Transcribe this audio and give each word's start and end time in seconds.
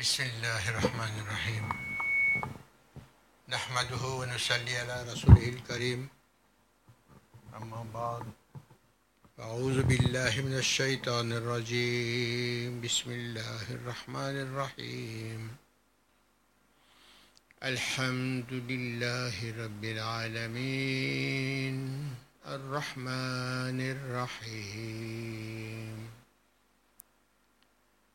بسم 0.00 0.22
الله 0.24 0.68
الرحمن 0.68 1.14
الرحيم. 1.20 1.68
نحمده 3.48 4.04
ونصلي 4.06 4.76
على 4.76 5.12
رسوله 5.12 5.48
الكريم. 5.48 6.08
أما 7.56 7.84
بعد 7.94 8.22
أعوذ 9.40 9.82
بالله 9.82 10.40
من 10.40 10.56
الشيطان 10.56 11.32
الرجيم. 11.32 12.80
بسم 12.80 13.10
الله 13.10 13.70
الرحمن 13.70 14.36
الرحيم. 14.40 15.56
الحمد 17.62 18.52
لله 18.52 19.64
رب 19.64 19.84
العالمين. 19.84 21.76
الرحمن 22.46 23.80
الرحيم. 23.80 25.40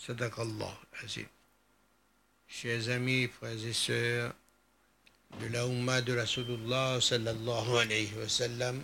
Sadaqallah 0.00 0.72
Azim. 1.04 1.26
Chers 2.48 2.88
amis, 2.88 3.28
frères 3.28 3.52
et 3.52 3.72
sœurs 3.74 4.32
de 5.38 5.46
la 5.48 5.66
Ummah 5.66 6.00
de 6.00 6.16
Rasulullah 6.16 6.98
sallallahu 7.02 7.76
alayhi 7.76 8.14
wa 8.14 8.26
sallam, 8.26 8.82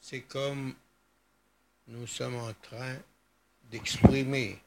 c'est 0.00 0.22
comme 0.22 0.74
nous 1.86 2.08
sommes 2.08 2.34
en 2.34 2.52
train 2.60 2.96
d'exprimer 3.70 4.58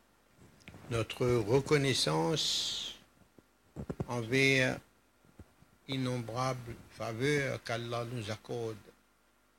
notre 0.91 1.27
reconnaissance 1.27 2.95
envers 4.07 4.79
innombrables 5.89 6.73
faveurs 6.91 7.61
qu'Allah 7.65 8.05
nous 8.13 8.31
accorde 8.31 8.77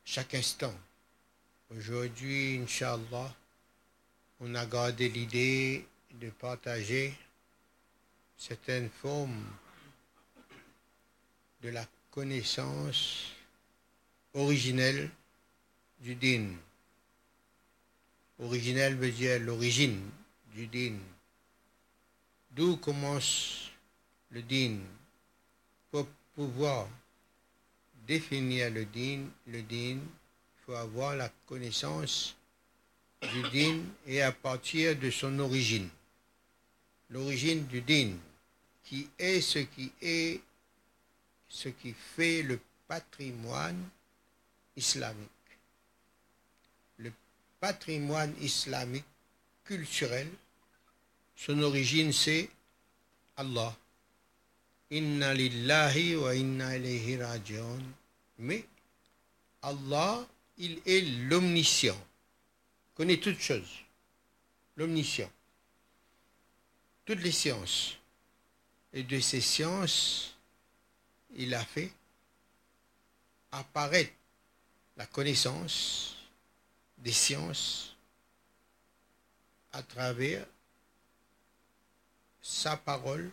chaque 0.03 0.35
instant. 0.35 0.75
Aujourd'hui, 1.71 2.57
Inch'Allah, 2.57 3.35
on 4.41 4.55
a 4.55 4.67
gardé 4.67 5.09
l'idée 5.09 5.85
de 6.21 6.31
partager 6.31 7.13
certaines 8.37 8.89
formes 8.89 9.45
de 11.63 11.71
la 11.71 11.85
connaissance 12.13 13.33
originelle 14.35 15.11
du 16.01 16.15
din. 16.15 16.51
Originelle 18.39 18.95
veut 18.95 19.11
dire 19.11 19.41
l'origine 19.41 20.01
du 20.55 20.69
din. 20.69 20.97
D'où 22.53 22.77
commence 22.77 23.71
le 24.31 24.43
din 24.43 24.79
Pour 25.91 26.07
pouvoir 26.37 26.89
définir 28.07 28.71
le 28.71 28.85
din, 28.85 29.27
le 29.49 29.63
din, 29.63 29.99
il 29.99 30.65
faut 30.65 30.75
avoir 30.75 31.17
la 31.17 31.29
connaissance 31.47 32.38
du 33.23 33.43
din 33.51 33.83
et 34.07 34.23
à 34.23 34.33
partir 34.33 34.97
de 34.97 35.11
son 35.11 35.39
origine. 35.39 35.89
L'origine 37.11 37.67
du 37.67 37.81
din, 37.81 38.13
qui 38.85 39.09
est 39.19 39.41
ce 39.41 39.59
qui 39.59 39.91
est, 40.01 40.41
ce 41.49 41.69
qui 41.69 41.95
fait 41.95 42.43
le 42.43 42.61
patrimoine 42.87 43.89
islamique. 44.77 45.29
Le 46.99 47.13
patrimoine 47.61 48.35
islamique 48.41 49.05
culturel, 49.65 50.29
son 51.37 51.61
origine 51.63 52.13
c'est 52.13 52.49
Allah. 53.37 53.77
Inna 54.91 55.35
lillahi 55.35 56.17
wa 56.17 56.35
inna 56.35 56.77
ilayhi 56.77 57.17
rajiun. 57.17 57.83
Mais 58.39 58.65
Allah, 59.63 60.27
il 60.57 60.81
est 60.87 61.01
l'omniscient 61.29 61.99
connaît 62.99 63.21
toutes 63.21 63.39
choses, 63.39 63.85
l'omniscient, 64.77 65.31
toutes 67.05 67.21
les 67.21 67.31
sciences. 67.31 67.97
Et 68.93 69.05
de 69.05 69.21
ces 69.21 69.41
sciences, 69.41 70.35
il 71.37 71.55
a 71.55 71.65
fait 71.65 71.93
apparaître 73.53 74.13
la 74.97 75.07
connaissance 75.07 76.17
des 76.97 77.13
sciences 77.13 77.95
à 79.71 79.85
travers 79.85 80.45
sa 82.43 82.77
parole 82.77 83.31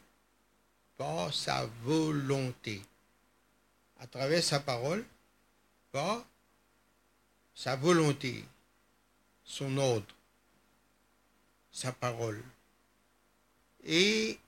par 0.95 1.33
sa 1.33 1.65
volonté. 1.81 2.83
À 3.99 4.05
travers 4.05 4.43
sa 4.43 4.59
parole 4.59 5.03
par 5.91 6.23
sa 7.55 7.75
volonté 7.75 8.45
son 9.45 9.77
ordre, 9.77 10.13
sa 11.71 11.91
parole. 11.91 12.43
Et 13.83 14.39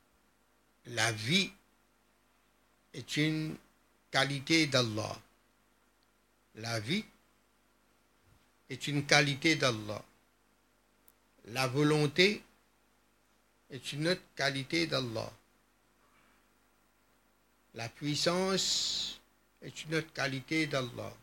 la 0.87 1.11
vie 1.11 1.51
est 2.93 3.17
une 3.17 3.55
qualité 4.11 4.65
d'Allah. 4.67 5.21
La 6.55 6.79
vie 6.79 7.05
est 8.69 8.87
une 8.87 9.05
qualité 9.05 9.55
d'Allah. 9.55 10.03
La 11.45 11.67
volonté 11.67 12.43
est 13.69 13.93
une 13.93 14.07
autre 14.07 14.21
qualité 14.35 14.87
d'Allah. 14.87 15.31
La 17.75 17.87
puissance 17.89 19.19
est 19.61 19.83
une 19.83 19.95
autre 19.95 20.11
qualité 20.13 20.65
d'Allah. 20.65 21.13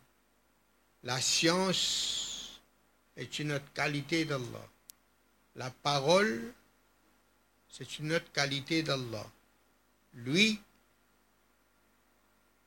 La 1.03 1.21
science 1.21 2.34
est 3.17 3.39
une 3.39 3.53
autre 3.53 3.73
qualité 3.73 4.25
d'Allah. 4.25 4.69
La 5.57 5.71
parole, 5.71 6.53
c'est 7.69 7.99
une 7.99 8.13
autre 8.13 8.31
qualité 8.33 8.83
d'Allah. 8.83 9.27
Lui, 10.15 10.61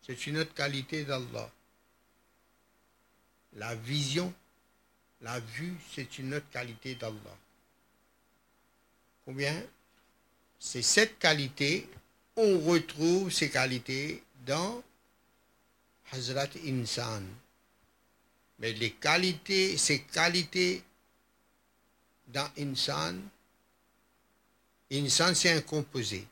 c'est 0.01 0.27
une 0.27 0.37
autre 0.37 0.53
qualité 0.53 1.03
d'Allah. 1.03 1.51
La 3.53 3.75
vision, 3.75 4.33
la 5.21 5.39
vue, 5.39 5.75
c'est 5.93 6.17
une 6.19 6.33
autre 6.33 6.49
qualité 6.49 6.95
d'Allah. 6.95 7.37
Combien? 9.25 9.61
C'est 10.59 10.81
cette 10.81 11.19
qualité, 11.19 11.89
on 12.35 12.59
retrouve 12.59 13.31
ces 13.31 13.49
qualités 13.49 14.23
dans 14.45 14.81
Hazrat 16.11 16.49
Insan. 16.65 17.23
Mais 18.59 18.73
les 18.73 18.91
qualités, 18.91 19.77
ces 19.77 20.01
qualités 20.01 20.83
dans 22.27 22.49
Insan, 22.57 23.19
Insan 24.91 25.35
c'est 25.35 25.51
un 25.51 25.61
composé 25.61 26.25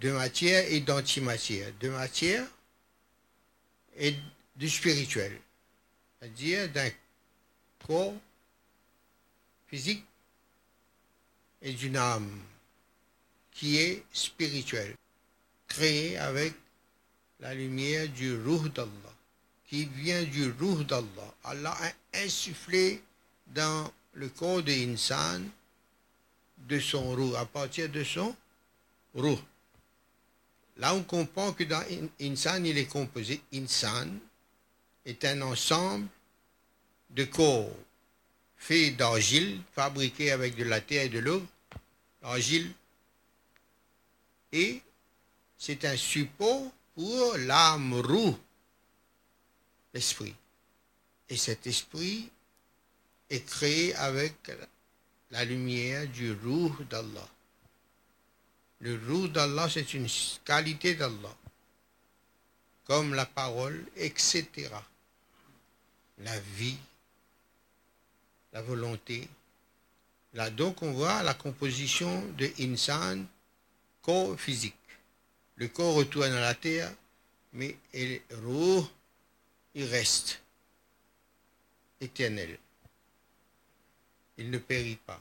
de 0.00 0.12
matière 0.12 0.64
et 0.70 0.80
d'antimatière, 0.80 1.72
de 1.80 1.88
matière 1.88 2.46
et 3.96 4.14
du 4.56 4.68
spirituel, 4.68 5.38
c'est-à-dire 6.18 6.70
d'un 6.70 6.90
corps 7.86 8.14
physique 9.66 10.04
et 11.62 11.72
d'une 11.72 11.96
âme 11.96 12.40
qui 13.50 13.78
est 13.78 14.04
spirituelle, 14.12 14.94
créée 15.68 16.18
avec 16.18 16.54
la 17.40 17.54
lumière 17.54 18.08
du 18.08 18.36
Ruh 18.36 18.68
d'Allah 18.70 19.13
qui 19.68 19.86
vient 19.86 20.22
du 20.24 20.50
Ruh 20.52 20.84
d'Allah. 20.84 21.34
Allah 21.44 21.76
a 21.80 22.18
insufflé 22.24 23.02
dans 23.46 23.90
le 24.14 24.28
corps 24.28 24.62
de 24.62 24.72
Insan 24.72 25.42
de 26.58 26.78
son 26.78 27.12
Ruh, 27.12 27.36
à 27.36 27.44
partir 27.44 27.88
de 27.88 28.04
son 28.04 28.34
Ruh. 29.14 29.38
Là, 30.76 30.94
on 30.94 31.02
comprend 31.02 31.52
que 31.52 31.64
dans 31.64 31.82
Insan, 32.20 32.64
il 32.66 32.78
est 32.78 32.86
composé. 32.86 33.40
Insan 33.52 34.08
est 35.04 35.24
un 35.24 35.42
ensemble 35.42 36.08
de 37.10 37.24
corps 37.24 37.70
faits 38.56 38.96
d'argile, 38.96 39.60
fabriqués 39.72 40.30
avec 40.30 40.56
de 40.56 40.64
la 40.64 40.80
terre 40.80 41.04
et 41.04 41.08
de 41.08 41.18
l'eau, 41.18 41.42
l'argile, 42.22 42.72
et 44.52 44.80
c'est 45.58 45.84
un 45.84 45.96
support 45.96 46.70
pour 46.94 47.36
l'âme 47.36 47.94
roux 47.94 48.38
l'esprit. 49.94 50.34
Et 51.30 51.36
cet 51.36 51.66
esprit 51.66 52.28
est 53.30 53.44
créé 53.46 53.94
avec 53.94 54.34
la 55.30 55.44
lumière 55.44 56.06
du 56.08 56.32
Ruh 56.32 56.84
d'Allah. 56.90 57.28
Le 58.80 59.00
roux 59.08 59.28
d'Allah, 59.28 59.68
c'est 59.70 59.94
une 59.94 60.08
qualité 60.44 60.94
d'Allah, 60.94 61.34
comme 62.84 63.14
la 63.14 63.24
parole, 63.24 63.86
etc. 63.96 64.46
La 66.18 66.38
vie, 66.40 66.76
la 68.52 68.60
volonté. 68.60 69.26
Là, 70.34 70.50
donc, 70.50 70.82
on 70.82 70.92
voit 70.92 71.22
la 71.22 71.34
composition 71.34 72.26
de 72.32 72.50
insan, 72.60 73.24
corps 74.02 74.38
physique. 74.38 74.74
Le 75.56 75.68
corps 75.68 75.94
retourne 75.94 76.32
à 76.32 76.40
la 76.40 76.54
terre, 76.54 76.92
mais 77.52 77.76
le 77.94 78.20
roux, 78.44 78.86
il 79.74 79.84
reste 79.84 80.40
éternel. 82.00 82.58
Il 84.38 84.50
ne 84.50 84.58
périt 84.58 84.98
pas. 85.06 85.20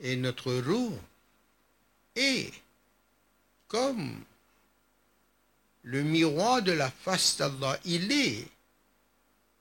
Et 0.00 0.16
notre 0.16 0.54
roue 0.54 0.96
est 2.14 2.52
comme 3.66 4.24
le 5.82 6.02
miroir 6.02 6.62
de 6.62 6.72
la 6.72 6.90
face 6.90 7.36
d'Allah. 7.36 7.78
Il 7.84 8.10
est, 8.12 8.46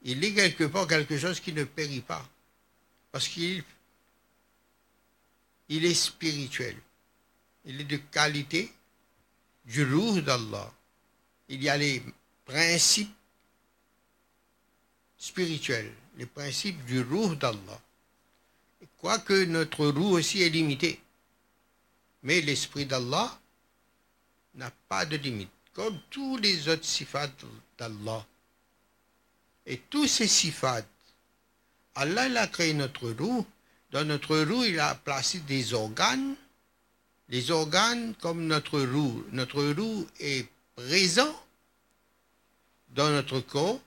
il 0.03 0.23
est 0.23 0.33
quelque 0.33 0.65
part 0.65 0.87
quelque 0.87 1.17
chose 1.17 1.39
qui 1.39 1.53
ne 1.53 1.63
périt 1.63 2.01
pas. 2.01 2.27
Parce 3.11 3.27
qu'il 3.27 3.63
il 5.69 5.85
est 5.85 5.93
spirituel. 5.93 6.77
Il 7.65 7.81
est 7.81 7.85
de 7.85 7.97
qualité 7.97 8.71
du 9.65 9.83
roux 9.83 10.21
d'Allah. 10.21 10.71
Il 11.49 11.61
y 11.61 11.69
a 11.69 11.77
les 11.77 12.01
principes 12.45 13.16
spirituels, 15.17 15.91
les 16.17 16.25
principes 16.25 16.83
du 16.85 17.01
roux 17.01 17.35
d'Allah. 17.35 17.81
Quoique 18.97 19.45
notre 19.45 19.87
roue 19.87 20.17
aussi 20.17 20.41
est 20.41 20.49
limitée. 20.49 20.99
Mais 22.23 22.41
l'esprit 22.41 22.85
d'Allah 22.85 23.39
n'a 24.55 24.71
pas 24.89 25.05
de 25.05 25.17
limite, 25.17 25.51
comme 25.73 25.99
tous 26.09 26.37
les 26.37 26.67
autres 26.67 26.85
sifats 26.85 27.29
d'Allah. 27.77 28.25
Et 29.65 29.77
tous 29.89 30.07
ces 30.07 30.27
sifats, 30.27 30.85
Allah 31.95 32.41
a 32.41 32.47
créé 32.47 32.73
notre 32.73 33.09
roue. 33.11 33.45
Dans 33.91 34.05
notre 34.05 34.37
roue, 34.39 34.63
il 34.63 34.79
a 34.79 34.95
placé 34.95 35.39
des 35.39 35.73
organes. 35.73 36.35
Les 37.29 37.51
organes 37.51 38.15
comme 38.15 38.47
notre 38.47 38.79
roue. 38.81 39.23
Notre 39.31 39.63
roue 39.63 40.07
est 40.19 40.47
présent 40.75 41.35
dans 42.89 43.09
notre 43.09 43.39
corps, 43.41 43.79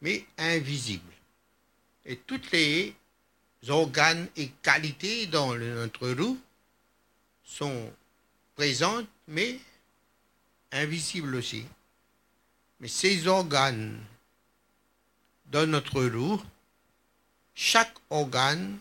mais 0.00 0.24
invisible. 0.36 1.12
Et 2.04 2.16
toutes 2.16 2.50
les 2.52 2.94
organes 3.68 4.28
et 4.36 4.48
qualités 4.62 5.26
dans 5.26 5.54
notre 5.54 6.08
roue 6.10 6.38
sont 7.44 7.92
présentes, 8.54 9.08
mais 9.26 9.58
invisibles 10.72 11.34
aussi. 11.34 11.66
Mais 12.80 12.88
ces 12.88 13.26
organes 13.26 13.98
dans 15.46 15.66
notre 15.68 16.04
roue, 16.04 16.40
chaque 17.54 17.94
organe 18.10 18.78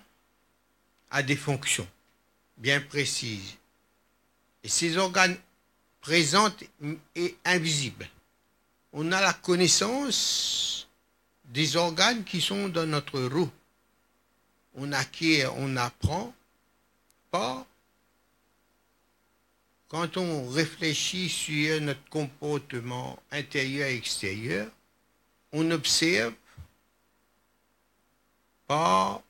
a 1.09 1.23
des 1.23 1.35
fonctions 1.35 1.87
bien 2.57 2.81
précises. 2.81 3.55
Et 4.63 4.69
ces 4.69 4.97
organes 4.97 5.37
présents 6.01 6.53
et 7.15 7.37
invisibles. 7.45 8.07
On 8.93 9.11
a 9.11 9.21
la 9.21 9.33
connaissance 9.33 10.86
des 11.47 11.75
organes 11.75 12.23
qui 12.23 12.41
sont 12.41 12.69
dans 12.69 12.85
notre 12.85 13.21
roue 13.21 13.49
on 14.77 14.91
acquiert, 14.91 15.55
on 15.57 15.75
apprend 15.75 16.33
pas 17.31 17.65
quand 19.89 20.17
on 20.17 20.49
réfléchit 20.49 21.29
sur 21.29 21.81
notre 21.81 22.03
comportement 22.09 23.17
intérieur 23.31 23.87
et 23.87 23.95
extérieur, 23.95 24.69
on 25.53 25.71
observe 25.71 26.33
par 28.67 29.21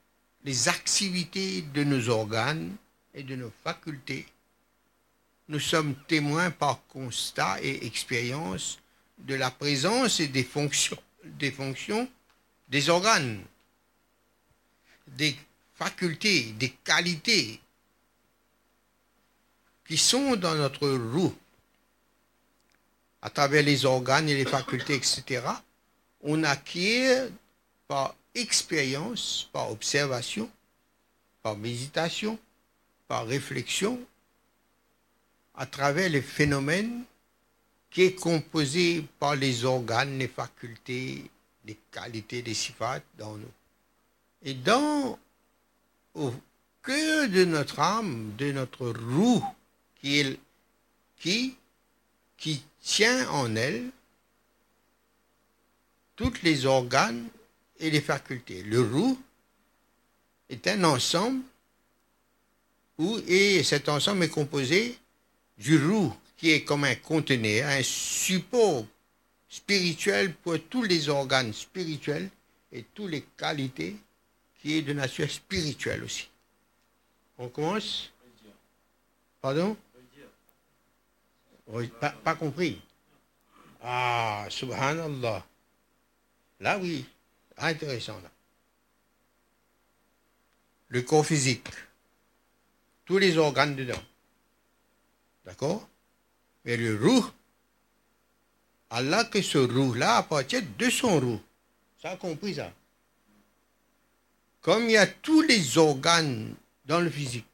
les 0.43 0.67
activités 0.67 1.61
de 1.61 1.83
nos 1.83 2.09
organes 2.09 2.75
et 3.13 3.23
de 3.23 3.35
nos 3.35 3.51
facultés. 3.63 4.25
Nous 5.47 5.59
sommes 5.59 5.95
témoins 6.07 6.49
par 6.49 6.85
constat 6.87 7.61
et 7.61 7.85
expérience 7.85 8.79
de 9.19 9.35
la 9.35 9.51
présence 9.51 10.19
et 10.19 10.27
des 10.27 10.43
fonctions 10.43 10.97
des, 11.37 11.51
fonctions 11.51 12.09
des 12.69 12.89
organes 12.89 13.43
des 15.07 15.35
facultés, 15.75 16.51
des 16.53 16.69
qualités 16.69 17.59
qui 19.87 19.97
sont 19.97 20.35
dans 20.35 20.55
notre 20.55 20.89
roue, 20.89 21.35
à 23.21 23.29
travers 23.29 23.63
les 23.63 23.85
organes 23.85 24.27
et 24.29 24.35
les 24.35 24.45
facultés, 24.45 24.95
etc., 24.95 25.43
on 26.21 26.43
acquiert 26.43 27.29
par 27.87 28.15
expérience, 28.35 29.49
par 29.53 29.71
observation, 29.71 30.49
par 31.41 31.55
méditation, 31.55 32.37
par 33.07 33.25
réflexion, 33.25 33.99
à 35.55 35.65
travers 35.65 36.09
les 36.09 36.21
phénomènes 36.21 37.03
qui 37.89 38.03
est 38.03 38.15
composé 38.15 39.03
par 39.19 39.35
les 39.35 39.65
organes, 39.65 40.19
les 40.19 40.27
facultés, 40.27 41.29
les 41.65 41.77
qualités, 41.91 42.41
les 42.41 42.53
sifat 42.53 43.01
dans 43.17 43.35
nous. 43.35 43.51
Et 44.43 44.53
dans 44.53 45.17
au 46.15 46.33
cœur 46.83 47.29
de 47.29 47.45
notre 47.45 47.79
âme, 47.79 48.33
de 48.37 48.51
notre 48.51 48.87
roue, 48.89 49.43
qui, 50.01 50.39
qui, 51.17 51.55
qui 52.37 52.63
tient 52.81 53.29
en 53.29 53.55
elle 53.55 53.89
tous 56.15 56.41
les 56.43 56.65
organes 56.65 57.27
et 57.79 57.89
les 57.89 58.01
facultés. 58.01 58.63
Le 58.63 58.81
roue 58.81 59.19
est 60.49 60.67
un 60.67 60.83
ensemble 60.83 61.43
où, 62.97 63.19
et 63.27 63.63
cet 63.63 63.89
ensemble 63.89 64.23
est 64.23 64.29
composé 64.29 64.97
du 65.57 65.77
roue 65.83 66.13
qui 66.37 66.51
est 66.51 66.63
comme 66.63 66.83
un 66.83 66.95
conteneur, 66.95 67.67
un 67.67 67.83
support 67.83 68.85
spirituel 69.49 70.33
pour 70.35 70.59
tous 70.69 70.83
les 70.83 71.09
organes 71.09 71.51
spirituels 71.51 72.29
et 72.71 72.83
toutes 72.93 73.11
les 73.11 73.23
qualités 73.35 73.95
qui 74.61 74.77
est 74.77 74.81
de 74.83 74.93
nature 74.93 75.29
spirituelle 75.29 76.03
aussi. 76.03 76.29
On 77.37 77.49
commence? 77.49 78.11
Pardon? 79.41 79.75
Pas, 81.99 82.11
pas, 82.11 82.35
compris. 82.35 82.81
Ah, 83.81 84.45
subhanallah. 84.49 85.45
Là, 86.59 86.79
oui. 86.79 87.05
Intéressant, 87.57 88.19
là. 88.21 88.31
Le 90.89 91.01
corps 91.01 91.25
physique. 91.25 91.67
Tous 93.05 93.17
les 93.17 93.37
organes 93.37 93.75
dedans. 93.75 94.01
D'accord? 95.45 95.87
Mais 96.67 96.77
le 96.77 96.95
roux, 97.03 97.25
Allah 98.91 99.23
que 99.23 99.41
ce 99.41 99.57
roux-là 99.57 100.17
appartient 100.17 100.61
de 100.77 100.89
son 100.91 101.19
roux. 101.19 101.41
Ça 101.99 102.11
a 102.11 102.17
compris 102.17 102.53
ça 102.53 102.71
comme 104.67 104.89
il 104.89 104.91
y 104.91 104.97
a 104.97 105.07
tous 105.07 105.43
les 105.43 105.77
organes 105.77 106.53
dans 106.83 106.99
le 106.99 107.09
physique, 107.09 107.45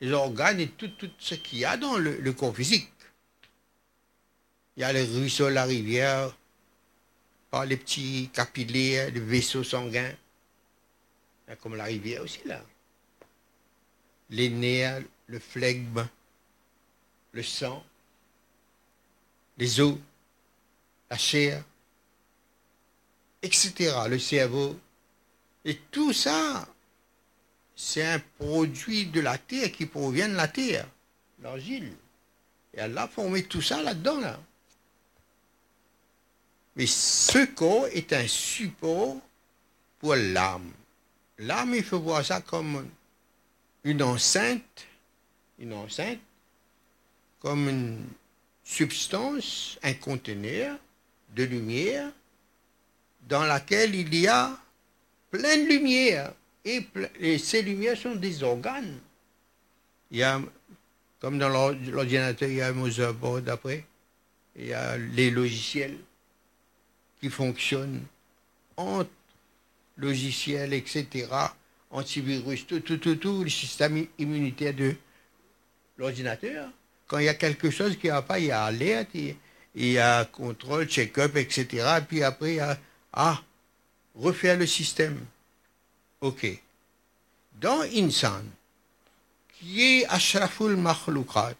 les 0.00 0.10
organes 0.10 0.58
et 0.58 0.66
tout, 0.66 0.90
ce 1.20 1.36
qu'il 1.36 1.60
y 1.60 1.64
a 1.64 1.76
dans 1.76 1.96
le, 1.98 2.32
corps 2.32 2.56
physique. 2.56 2.90
Il 4.76 4.80
y 4.80 4.82
a 4.82 4.92
les 4.92 5.04
ruisseaux, 5.04 5.48
la 5.48 5.62
rivière, 5.62 6.36
par 7.48 7.64
les 7.64 7.76
petits 7.76 8.28
capillaires, 8.32 9.12
les 9.12 9.20
vaisseaux 9.20 9.62
sanguins. 9.62 10.12
Comme 11.62 11.76
la 11.76 11.84
rivière 11.84 12.22
aussi 12.22 12.40
là. 12.44 12.60
Les 14.30 14.50
nerfs, 14.50 15.04
le 15.28 15.38
flegme, 15.38 16.08
le 17.32 17.42
sang, 17.42 17.84
les 19.58 19.80
os, 19.80 19.96
la 21.10 21.16
chair, 21.16 21.62
etc. 23.42 23.94
Le 24.08 24.18
cerveau, 24.18 24.78
et 25.64 25.76
tout 25.90 26.12
ça, 26.12 26.66
c'est 27.76 28.04
un 28.04 28.20
produit 28.38 29.06
de 29.06 29.20
la 29.20 29.38
terre 29.38 29.72
qui 29.72 29.86
provient 29.86 30.28
de 30.28 30.34
la 30.34 30.48
terre, 30.48 30.86
l'argile. 31.40 31.92
Et 32.74 32.80
elle 32.80 32.96
a 32.96 33.08
formé 33.08 33.44
tout 33.44 33.62
ça 33.62 33.82
là-dedans, 33.82 34.20
là. 34.20 34.40
Mais 36.76 36.86
ce 36.86 37.44
corps 37.46 37.86
est 37.88 38.12
un 38.12 38.26
support 38.26 39.16
pour 39.98 40.14
l'âme. 40.14 40.72
L'âme, 41.38 41.74
il 41.74 41.84
faut 41.84 42.00
voir 42.00 42.24
ça 42.24 42.40
comme 42.40 42.88
une 43.84 44.02
enceinte, 44.02 44.86
une 45.58 45.72
enceinte, 45.72 46.20
comme 47.40 47.68
une 47.68 48.06
substance, 48.62 49.78
un 49.82 49.94
conteneur 49.94 50.78
de 51.34 51.44
lumière 51.44 52.10
dans 53.28 53.44
laquelle 53.44 53.94
il 53.94 54.14
y 54.14 54.26
a 54.26 54.58
plein 55.30 55.56
de 55.56 55.68
lumière. 55.68 56.32
Et, 56.64 57.38
ces 57.38 57.62
lumières 57.62 57.96
sont 57.96 58.14
des 58.14 58.42
organes. 58.42 58.98
Il 60.10 60.18
y 60.18 60.22
a, 60.22 60.40
comme 61.20 61.38
dans 61.38 61.48
l'ordinateur, 61.48 62.48
il 62.48 62.56
y 62.56 62.62
a 62.62 62.68
un 62.68 62.72
motherboard 62.72 63.48
après. 63.48 63.84
Il 64.56 64.66
y 64.66 64.74
a 64.74 64.98
les 64.98 65.30
logiciels 65.30 65.96
qui 67.20 67.30
fonctionnent 67.30 68.02
entre 68.76 69.10
logiciels, 69.96 70.72
etc., 70.72 71.28
antivirus, 71.90 72.66
tout, 72.66 72.80
tout, 72.80 72.98
tout, 72.98 73.16
tout, 73.16 73.44
le 73.44 73.50
système 73.50 74.06
immunitaire 74.18 74.74
de 74.74 74.94
l'ordinateur. 75.96 76.70
Quand 77.10 77.18
il 77.18 77.24
y 77.24 77.28
a 77.28 77.34
quelque 77.34 77.70
chose 77.70 77.98
qui 77.98 78.06
ne 78.06 78.12
va 78.12 78.22
pas, 78.22 78.38
il 78.38 78.46
y 78.46 78.50
a 78.52 78.62
alerte, 78.62 79.08
il, 79.14 79.34
y 79.74 79.98
a 79.98 80.24
contrôle, 80.26 80.86
check-up, 80.86 81.34
etc. 81.34 81.84
puis 82.06 82.22
après, 82.22 82.52
il 82.52 82.56
y 82.58 82.60
a, 82.60 82.78
ah, 83.12 83.42
refaire 84.14 84.56
le 84.56 84.64
système. 84.64 85.18
OK. 86.20 86.46
Dans 87.60 87.80
Insan, 87.82 88.44
qui 89.58 89.82
est 89.82 90.06
Ashraful 90.06 90.76
Makhloukat, 90.76 91.56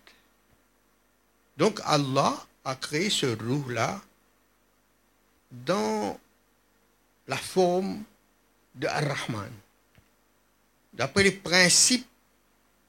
donc 1.57 1.81
Allah 1.85 2.47
a 2.65 2.77
créé 2.77 3.11
ce 3.11 3.27
roux-là 3.27 4.01
dans 5.51 6.17
la 7.27 7.37
forme 7.37 8.05
de 8.77 8.87
Ar-Rahman. 8.87 9.51
D'après 10.93 11.25
les 11.25 11.33
principes 11.33 12.07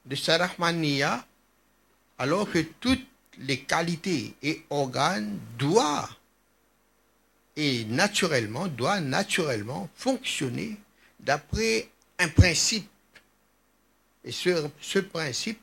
de 0.05 0.15
Sarahmania, 0.15 1.25
alors 2.21 2.47
que 2.51 2.59
toutes 2.59 3.03
les 3.39 3.61
qualités 3.61 4.35
et 4.43 4.63
organes 4.69 5.39
doivent 5.57 6.13
et 7.55 7.83
naturellement, 7.85 8.67
doit 8.67 8.99
naturellement 8.99 9.89
fonctionner 9.95 10.77
d'après 11.19 11.89
un 12.19 12.29
principe. 12.29 12.87
Et 14.23 14.31
ce, 14.31 14.69
ce 14.79 14.99
principe, 14.99 15.59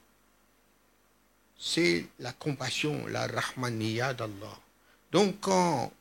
c'est 1.57 2.07
la 2.19 2.33
compassion, 2.33 3.07
la 3.07 3.29
rahmaniya 3.29 4.15
d'Allah. 4.15 4.59
Donc 5.13 5.37
quand 5.41 5.93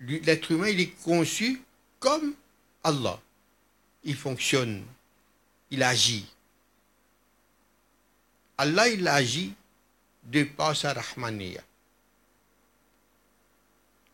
l'être 0.00 0.52
humain 0.52 0.68
est 0.68 1.02
conçu 1.04 1.60
comme 2.00 2.32
Allah, 2.82 3.20
il 4.04 4.16
fonctionne, 4.16 4.82
il 5.70 5.82
agit. 5.82 6.24
Allah, 8.56 8.88
il 8.88 9.06
agit 9.06 9.52
de 10.28 10.44
par 10.44 10.76
sa 10.76 10.92
rahmaniya 10.92 11.62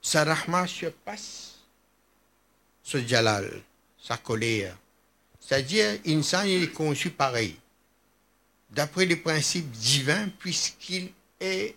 sa 0.05 0.23
rahma 0.23 0.67
surpasse 0.67 1.55
ce 2.83 2.99
jalal, 3.07 3.51
sa 3.99 4.19
colère. 4.19 4.77
C'est-à-dire, 5.41 5.99
insan 6.07 6.45
est 6.45 6.71
conçu 6.73 7.09
pareil, 7.11 7.57
d'après 8.71 9.07
les 9.07 9.17
principes 9.17 9.71
divins, 9.71 10.29
puisqu'il 10.39 11.11
est 11.41 11.75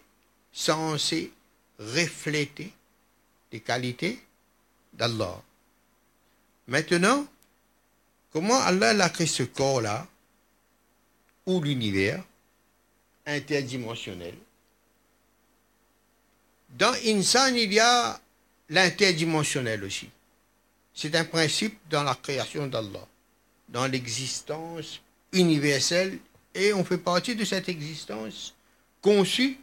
censé 0.52 1.32
refléter 1.80 2.74
les 3.54 3.62
qualités 3.62 4.22
d'Allah. 4.92 5.42
Maintenant, 6.68 7.26
comment 8.34 8.60
Allah 8.60 8.90
a 9.06 9.10
créé 9.10 9.28
ce 9.28 9.44
corps-là, 9.44 10.06
ou 11.46 11.62
l'univers 11.62 12.22
interdimensionnel, 13.28 14.34
dans 16.78 16.94
Insan, 17.06 17.56
il 17.56 17.74
y 17.74 17.80
a 17.80 18.20
l'interdimensionnel 18.70 19.84
aussi. 19.84 20.10
C'est 20.94 21.16
un 21.16 21.26
principe 21.26 21.78
dans 21.90 22.04
la 22.04 22.16
création 22.16 22.68
d'Allah, 22.68 23.08
dans 23.70 23.88
l'existence 23.88 25.00
universelle, 25.32 26.18
et 26.54 26.74
on 26.74 26.84
fait 26.84 26.98
partie 26.98 27.36
de 27.36 27.46
cette 27.46 27.70
existence 27.70 28.54
conçue 29.02 29.58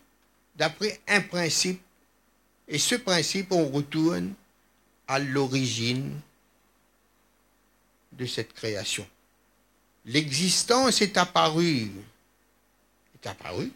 d'après 0.57 1.01
un 1.09 1.21
principe. 1.21 1.81
Et 2.69 2.79
ce 2.79 2.95
principe, 2.95 3.53
on 3.53 3.69
retourne 3.69 4.33
à 5.07 5.19
l'origine 5.19 6.19
de 8.13 8.27
cette 8.27 8.53
création. 8.55 9.07
L'existence 10.07 11.03
est 11.03 11.17
apparue, 11.17 11.91
est 13.25 13.29
apparue 13.29 13.73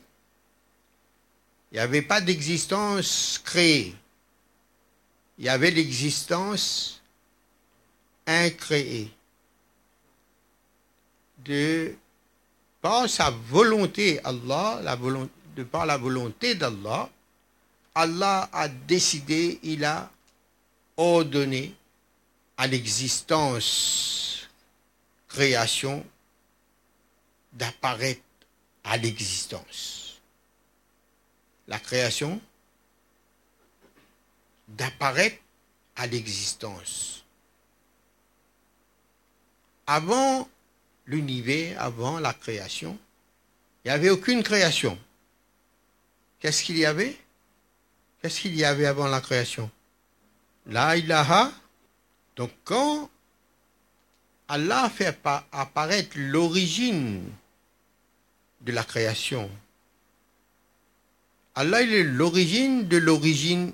il 1.71 1.75
n'y 1.75 1.81
avait 1.81 2.03
pas 2.03 2.21
d'existence 2.21 3.41
créée. 3.45 3.95
Il 5.39 5.45
y 5.45 5.49
avait 5.49 5.71
l'existence 5.71 7.01
incréée. 8.27 9.11
De 11.45 11.95
par 12.81 13.09
sa 13.09 13.31
volonté, 13.31 14.21
Allah, 14.25 14.81
la 14.83 14.95
volonté, 14.97 15.33
de 15.57 15.63
par 15.65 15.85
la 15.85 15.97
volonté 15.97 16.55
d'Allah, 16.55 17.11
Allah 17.95 18.49
a 18.53 18.69
décidé, 18.69 19.59
il 19.63 19.85
a 19.85 20.11
ordonné 20.97 21.75
à 22.57 22.67
l'existence, 22.67 24.49
création, 25.29 26.05
d'apparaître 27.53 28.23
l'existence 28.97 29.99
la 31.69 31.79
création 31.79 32.41
d'apparaître 34.69 35.37
à 35.97 36.07
l'existence. 36.07 37.25
Avant 39.87 40.49
l'univers, 41.07 41.81
avant 41.81 42.19
la 42.19 42.33
création, 42.33 42.99
il 43.85 43.89
n'y 43.89 43.95
avait 43.95 44.11
aucune 44.11 44.43
création. 44.43 44.99
Qu'est-ce 46.41 46.63
qu'il 46.63 46.79
y 46.79 46.85
avait? 46.85 47.17
Qu'est-ce 48.21 48.41
qu'il 48.41 48.57
y 48.57 48.65
avait 48.65 48.87
avant 48.87 49.07
la 49.07 49.21
création? 49.21 49.71
La 50.67 50.97
ilaha. 50.97 51.53
Donc 52.37 52.51
quand 52.65 53.11
Allah 54.49 54.91
fait 54.91 55.19
apparaître 55.53 56.17
l'origine 56.17 57.31
de 58.61 58.73
la 58.73 58.85
création, 58.85 59.51
Allah 61.55 61.83
est 61.83 62.03
l'origine 62.05 62.87
de 62.87 62.97
l'origine 62.99 63.73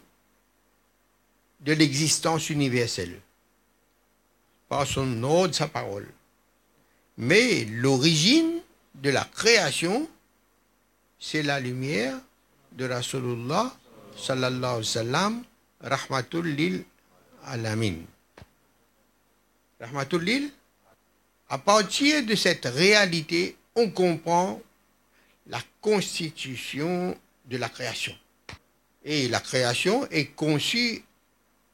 de 1.60 1.72
l'existence 1.72 2.50
universelle, 2.50 3.20
par 4.68 4.86
son 4.86 5.06
de 5.46 5.52
sa 5.52 5.68
parole. 5.68 6.08
Mais 7.16 7.64
l'origine 7.66 8.60
de 8.94 9.10
la 9.10 9.24
création, 9.24 10.08
c'est 11.18 11.42
la 11.42 11.60
lumière 11.60 12.16
de 12.72 12.88
Rasulullah 12.88 13.74
sallallahu 14.16 14.64
alayhi 14.64 14.78
wa 14.78 14.84
sallam, 14.84 15.44
rahmatul 15.80 16.46
lil 16.46 16.84
alamin. 17.44 17.96
Rahmatul 19.80 20.22
lil, 20.24 20.50
à 21.48 21.58
partir 21.58 22.24
de 22.24 22.34
cette 22.34 22.64
réalité, 22.64 23.56
on 23.74 23.90
comprend 23.90 24.60
la 25.46 25.60
constitution 25.80 27.16
de 27.46 27.56
la 27.56 27.68
création. 27.68 28.14
Et 29.04 29.28
la 29.28 29.40
création 29.40 30.08
est 30.10 30.26
conçue 30.34 31.04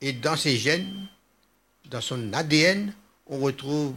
et 0.01 0.13
dans 0.13 0.37
ses 0.37 0.57
gènes, 0.57 1.09
dans 1.87 2.01
son 2.01 2.33
ADN, 2.33 2.93
on 3.27 3.39
retrouve 3.39 3.95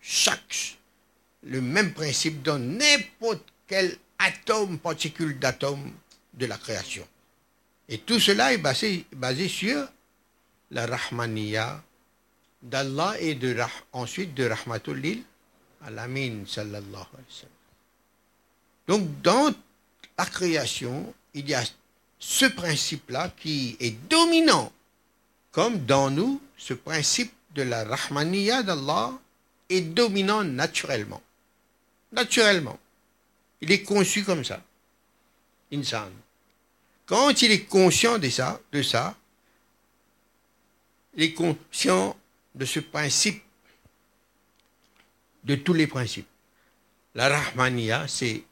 chaque, 0.00 0.76
le 1.42 1.60
même 1.60 1.92
principe 1.94 2.42
dans 2.42 2.58
n'importe 2.58 3.42
quel 3.66 3.96
atome, 4.18 4.78
particule 4.78 5.38
d'atome 5.38 5.92
de 6.34 6.46
la 6.46 6.56
création. 6.56 7.06
Et 7.88 7.98
tout 7.98 8.20
cela 8.20 8.52
est 8.52 8.58
basé, 8.58 9.48
sur 9.48 9.86
la 10.70 10.86
Rahmaniya 10.86 11.82
d'Allah 12.62 13.14
et 13.20 13.34
de, 13.34 13.56
ensuite 13.92 14.34
de 14.34 14.44
Rahmatul 14.48 14.98
Lil 14.98 15.22
Alamin 15.82 16.44
sallallahu 16.46 16.84
alayhi 16.90 17.28
wa 17.28 17.34
sallam. 17.40 17.55
Donc 18.86 19.22
dans 19.22 19.52
la 20.18 20.26
création, 20.26 21.12
il 21.34 21.48
y 21.48 21.54
a 21.54 21.64
ce 22.18 22.46
principe-là 22.46 23.32
qui 23.36 23.76
est 23.80 23.90
dominant, 24.08 24.72
comme 25.52 25.84
dans 25.84 26.10
nous, 26.10 26.40
ce 26.56 26.74
principe 26.74 27.32
de 27.54 27.62
la 27.62 27.84
Rahmaniya 27.84 28.62
d'Allah 28.62 29.12
est 29.68 29.80
dominant 29.80 30.44
naturellement. 30.44 31.22
Naturellement. 32.12 32.78
Il 33.60 33.72
est 33.72 33.82
conçu 33.82 34.24
comme 34.24 34.44
ça. 34.44 34.62
Insan. 35.72 36.10
Quand 37.06 37.42
il 37.42 37.50
est 37.50 37.64
conscient 37.64 38.18
de 38.18 38.28
ça, 38.28 38.60
de 38.72 38.82
ça, 38.82 39.16
il 41.14 41.22
est 41.22 41.32
conscient 41.32 42.16
de 42.54 42.64
ce 42.64 42.80
principe, 42.80 43.42
de 45.44 45.54
tous 45.54 45.72
les 45.72 45.86
principes. 45.86 46.26
La 47.14 47.28
Rahmaniya, 47.28 48.06
c'est 48.08 48.42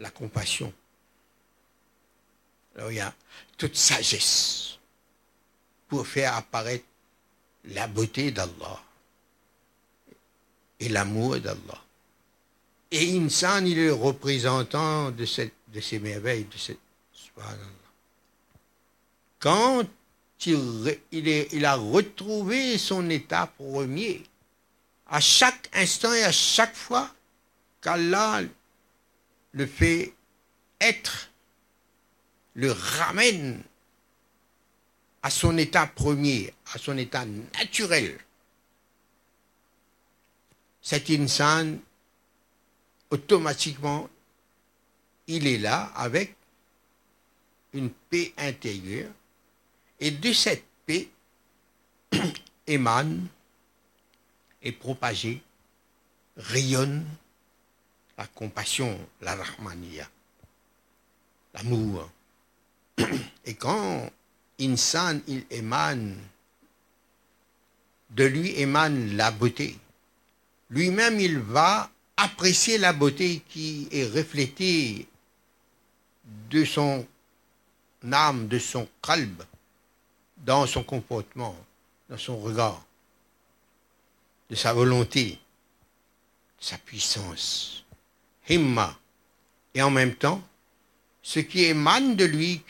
la 0.00 0.10
compassion. 0.10 0.72
Il 2.88 2.94
y 2.94 3.00
a 3.00 3.14
toute 3.56 3.76
sagesse 3.76 4.78
pour 5.88 6.06
faire 6.06 6.34
apparaître 6.34 6.84
la 7.66 7.86
beauté 7.86 8.30
d'Allah 8.30 8.80
et 10.78 10.88
l'amour 10.88 11.38
d'Allah. 11.38 11.84
Et 12.90 13.16
Insan, 13.18 13.66
il 13.66 13.78
est 13.78 13.86
le 13.86 13.94
représentant 13.94 15.10
de, 15.10 15.24
cette, 15.24 15.52
de 15.68 15.80
ces 15.80 15.98
merveilles, 15.98 16.44
de 16.44 16.58
cette. 16.58 16.78
Quand 19.38 19.84
il, 20.46 20.98
il 21.12 21.64
a 21.64 21.74
retrouvé 21.74 22.76
son 22.78 23.08
état 23.08 23.46
premier, 23.46 24.22
à 25.08 25.20
chaque 25.20 25.68
instant 25.72 26.12
et 26.12 26.24
à 26.24 26.32
chaque 26.32 26.74
fois 26.74 27.10
qu'Allah 27.80 28.42
le 29.52 29.66
fait 29.66 30.12
être, 30.80 31.30
le 32.54 32.72
ramène 32.72 33.62
à 35.22 35.30
son 35.30 35.56
état 35.58 35.86
premier, 35.86 36.52
à 36.72 36.78
son 36.78 36.96
état 36.96 37.24
naturel. 37.24 38.18
Cet 40.80 41.10
insan, 41.10 41.76
automatiquement, 43.10 44.08
il 45.26 45.46
est 45.46 45.58
là 45.58 45.92
avec 45.94 46.34
une 47.72 47.90
paix 47.90 48.32
intérieure. 48.38 49.10
Et 50.00 50.10
de 50.10 50.32
cette 50.32 50.64
paix 50.86 51.08
émane 52.66 53.26
et 54.62 54.72
propagée, 54.72 55.42
rayonne 56.36 57.04
la 58.20 58.26
compassion, 58.26 58.98
la 59.22 59.34
rahmania, 59.34 60.06
l'amour. 61.54 62.10
Et 63.46 63.54
quand 63.54 64.10
insan, 64.60 65.20
il 65.26 65.46
émane, 65.50 66.18
de 68.10 68.24
lui 68.24 68.60
émane 68.60 69.16
la 69.16 69.30
beauté. 69.30 69.78
Lui-même, 70.68 71.18
il 71.18 71.38
va 71.38 71.90
apprécier 72.18 72.76
la 72.76 72.92
beauté 72.92 73.42
qui 73.48 73.88
est 73.90 74.04
reflétée 74.04 75.08
de 76.50 76.64
son 76.66 77.06
âme, 78.12 78.48
de 78.48 78.58
son 78.58 78.86
kalb, 79.00 79.42
dans 80.36 80.66
son 80.66 80.82
comportement, 80.82 81.56
dans 82.10 82.18
son 82.18 82.38
regard, 82.38 82.84
de 84.50 84.54
sa 84.56 84.74
volonté, 84.74 85.38
de 86.58 86.64
sa 86.64 86.76
puissance. 86.76 87.80
Et 88.50 89.82
en 89.82 89.90
même 89.90 90.14
temps, 90.14 90.42
ce 91.22 91.40
qui 91.40 91.64
émane 91.64 92.16
de 92.16 92.24
lui, 92.24 92.62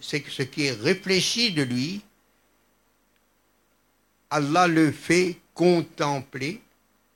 c'est 0.00 0.24
ce 0.28 0.42
qui 0.42 0.64
est 0.64 0.72
réfléchi 0.72 1.52
de 1.52 1.62
lui, 1.62 2.02
Allah 4.30 4.66
le 4.66 4.90
fait 4.90 5.36
contempler 5.54 6.60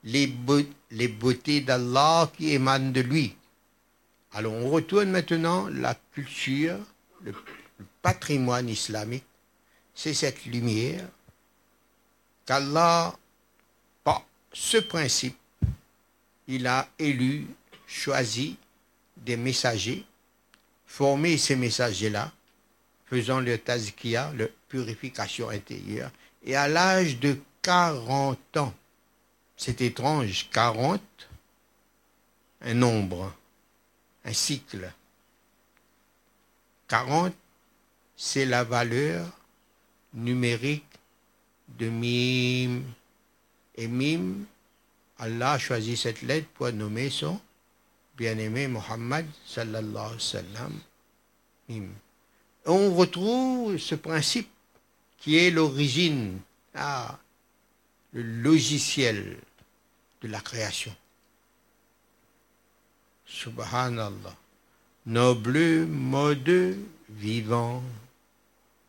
les, 0.04 0.32
les 0.92 1.08
beautés 1.08 1.60
d'Allah 1.60 2.30
qui 2.36 2.52
émanent 2.52 2.92
de 2.92 3.00
lui. 3.00 3.34
Alors 4.32 4.52
on 4.52 4.70
retourne 4.70 5.10
maintenant 5.10 5.68
la 5.68 5.96
culture, 6.12 6.78
le, 7.22 7.34
patrimoine 8.02 8.68
islamique, 8.68 9.24
c'est 9.94 10.14
cette 10.14 10.44
lumière 10.46 11.08
qu'Allah, 12.46 13.14
par 14.04 14.24
ce 14.52 14.78
principe, 14.78 15.36
il 16.46 16.66
a 16.66 16.88
élu, 16.98 17.46
choisi 17.88 18.56
des 19.16 19.36
messagers 19.36 20.04
former 20.88 21.36
ces 21.36 21.54
messagers-là, 21.54 22.32
faisant 23.06 23.40
le 23.40 23.56
tazkiya, 23.58 24.32
la 24.36 24.46
purification 24.68 25.50
intérieure, 25.50 26.10
et 26.42 26.56
à 26.56 26.66
l'âge 26.66 27.18
de 27.20 27.38
40 27.62 28.56
ans, 28.56 28.74
c'est 29.56 29.80
étrange, 29.82 30.48
40, 30.50 31.00
un 32.62 32.74
nombre, 32.74 33.32
un 34.24 34.32
cycle. 34.32 34.90
40, 36.88 37.34
c'est 38.16 38.46
la 38.46 38.64
valeur 38.64 39.28
numérique 40.14 40.84
de 41.68 41.90
Mim. 41.90 42.82
Et 43.76 43.88
Mim, 43.88 44.44
Allah 45.18 45.52
a 45.52 45.58
choisi 45.58 45.96
cette 45.96 46.22
lettre 46.22 46.48
pour 46.54 46.72
nommer 46.72 47.10
son 47.10 47.38
bien-aimé 48.18 48.66
Mohammed 48.66 49.26
sallallahu 49.46 49.96
alayhi 49.96 50.14
wa 50.14 50.18
sallam. 50.18 50.72
On 52.66 52.94
retrouve 52.94 53.78
ce 53.78 53.94
principe 53.94 54.50
qui 55.18 55.36
est 55.36 55.50
l'origine, 55.50 56.40
ah, 56.74 57.16
le 58.12 58.22
logiciel 58.22 59.36
de 60.20 60.28
la 60.28 60.40
création. 60.40 60.94
Subhanallah. 63.24 64.36
Noble 65.06 65.86
mode 65.86 66.76
vivant, 67.08 67.82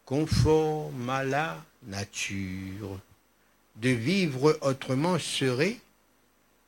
conforme 0.05 1.09
à 1.09 1.23
la 1.23 1.63
nature. 1.83 2.99
De 3.75 3.89
vivre 3.89 4.57
autrement 4.61 5.17
serait 5.19 5.77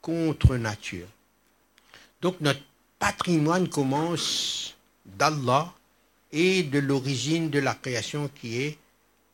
contre 0.02 0.56
nature. 0.56 1.08
Donc 2.22 2.40
notre 2.40 2.62
patrimoine 3.00 3.68
commence 3.68 4.76
d'Allah 5.06 5.74
et 6.32 6.64
de 6.64 6.80
l'origine 6.80 7.50
de 7.50 7.60
la 7.60 7.74
création 7.74 8.30
qui 8.30 8.62
est, 8.62 8.78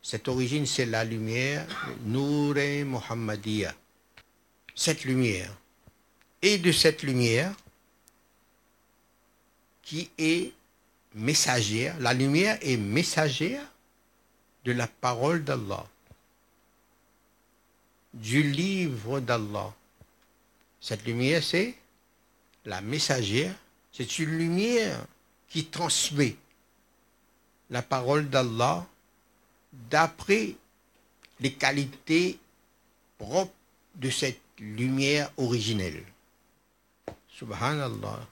cette 0.02 0.26
origine 0.26 0.66
c'est 0.66 0.86
la 0.86 1.04
lumière, 1.04 1.66
Nour-e 2.04 2.84
Muhammadiyya. 2.84 3.74
Cette 4.74 5.04
lumière. 5.04 5.54
Et 6.40 6.56
de 6.56 6.72
cette 6.72 7.02
lumière 7.02 7.52
qui 9.82 10.10
est 10.18 10.52
messagère, 11.14 11.98
la 12.00 12.14
lumière 12.14 12.58
est 12.62 12.76
messagère 12.76 13.62
de 14.64 14.72
la 14.72 14.86
parole 14.86 15.44
d'Allah, 15.44 15.86
du 18.14 18.42
livre 18.42 19.20
d'Allah. 19.20 19.74
Cette 20.80 21.04
lumière 21.04 21.42
c'est 21.42 21.74
la 22.64 22.80
messagère, 22.80 23.54
c'est 23.92 24.18
une 24.18 24.30
lumière 24.30 25.04
qui 25.48 25.66
transmet 25.66 26.36
la 27.70 27.82
parole 27.82 28.28
d'Allah 28.28 28.86
d'après 29.72 30.54
les 31.40 31.52
qualités 31.52 32.38
propres 33.18 33.52
de 33.94 34.10
cette 34.10 34.40
lumière 34.58 35.30
originelle. 35.36 36.02
Subhanallah. 37.28 38.26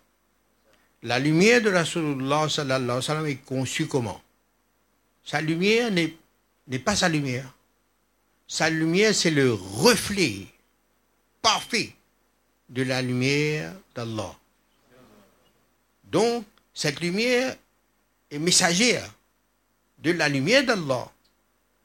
La 1.03 1.19
lumière 1.19 1.63
de 1.63 1.71
Rasulullah 1.71 2.49
sallallahu 2.49 3.01
alayhi 3.09 3.23
wa 3.23 3.31
est 3.31 3.45
conçue 3.45 3.87
comment? 3.87 4.21
Sa 5.25 5.41
lumière 5.41 5.91
n'est 5.91 6.79
pas 6.79 6.97
sa 6.97 7.09
lumière. 7.09 7.53
Sa 8.49 8.71
lumière, 8.71 9.15
c'est 9.15 9.31
le 9.31 9.53
reflet 9.53 10.47
parfait 11.43 11.95
de 12.69 12.83
la 12.83 13.03
lumière 13.03 13.73
d'Allah. 13.95 14.35
Donc, 16.05 16.45
cette 16.75 17.01
lumière 17.01 17.57
est 18.31 18.39
messagère 18.39 19.13
de 19.99 20.13
la 20.13 20.29
lumière 20.29 20.65
d'Allah. 20.65 21.11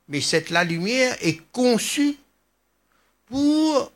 Mais 0.08 0.22
cette 0.22 0.50
lumière 0.50 1.16
est 1.22 1.40
conçue 1.52 2.18
pour 3.28 3.92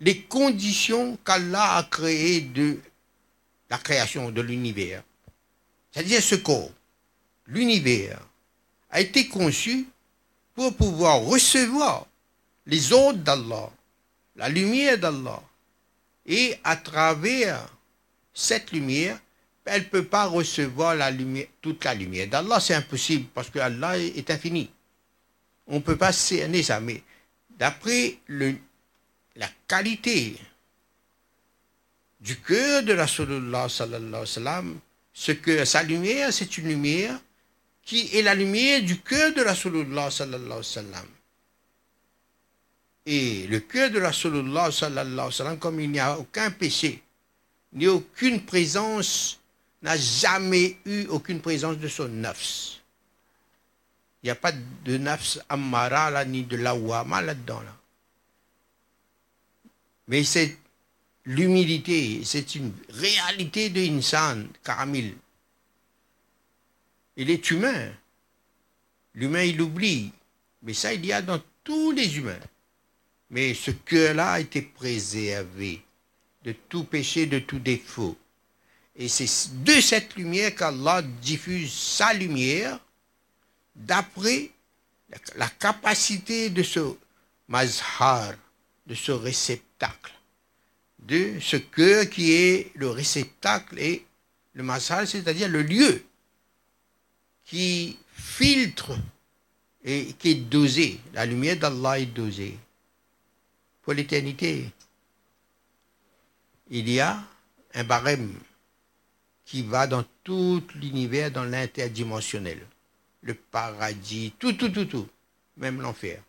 les 0.00 0.22
conditions 0.22 1.18
qu'Allah 1.24 1.76
a 1.76 1.82
créées 1.84 2.40
de 2.40 2.78
la 3.70 3.78
création 3.78 4.30
de 4.30 4.40
l'univers. 4.40 5.02
C'est-à-dire 5.90 6.22
ce 6.22 6.36
corps, 6.36 6.70
l'univers, 7.46 8.20
a 8.90 9.00
été 9.00 9.28
conçu 9.28 9.86
pour 10.54 10.74
pouvoir 10.76 11.20
recevoir 11.22 12.06
les 12.66 12.92
ordres 12.92 13.18
d'Allah, 13.18 13.70
la 14.36 14.48
lumière 14.48 14.98
d'Allah. 14.98 15.42
Et 16.26 16.56
à 16.62 16.76
travers 16.76 17.68
cette 18.32 18.72
lumière, 18.72 19.18
elle 19.64 19.82
ne 19.82 19.86
peut 19.86 20.04
pas 20.04 20.26
recevoir 20.26 20.96
toute 21.60 21.84
la 21.84 21.94
lumière 21.94 22.28
d'Allah. 22.28 22.60
C'est 22.60 22.74
impossible 22.74 23.26
parce 23.34 23.50
que 23.50 23.58
Allah 23.58 23.98
est 23.98 24.30
infini. 24.30 24.70
On 25.66 25.76
ne 25.76 25.80
peut 25.80 25.96
pas 25.96 26.12
cerner 26.12 26.62
ça. 26.62 26.80
Mais 26.80 27.02
d'après 27.50 28.18
la 28.28 29.48
qualité 29.68 30.36
du 32.20 32.36
cœur 32.40 32.82
de 32.82 32.94
Rasulullah 32.94 33.68
sallallahu 33.68 34.08
alayhi 34.08 34.20
wa 34.20 34.26
sallam, 34.26 34.78
ce 35.12 35.32
que 35.32 35.64
sa 35.64 35.82
lumière, 35.82 36.32
c'est 36.32 36.56
une 36.58 36.68
lumière 36.68 37.20
qui 37.84 38.16
est 38.16 38.22
la 38.22 38.34
lumière 38.34 38.82
du 38.82 39.00
cœur 39.00 39.32
de 39.34 39.42
Rasulullah 39.42 40.10
sallallahu 40.10 40.44
alayhi 40.44 40.56
wa 40.56 40.62
sallam. 40.62 41.06
Et 43.04 43.46
le 43.48 43.60
cœur 43.60 43.90
de 43.90 44.00
Rasulullah 44.00 44.70
wa 44.70 45.30
sallam, 45.30 45.58
comme 45.58 45.80
il 45.80 45.90
n'y 45.90 45.98
a 45.98 46.18
aucun 46.18 46.50
péché, 46.50 47.02
ni 47.72 47.88
aucune 47.88 48.44
présence, 48.44 49.40
n'a 49.82 49.96
jamais 49.96 50.78
eu 50.84 51.06
aucune 51.06 51.40
présence 51.40 51.78
de 51.78 51.88
son 51.88 52.08
nafs. 52.08 52.80
Il 54.22 54.26
n'y 54.26 54.30
a 54.30 54.36
pas 54.36 54.52
de 54.52 54.96
nafs 54.98 55.38
ammara 55.48 56.10
là, 56.10 56.24
ni 56.24 56.44
de 56.44 56.56
lawama 56.56 57.22
là-dedans. 57.22 57.60
Là. 57.60 57.76
Mais 60.06 60.22
c'est 60.22 60.56
l'humilité, 61.24 62.22
c'est 62.24 62.54
une 62.54 62.72
réalité 62.88 63.70
de 63.70 63.80
insan, 63.80 64.44
Karamil. 64.62 65.16
Il 67.16 67.30
est 67.30 67.50
humain. 67.50 67.90
L'humain, 69.14 69.42
il 69.42 69.60
oublie. 69.60 70.12
Mais 70.62 70.74
ça, 70.74 70.94
il 70.94 71.04
y 71.04 71.12
a 71.12 71.20
dans 71.20 71.40
tous 71.64 71.90
les 71.90 72.16
humains. 72.16 72.38
Mais 73.32 73.54
ce 73.54 73.70
cœur-là 73.70 74.32
a 74.32 74.40
été 74.40 74.60
préservé 74.60 75.82
de 76.44 76.52
tout 76.68 76.84
péché, 76.84 77.24
de 77.26 77.38
tout 77.38 77.58
défaut. 77.58 78.16
Et 78.94 79.08
c'est 79.08 79.64
de 79.64 79.80
cette 79.80 80.16
lumière 80.16 80.54
qu'Allah 80.54 81.00
diffuse 81.02 81.72
sa 81.72 82.12
lumière 82.12 82.78
d'après 83.74 84.50
la 85.36 85.48
capacité 85.48 86.50
de 86.50 86.62
ce 86.62 86.94
mazhar, 87.48 88.34
de 88.86 88.94
ce 88.94 89.12
réceptacle, 89.12 90.12
de 90.98 91.38
ce 91.40 91.56
cœur 91.56 92.08
qui 92.10 92.32
est 92.32 92.70
le 92.74 92.90
réceptacle 92.90 93.78
et 93.78 94.04
le 94.52 94.62
mazhar, 94.62 95.06
c'est-à-dire 95.08 95.48
le 95.48 95.62
lieu 95.62 96.04
qui 97.46 97.96
filtre 98.12 98.92
et 99.82 100.12
qui 100.18 100.30
est 100.30 100.34
dosé. 100.34 101.00
La 101.14 101.24
lumière 101.24 101.56
d'Allah 101.56 101.98
est 101.98 102.06
dosée. 102.06 102.58
Pour 103.82 103.92
l'éternité, 103.94 104.70
il 106.70 106.88
y 106.88 107.00
a 107.00 107.22
un 107.74 107.84
barème 107.84 108.32
qui 109.44 109.62
va 109.62 109.86
dans 109.86 110.04
tout 110.24 110.62
l'univers, 110.76 111.30
dans 111.30 111.44
l'interdimensionnel. 111.44 112.66
Le 113.22 113.34
paradis, 113.34 114.32
tout, 114.38 114.54
tout, 114.54 114.70
tout, 114.70 114.86
tout. 114.86 115.08
Même 115.56 115.80
l'enfer. 115.80 116.22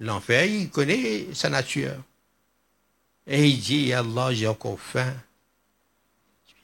L'enfer, 0.00 0.44
il 0.44 0.70
connaît 0.70 1.34
sa 1.34 1.50
nature. 1.50 1.96
Et 3.26 3.48
il 3.48 3.60
dit, 3.60 3.92
Allah, 3.92 4.32
j'ai 4.32 4.46
encore 4.46 4.78
faim. 4.78 5.14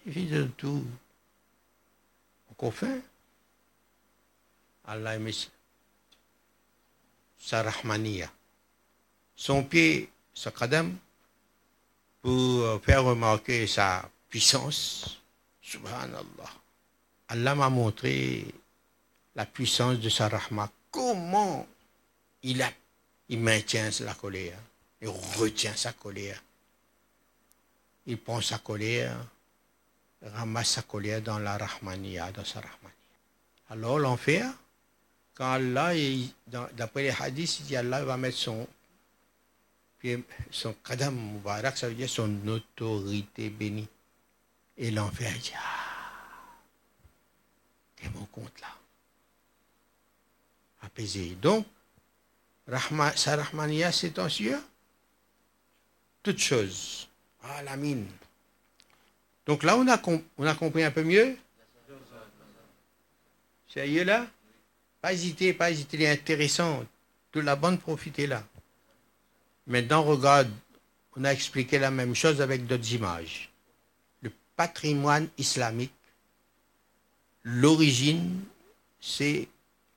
Il 0.07 0.31
de 0.31 0.45
tout. 0.57 0.85
Encore 2.51 2.75
faim. 2.75 3.01
Allah 4.87 5.17
aimé 5.17 5.33
sa 7.39 7.63
rahmaniya. 7.63 8.31
Son 9.37 9.65
pied, 9.65 10.09
sa 10.33 10.51
kadam, 10.51 10.97
pour 12.23 12.83
faire 12.83 13.05
remarquer 13.05 13.67
sa 13.67 14.09
puissance, 14.29 15.21
subhanallah. 15.61 16.51
Allah 17.29 17.55
m'a 17.55 17.69
montré 17.71 18.45
la 19.35 19.47
puissance 19.47 19.99
de 19.99 20.09
sa 20.09 20.29
rahma. 20.29 20.71
Comment 20.91 21.67
il, 22.43 22.63
a, 22.63 22.71
il 23.29 23.41
maintient 23.41 23.91
la 24.01 24.15
colère, 24.15 24.59
il 25.01 25.09
retient 25.09 25.75
sa 25.75 25.93
colère. 25.93 26.43
Il 28.07 28.19
prend 28.19 28.41
sa 28.41 28.59
colère, 28.59 29.17
ramasse 30.23 30.71
sa 30.71 30.83
colère 30.83 31.23
dans 31.23 31.39
la 31.39 31.57
rahmaniya, 31.57 32.33
dans 32.33 32.45
sa 32.45 32.61
rahmaniya. 32.61 32.95
Alors 33.71 33.99
l'enfer, 33.99 34.53
quand 35.35 35.51
Allah, 35.51 35.93
d'après 36.47 37.05
les 37.05 37.15
hadiths, 37.19 37.61
il 37.61 37.67
dit 37.67 37.77
Allah 37.77 38.05
va 38.05 38.17
mettre 38.17 38.37
son, 38.37 38.67
son 40.51 40.75
kadam 40.85 41.15
mubarak, 41.15 41.77
ça 41.77 41.89
veut 41.89 41.95
dire 41.95 42.09
son 42.09 42.47
autorité 42.49 43.49
bénie. 43.51 43.89
Et 44.77 44.91
l'enfer 44.91 45.33
dit, 45.41 45.53
ah, 45.57 46.51
t'es 47.97 48.09
mon 48.11 48.25
compte 48.27 48.61
là. 48.61 48.69
Apaisé. 50.83 51.37
Donc, 51.41 51.67
Rahma, 52.67 53.17
sa 53.17 53.37
Rahmaniya, 53.37 53.93
c'est 53.93 54.19
en 54.19 54.29
cieux. 54.29 54.61
Toutes 56.23 56.39
choses. 56.39 57.09
Ah, 57.43 57.63
la 57.63 57.77
mine. 57.77 58.07
Donc 59.47 59.63
là, 59.63 59.77
on 59.77 59.87
a, 59.89 60.01
on 60.39 60.47
a 60.47 60.55
compris 60.55 60.83
un 60.83 60.91
peu 60.91 61.03
mieux. 61.03 61.37
Sérieux 63.69 64.05
là? 64.05 64.27
Pas 65.01 65.13
hésiter, 65.13 65.53
pas 65.53 65.71
hésiter, 65.71 65.97
il 65.99 66.03
est 66.05 66.11
intéressant. 66.11 66.85
De 67.33 67.41
la 67.41 67.57
bonne 67.57 67.79
profiter 67.79 68.27
là. 68.27 68.43
Maintenant, 69.67 70.03
regarde, 70.03 70.51
on 71.17 71.25
a 71.25 71.33
expliqué 71.33 71.79
la 71.79 71.91
même 71.91 72.15
chose 72.15 72.41
avec 72.41 72.67
d'autres 72.67 72.93
images. 72.93 73.51
Le 74.23 74.31
patrimoine 74.57 75.29
islamique, 75.39 75.93
l'origine, 77.43 78.43
c'est 79.01 79.49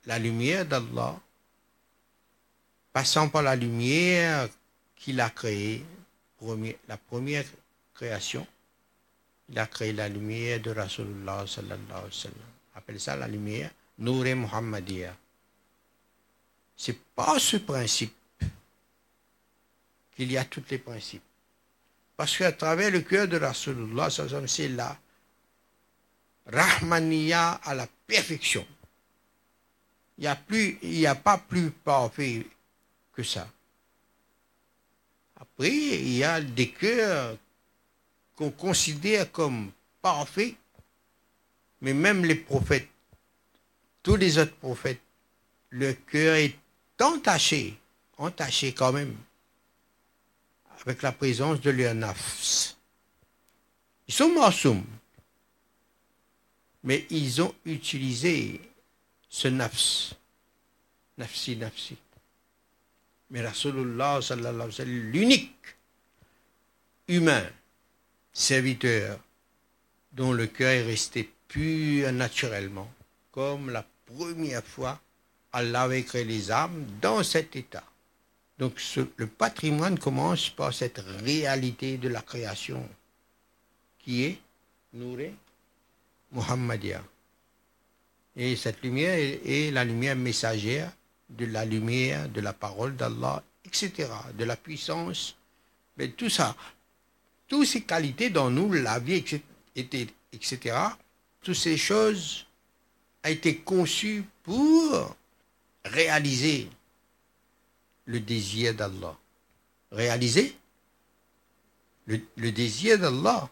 la 0.06 0.20
lumière 0.20 0.66
d'Allah, 0.66 1.20
passant 2.94 3.30
par 3.30 3.42
la 3.42 3.56
lumière 3.56 4.48
qu'il 4.96 5.20
a 5.20 5.30
créée, 5.30 5.86
la 6.88 6.98
première 6.98 7.46
création, 7.94 8.46
il 9.50 9.58
a 9.60 9.66
créé 9.66 9.94
la 9.94 10.10
lumière 10.10 10.62
de 10.62 10.72
Rasulullah 10.72 11.46
sallallahu 11.48 11.90
alayhi 11.90 12.06
wa 12.06 12.12
sallam. 12.12 12.38
Appelle 12.76 13.00
ça 13.00 13.16
la 13.16 13.28
lumière 13.28 13.72
Nour 13.98 14.24
Muhammadiyya. 14.24 15.16
C'est 16.76 17.00
pas 17.16 17.40
ce 17.40 17.58
principe 17.58 18.17
qu'il 20.18 20.30
y 20.30 20.38
a 20.38 20.44
tous 20.44 20.64
les 20.70 20.80
principes. 20.80 21.24
Parce 22.18 22.36
qu'à 22.38 22.52
travers 22.52 22.92
le 22.92 23.00
cœur 23.00 23.30
de 23.30 23.38
Rasulullah, 23.38 24.10
c'est 24.10 24.68
la 24.68 24.98
Rahmaniya 26.48 27.62
à 27.64 27.74
la 27.74 27.88
perfection. 28.06 28.68
Il 30.18 30.24
n'y 30.24 30.28
a, 30.28 30.38
il 30.82 31.08
a 31.08 31.16
pas 31.16 31.38
plus 31.38 31.72
parfait 31.72 32.46
que 33.14 33.24
ça. 33.24 33.48
Après, 35.40 35.70
il 35.70 36.18
y 36.18 36.24
a 36.26 36.42
des 36.42 36.72
cœurs 36.72 37.38
qu'on 38.36 38.52
considère 38.52 39.32
comme 39.32 39.72
parfaits, 40.02 40.56
mais 41.80 41.94
même 41.94 42.26
les 42.26 42.36
prophètes 42.36 42.90
tous 44.08 44.16
les 44.16 44.38
autres 44.38 44.56
prophètes, 44.56 45.02
le 45.70 45.92
cœur 45.92 46.36
est 46.36 46.56
entaché, 47.02 47.78
entaché 48.18 48.74
quand 48.74 48.94
même, 48.94 49.14
avec 50.88 51.02
la 51.02 51.12
présence 51.12 51.60
de 51.60 51.70
leur 51.70 51.94
nafs. 51.94 52.78
Ils 54.08 54.14
sont 54.14 54.30
morsoum, 54.30 54.86
mais 56.82 57.06
ils 57.10 57.42
ont 57.42 57.54
utilisé 57.66 58.62
ce 59.28 59.50
nafs, 59.50 60.14
nafsi, 61.18 61.58
nafsi. 61.58 61.98
Mais 63.30 63.46
Rasulullah, 63.46 64.22
l'unique 64.86 65.76
humain, 67.10 67.46
serviteur, 68.32 69.20
dont 70.14 70.32
le 70.32 70.48
cœur 70.48 70.72
est 70.72 70.86
resté 70.86 71.30
pur 71.50 72.14
naturellement, 72.14 72.90
comme 73.34 73.72
la 73.72 73.86
première 74.06 74.64
fois, 74.64 75.02
Allah 75.52 75.82
avait 75.82 76.04
créé 76.04 76.24
les 76.24 76.50
âmes 76.50 76.86
dans 77.02 77.24
cet 77.24 77.58
état. 77.58 77.84
Donc 78.58 78.82
le 79.18 79.28
patrimoine 79.28 80.00
commence 80.00 80.50
par 80.50 80.74
cette 80.74 81.00
réalité 81.24 81.98
de 81.98 82.10
la 82.10 82.22
création 82.22 82.88
qui 84.00 84.24
est 84.24 84.40
Nouré 84.94 85.34
Muhammadia. 86.32 87.04
Et 88.36 88.56
cette 88.56 88.82
lumière 88.82 89.16
est, 89.18 89.72
la 89.72 89.84
lumière 89.84 90.16
messagère 90.16 90.92
de 91.30 91.46
la 91.46 91.66
lumière, 91.66 92.30
de 92.30 92.42
la 92.42 92.54
parole 92.54 92.96
d'Allah, 92.96 93.44
etc., 93.66 94.10
de 94.34 94.44
la 94.44 94.56
puissance, 94.56 95.36
mais 95.98 96.10
tout 96.10 96.30
ça, 96.30 96.56
toutes 97.48 97.66
ces 97.66 97.82
qualités 97.82 98.30
dans 98.30 98.50
nous, 98.50 98.72
la 98.74 99.00
vie, 99.00 99.24
etc., 99.76 100.76
toutes 101.42 101.56
ces 101.56 101.78
choses 101.78 102.46
a 103.24 103.30
été 103.30 103.58
conçu 103.58 104.24
pour 104.44 105.16
réaliser 105.84 106.70
le 108.08 108.20
désir 108.20 108.74
d'Allah. 108.74 109.16
Réaliser 109.92 110.58
le, 112.08 112.52
désir 112.52 113.00
d'Allah. 113.00 113.50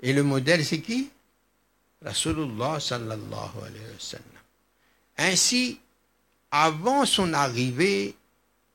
Et 0.00 0.12
le 0.12 0.22
modèle, 0.22 0.64
c'est 0.64 0.80
qui? 0.80 1.10
Rasulullah 2.02 2.78
sallallahu 2.78 3.56
alayhi 3.62 3.84
wa 3.92 4.00
sallam. 4.00 4.24
Ainsi, 5.16 5.80
avant 6.50 7.06
son 7.06 7.32
arrivée 7.32 8.14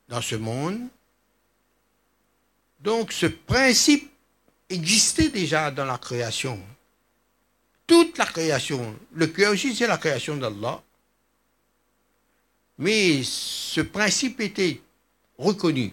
dans 0.08 0.20
ce 0.20 0.34
monde, 0.34 0.80
donc 2.80 3.12
ce 3.12 3.26
principe 3.26 4.10
existait 4.68 5.28
déjà 5.28 5.70
dans 5.70 5.84
la 5.84 5.98
création 5.98 6.60
toute 7.90 8.18
la 8.18 8.24
création. 8.24 8.96
Le 9.14 9.26
cœur 9.26 9.52
aussi, 9.52 9.74
c'est 9.74 9.88
la 9.88 9.98
création 9.98 10.36
d'Allah. 10.36 10.80
Mais 12.80 13.22
ce 13.22 13.82
principe 13.82 14.40
était 14.40 14.80
reconnu 15.36 15.92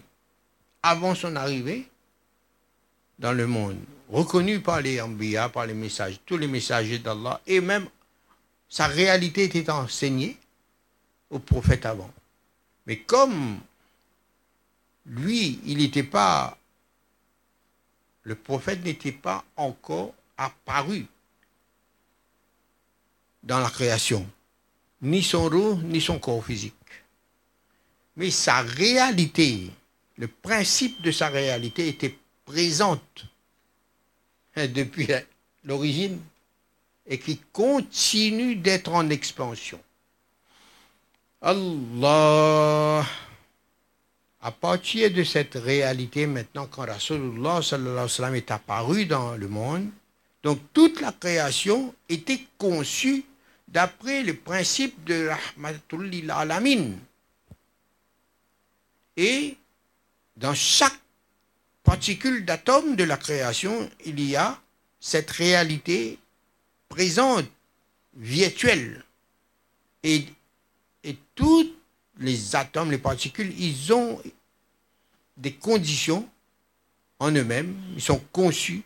avant 0.82 1.14
son 1.14 1.36
arrivée 1.36 1.86
dans 3.18 3.32
le 3.32 3.46
monde, 3.46 3.76
reconnu 4.08 4.60
par 4.60 4.80
les 4.80 4.98
Ambiya, 4.98 5.50
par 5.50 5.66
les 5.66 5.74
messages, 5.74 6.18
tous 6.24 6.38
les 6.38 6.46
messagers 6.46 6.98
d'Allah, 6.98 7.42
et 7.46 7.60
même 7.60 7.86
sa 8.70 8.86
réalité 8.86 9.44
était 9.44 9.68
enseignée 9.70 10.38
aux 11.28 11.40
prophètes 11.40 11.84
avant. 11.84 12.10
Mais 12.86 13.00
comme 13.00 13.58
lui, 15.04 15.60
il 15.66 15.76
n'était 15.76 16.02
pas 16.04 16.56
le 18.22 18.34
prophète 18.34 18.82
n'était 18.84 19.12
pas 19.12 19.44
encore 19.56 20.14
apparu 20.36 21.06
dans 23.42 23.58
la 23.60 23.70
création, 23.70 24.26
ni 25.00 25.22
son 25.22 25.48
roux, 25.48 25.76
ni 25.82 26.00
son 26.00 26.18
corps 26.18 26.44
physique. 26.44 26.77
Mais 28.18 28.32
sa 28.32 28.62
réalité, 28.62 29.70
le 30.16 30.26
principe 30.26 31.00
de 31.02 31.12
sa 31.12 31.28
réalité 31.28 31.86
était 31.86 32.18
présente 32.44 33.24
hein, 34.56 34.66
depuis 34.66 35.06
l'origine 35.62 36.18
et 37.06 37.20
qui 37.20 37.38
continue 37.52 38.56
d'être 38.56 38.92
en 38.92 39.08
expansion. 39.08 39.80
Allah, 41.40 43.06
à 44.42 44.50
partir 44.50 45.12
de 45.12 45.22
cette 45.22 45.54
réalité 45.54 46.26
maintenant, 46.26 46.66
quand 46.66 46.86
Rasulullah 46.86 47.62
sallallahu 47.62 48.36
est 48.36 48.50
apparu 48.50 49.06
dans 49.06 49.36
le 49.36 49.46
monde, 49.46 49.90
donc 50.42 50.58
toute 50.72 51.00
la 51.00 51.12
création 51.12 51.94
était 52.08 52.40
conçue 52.58 53.24
d'après 53.68 54.24
le 54.24 54.34
principe 54.34 55.04
de 55.04 55.28
Rahmatul 55.28 56.10
Alamin. 56.30 56.94
Et 59.18 59.56
dans 60.36 60.54
chaque 60.54 60.98
particule 61.82 62.44
d'atome 62.44 62.94
de 62.94 63.02
la 63.02 63.16
création, 63.16 63.90
il 64.06 64.20
y 64.20 64.36
a 64.36 64.60
cette 65.00 65.32
réalité 65.32 66.20
présente, 66.88 67.46
virtuelle. 68.14 69.04
Et, 70.04 70.24
tous 71.34 71.72
les 72.18 72.54
atomes, 72.56 72.90
les 72.90 72.98
particules, 72.98 73.52
ils 73.60 73.92
ont 73.92 74.20
des 75.36 75.54
conditions 75.54 76.28
en 77.20 77.30
eux-mêmes, 77.30 77.76
ils 77.94 78.02
sont 78.02 78.18
conçus 78.32 78.82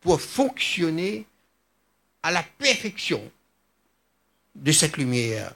pour 0.00 0.20
fonctionner 0.20 1.26
à 2.22 2.30
la 2.30 2.42
perfection 2.42 3.30
de 4.54 4.72
cette 4.72 4.96
lumière 4.96 5.54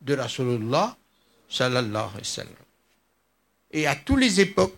de 0.00 0.14
la 0.14 0.28
sallallahu 0.28 0.94
alayhi 1.48 1.92
wa 1.92 2.24
sallam. 2.24 2.67
Et 3.70 3.86
à 3.86 3.94
toutes 3.96 4.20
les 4.20 4.40
époques, 4.40 4.74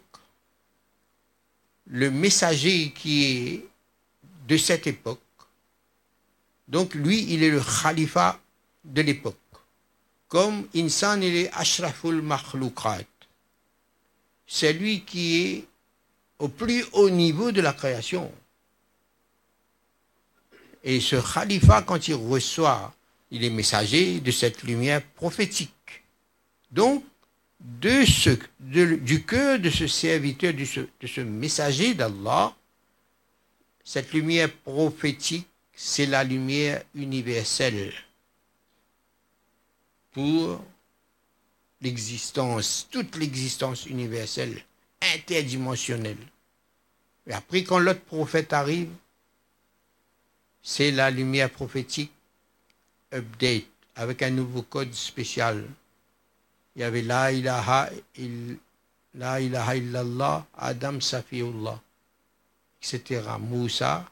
le 1.86 2.10
messager 2.10 2.92
qui 2.92 3.24
est 3.24 3.66
de 4.46 4.56
cette 4.56 4.86
époque, 4.86 5.20
donc 6.68 6.94
lui, 6.94 7.32
il 7.32 7.42
est 7.42 7.50
le 7.50 7.60
khalifa 7.60 8.40
de 8.84 9.02
l'époque. 9.02 9.36
Comme 10.28 10.68
Insan, 10.74 11.22
il 11.22 11.34
est 11.34 11.50
Ashraful 11.52 12.22
Makhloukat. 12.22 13.04
C'est 14.46 14.72
lui 14.72 15.02
qui 15.04 15.42
est 15.42 15.64
au 16.38 16.48
plus 16.48 16.84
haut 16.92 17.10
niveau 17.10 17.50
de 17.50 17.60
la 17.60 17.72
création. 17.72 18.32
Et 20.82 21.00
ce 21.00 21.16
khalifa, 21.16 21.82
quand 21.82 22.08
il 22.08 22.14
reçoit, 22.14 22.94
il 23.30 23.44
est 23.44 23.50
messager 23.50 24.20
de 24.20 24.30
cette 24.30 24.62
lumière 24.62 25.02
prophétique. 25.02 26.04
Donc, 26.70 27.04
de 27.60 28.04
ce, 28.04 28.30
du 28.58 29.24
cœur 29.24 29.58
de 29.58 29.70
ce 29.70 29.86
serviteur, 29.86 30.54
de 30.54 30.64
ce, 30.64 30.80
de 30.80 31.06
ce 31.06 31.20
messager 31.20 31.94
d'Allah, 31.94 32.54
cette 33.84 34.12
lumière 34.12 34.52
prophétique, 34.52 35.46
c'est 35.74 36.06
la 36.06 36.24
lumière 36.24 36.82
universelle 36.94 37.92
pour 40.12 40.62
l'existence, 41.80 42.88
toute 42.90 43.16
l'existence 43.16 43.86
universelle, 43.86 44.62
interdimensionnelle. 45.14 46.18
Et 47.26 47.32
après, 47.32 47.64
quand 47.64 47.78
l'autre 47.78 48.00
prophète 48.00 48.52
arrive, 48.52 48.90
c'est 50.62 50.90
la 50.90 51.10
lumière 51.10 51.50
prophétique 51.50 52.12
update 53.12 53.66
avec 53.96 54.22
un 54.22 54.30
nouveau 54.30 54.62
code 54.62 54.92
spécial 54.92 55.66
il 56.76 56.82
y 56.82 56.84
avait 56.84 57.02
La 57.02 57.32
ilaha, 57.32 57.90
la 59.14 59.40
ilaha 59.40 59.76
illallah, 59.76 60.46
Adam 60.56 61.00
Safiullah, 61.00 61.80
etc. 62.80 63.22
Moussa, 63.40 64.08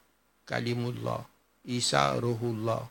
Kalimullah, 0.46 1.24
Isa, 1.64 2.14
Ruhullah, 2.14 2.88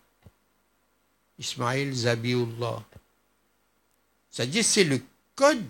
Ismail, 1.38 1.94
Zabiullah. 1.94 2.84
C'est-à-dire 4.30 4.64
c'est 4.64 4.84
le 4.84 5.02
code 5.36 5.66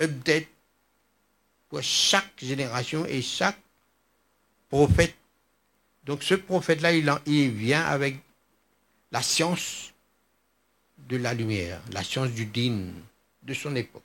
update 0.00 0.48
pour 1.68 1.82
chaque 1.82 2.38
génération 2.38 3.06
et 3.06 3.22
chaque 3.22 3.58
prophète. 4.68 5.14
Donc 6.04 6.22
ce 6.22 6.34
prophète-là, 6.34 6.92
il, 6.92 7.12
il 7.26 7.50
vient 7.50 7.84
avec 7.86 8.18
la 9.10 9.22
science 9.22 9.93
de 11.08 11.16
la 11.16 11.34
lumière, 11.34 11.80
la 11.92 12.02
science 12.02 12.30
du 12.30 12.46
din 12.46 12.88
de 13.42 13.54
son 13.54 13.76
époque. 13.76 14.02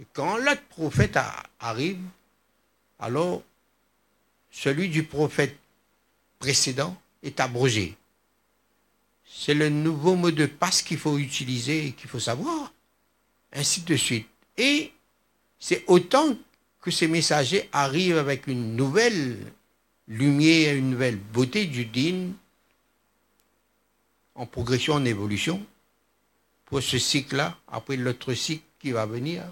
Et 0.00 0.06
quand 0.12 0.36
l'autre 0.36 0.64
prophète 0.68 1.18
arrive, 1.60 2.00
alors 2.98 3.42
celui 4.50 4.88
du 4.88 5.04
prophète 5.04 5.56
précédent 6.38 6.96
est 7.22 7.40
abrogé. 7.40 7.96
C'est 9.24 9.54
le 9.54 9.68
nouveau 9.68 10.14
mot 10.14 10.30
de 10.30 10.46
passe 10.46 10.82
qu'il 10.82 10.98
faut 10.98 11.18
utiliser 11.18 11.86
et 11.86 11.92
qu'il 11.92 12.08
faut 12.08 12.20
savoir. 12.20 12.72
Ainsi 13.52 13.82
de 13.82 13.96
suite. 13.96 14.28
Et 14.56 14.92
c'est 15.58 15.84
autant 15.86 16.36
que 16.80 16.90
ces 16.90 17.08
messagers 17.08 17.68
arrivent 17.72 18.18
avec 18.18 18.46
une 18.46 18.76
nouvelle 18.76 19.38
lumière, 20.06 20.76
une 20.76 20.90
nouvelle 20.90 21.16
beauté 21.16 21.66
du 21.66 21.86
din 21.86 22.32
en 24.34 24.46
progression, 24.46 24.94
en 24.94 25.04
évolution, 25.04 25.64
pour 26.64 26.82
ce 26.82 26.98
cycle-là, 26.98 27.56
après 27.68 27.96
l'autre 27.96 28.34
cycle 28.34 28.64
qui 28.78 28.92
va 28.92 29.06
venir. 29.06 29.44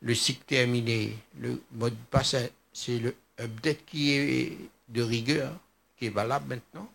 Le 0.00 0.14
cycle 0.14 0.42
terminé, 0.46 1.16
le 1.38 1.62
mode 1.72 1.96
passe, 2.10 2.36
c'est 2.72 2.98
le 2.98 3.14
update 3.40 3.84
qui 3.86 4.12
est 4.12 4.58
de 4.88 5.02
rigueur, 5.02 5.52
qui 5.96 6.06
est 6.06 6.10
valable 6.10 6.48
maintenant. 6.48 6.90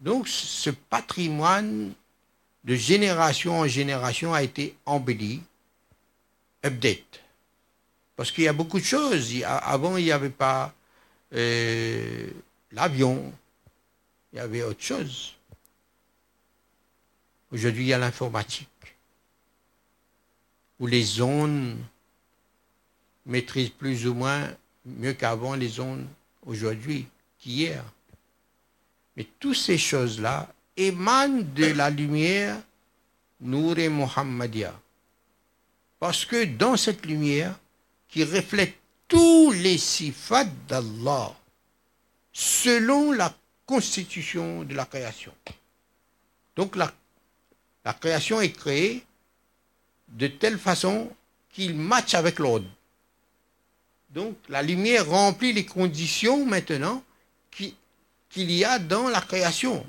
Donc 0.00 0.28
ce 0.28 0.70
patrimoine 0.70 1.92
de 2.64 2.74
génération 2.74 3.60
en 3.60 3.66
génération 3.66 4.32
a 4.32 4.42
été 4.42 4.74
embelli, 4.86 5.42
update. 6.64 7.20
Parce 8.16 8.30
qu'il 8.30 8.44
y 8.44 8.48
a 8.48 8.52
beaucoup 8.52 8.78
de 8.78 8.84
choses. 8.84 9.34
Avant, 9.44 9.96
il 9.96 10.04
n'y 10.04 10.12
avait 10.12 10.30
pas 10.30 10.72
euh, 11.34 12.30
l'avion, 12.72 13.32
il 14.34 14.38
y 14.38 14.40
avait 14.40 14.64
autre 14.64 14.82
chose. 14.82 15.32
Aujourd'hui, 17.52 17.84
il 17.84 17.88
y 17.88 17.92
a 17.92 17.98
l'informatique, 17.98 18.68
où 20.80 20.88
les 20.88 21.22
ondes 21.22 21.76
maîtrisent 23.26 23.70
plus 23.70 24.08
ou 24.08 24.14
moins 24.14 24.50
mieux 24.84 25.12
qu'avant 25.12 25.54
les 25.54 25.78
ondes 25.78 26.04
aujourd'hui, 26.44 27.06
qu'hier. 27.38 27.84
Mais 29.16 29.26
toutes 29.38 29.56
ces 29.56 29.78
choses-là 29.78 30.52
émanent 30.76 31.44
de 31.54 31.66
la 31.66 31.88
lumière 31.88 32.60
Nour 33.40 33.78
et 33.78 33.88
Muhammadia. 33.88 34.74
Parce 36.00 36.24
que 36.24 36.44
dans 36.44 36.76
cette 36.76 37.06
lumière, 37.06 37.56
qui 38.08 38.24
reflète 38.24 38.74
tous 39.06 39.52
les 39.52 39.78
sifats 39.78 40.44
d'Allah, 40.66 41.36
selon 42.32 43.12
la 43.12 43.32
constitution 43.66 44.62
de 44.64 44.74
la 44.74 44.84
création. 44.84 45.32
Donc 46.56 46.76
la, 46.76 46.92
la 47.84 47.94
création 47.94 48.40
est 48.40 48.52
créée 48.52 49.04
de 50.08 50.26
telle 50.26 50.58
façon 50.58 51.10
qu'il 51.50 51.74
matche 51.74 52.14
avec 52.14 52.38
l'ordre. 52.38 52.68
Donc 54.10 54.36
la 54.48 54.62
lumière 54.62 55.08
remplit 55.08 55.52
les 55.52 55.66
conditions 55.66 56.44
maintenant 56.46 57.02
qu'il 57.50 58.50
y 58.50 58.64
a 58.64 58.78
dans 58.78 59.08
la 59.08 59.20
création. 59.20 59.84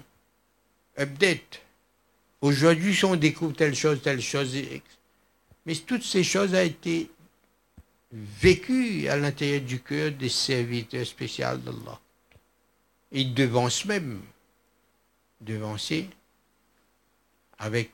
Update. 0.98 1.62
Aujourd'hui, 2.42 2.96
si 2.96 3.06
on 3.06 3.16
découvre 3.16 3.56
telle 3.56 3.76
chose, 3.76 4.02
telle 4.02 4.22
chose, 4.22 4.56
mais 5.66 5.76
toutes 5.76 6.04
ces 6.04 6.24
choses 6.24 6.54
ont 6.54 6.64
été 6.64 7.10
vécues 8.12 9.08
à 9.08 9.18
l'intérieur 9.18 9.62
du 9.62 9.80
cœur 9.82 10.12
des 10.12 10.30
serviteurs 10.30 11.06
spéciaux 11.06 11.58
d'Allah. 11.58 12.00
Ils 13.12 13.34
devancent 13.34 13.86
même, 13.86 14.22
devancer 15.42 16.10
avec 17.58 17.92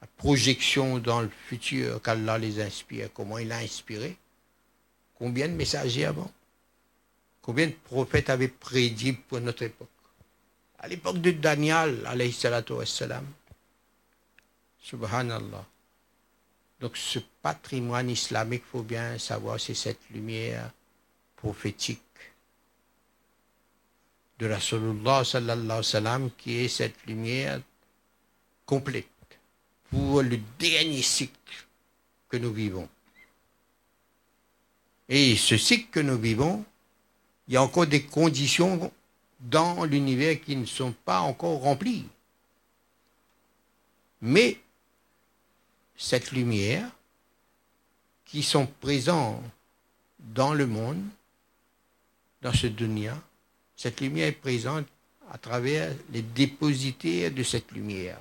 la 0.00 0.06
projection 0.16 0.98
dans 0.98 1.20
le 1.20 1.28
futur 1.28 2.02
qu'Allah 2.02 2.38
les 2.38 2.60
inspire, 2.60 3.12
comment 3.12 3.38
il 3.38 3.52
a 3.52 3.58
inspiré. 3.58 4.16
Combien 5.18 5.48
de 5.48 5.54
messagers 5.54 6.04
avant 6.04 6.30
Combien 7.40 7.68
de 7.68 7.72
prophètes 7.84 8.28
avaient 8.28 8.48
prédit 8.48 9.12
pour 9.12 9.40
notre 9.40 9.62
époque 9.62 9.88
À 10.78 10.88
l'époque 10.88 11.20
de 11.20 11.30
Daniel, 11.30 12.04
alayhi 12.06 12.32
salatu 12.32 12.72
wassalam, 12.72 13.24
subhanallah. 14.80 15.64
Donc 16.80 16.96
ce 16.96 17.20
patrimoine 17.40 18.10
islamique, 18.10 18.64
il 18.66 18.70
faut 18.70 18.82
bien 18.82 19.18
savoir, 19.18 19.58
c'est 19.60 19.74
cette 19.74 20.10
lumière 20.10 20.70
prophétique 21.36 22.02
de 24.38 24.46
Rasulullah 24.46 25.24
sallallahu 25.24 25.82
sallam 25.82 26.30
qui 26.36 26.56
est 26.58 26.68
cette 26.68 27.06
lumière 27.06 27.60
complète 28.66 29.06
pour 29.90 30.22
le 30.22 30.38
dernier 30.58 31.02
cycle 31.02 31.66
que 32.28 32.36
nous 32.36 32.52
vivons. 32.52 32.88
Et 35.08 35.36
ce 35.36 35.56
cycle 35.56 35.90
que 35.90 36.00
nous 36.00 36.18
vivons, 36.18 36.64
il 37.46 37.54
y 37.54 37.56
a 37.56 37.62
encore 37.62 37.86
des 37.86 38.02
conditions 38.02 38.92
dans 39.40 39.84
l'univers 39.84 40.40
qui 40.40 40.56
ne 40.56 40.66
sont 40.66 40.92
pas 41.04 41.20
encore 41.20 41.60
remplies. 41.60 42.06
Mais 44.20 44.58
cette 45.96 46.32
lumière 46.32 46.90
qui 48.24 48.42
sont 48.42 48.66
présents 48.66 49.40
dans 50.18 50.52
le 50.52 50.66
monde, 50.66 51.02
dans 52.42 52.52
ce 52.52 52.66
dunya, 52.66 53.16
cette 53.76 54.00
lumière 54.00 54.28
est 54.28 54.32
présente 54.32 54.86
à 55.30 55.38
travers 55.38 55.94
les 56.12 56.22
dépositaires 56.22 57.30
de 57.30 57.42
cette 57.42 57.70
lumière, 57.72 58.18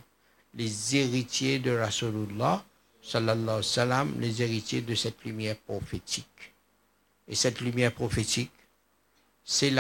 les 0.54 0.96
héritiers 0.96 1.60
de 1.60 1.72
Rasulullah, 1.72 2.63
sallallahu 3.02 3.63
sallam, 3.63 4.20
les 4.20 4.41
héritiers 4.41 4.82
de 4.82 4.96
cette 4.96 5.24
lumière 5.24 5.56
prophétique. 5.58 6.54
Et 7.28 7.36
cette 7.36 7.62
lumière 7.62 7.94
prophétique, 7.94 8.52
c'est 9.44 9.72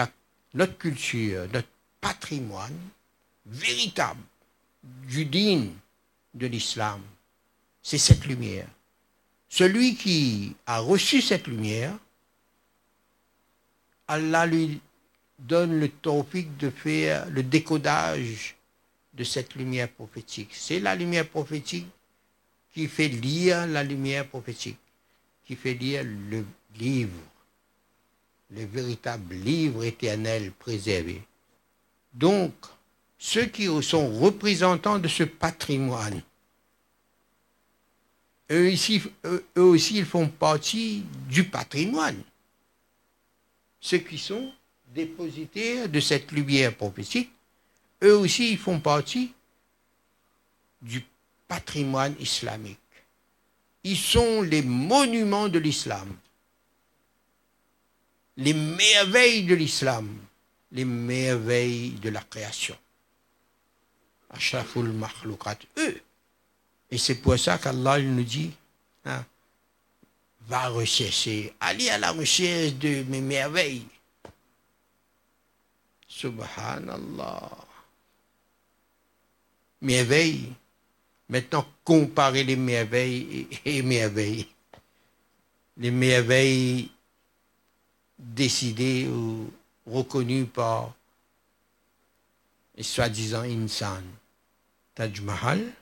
notre 0.53 0.77
culture, 0.77 1.47
notre 1.51 1.67
patrimoine 1.99 2.77
véritable 3.45 4.21
du 5.07 5.25
din 5.25 5.67
de 6.33 6.47
l'islam. 6.47 7.01
C'est 7.81 7.97
cette 7.97 8.25
lumière. 8.25 8.67
Celui 9.49 9.95
qui 9.95 10.55
a 10.65 10.79
reçu 10.79 11.21
cette 11.21 11.47
lumière, 11.47 11.97
Allah 14.07 14.45
lui 14.45 14.79
donne 15.39 15.79
le 15.79 15.89
tawfiq 15.89 16.57
de 16.57 16.69
faire 16.69 17.29
le 17.29 17.43
décodage 17.43 18.55
de 19.13 19.23
cette 19.23 19.55
lumière 19.55 19.89
prophétique. 19.89 20.51
C'est 20.53 20.79
la 20.79 20.95
lumière 20.95 21.27
prophétique 21.27 21.87
qui 22.73 22.87
fait 22.87 23.07
lire 23.07 23.67
la 23.67 23.83
lumière 23.83 24.27
prophétique, 24.27 24.77
qui 25.45 25.55
fait 25.55 25.73
lire 25.73 26.03
le 26.03 26.45
livre, 26.77 27.21
le 28.51 28.65
véritable 28.65 29.35
livre 29.35 29.83
éternel 29.83 30.51
préservé. 30.51 31.21
Donc, 32.13 32.53
ceux 33.17 33.45
qui 33.45 33.67
sont 33.81 34.19
représentants 34.19 34.99
de 34.99 35.07
ce 35.07 35.23
patrimoine, 35.23 36.21
eux, 38.51 38.73
eux 39.25 39.43
aussi, 39.55 39.97
ils 39.97 40.05
font 40.05 40.27
partie 40.27 41.03
du 41.29 41.45
patrimoine. 41.45 42.21
Ceux 43.79 43.99
qui 43.99 44.17
sont 44.17 44.51
dépositaires 44.95 45.89
de 45.89 45.99
cette 45.99 46.31
lumière 46.31 46.75
prophétique, 46.75 47.31
eux 48.01 48.17
aussi 48.17 48.51
ils 48.51 48.57
font 48.57 48.79
partie 48.79 49.33
du 50.81 51.05
patrimoine 51.47 52.15
islamique. 52.19 52.79
Ils 53.83 53.97
sont 53.97 54.41
les 54.41 54.63
monuments 54.63 55.49
de 55.49 55.59
l'islam, 55.59 56.15
les 58.37 58.53
merveilles 58.53 59.43
de 59.43 59.53
l'islam, 59.53 60.09
les 60.71 60.85
merveilles 60.85 61.91
de 61.91 62.09
la 62.09 62.21
création. 62.21 62.77
Ashraful 64.31 64.91
makhlukat, 64.91 65.59
eux. 65.77 66.01
Et 66.89 66.97
c'est 66.97 67.15
pour 67.15 67.37
ça 67.37 67.57
qu'Allah 67.57 67.99
nous 67.99 68.23
dit, 68.23 68.51
hein, 69.05 69.23
va 70.47 70.69
rechercher, 70.69 71.53
allez 71.59 71.89
à 71.89 71.97
la 71.97 72.11
recherche 72.11 72.73
de 72.75 73.03
mes 73.03 73.21
merveilles. 73.21 73.85
Subhanallah. 76.15 77.51
Merveille. 79.81 80.53
Maintenant, 81.27 81.65
comparer 81.83 82.45
les 82.45 82.55
merveilles 82.55 83.49
et, 83.65 83.81
merveilles. 83.81 84.47
Les 85.75 85.91
merveilles 85.91 86.89
décidées 88.17 89.09
ou 89.09 89.51
reconnues 89.85 90.45
par 90.45 90.93
les 92.77 92.83
soi-disant 92.83 93.43
insan. 93.43 94.03
Taj 94.93 95.19
Mahal, 95.19 95.73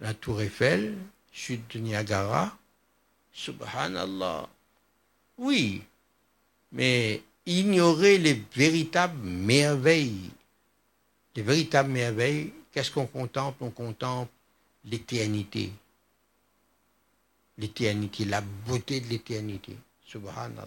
la 0.00 0.14
Tour 0.14 0.42
Eiffel, 0.42 0.96
chute 1.32 1.74
de 1.74 1.80
Niagara. 1.80 2.56
Subhanallah. 3.32 4.48
Oui, 5.38 5.82
mais 6.70 7.22
ignorer 7.48 8.18
les 8.18 8.42
véritables 8.54 9.18
merveilles. 9.26 10.30
Les 11.34 11.42
véritables 11.42 11.90
merveilles, 11.90 12.52
qu'est-ce 12.70 12.90
qu'on 12.90 13.06
contemple? 13.06 13.64
On 13.64 13.70
contemple 13.70 14.30
l'éternité. 14.84 15.72
L'éternité, 17.56 18.24
la 18.26 18.40
beauté 18.40 19.00
de 19.00 19.08
l'éternité. 19.08 19.76
Subhanallah. 20.04 20.66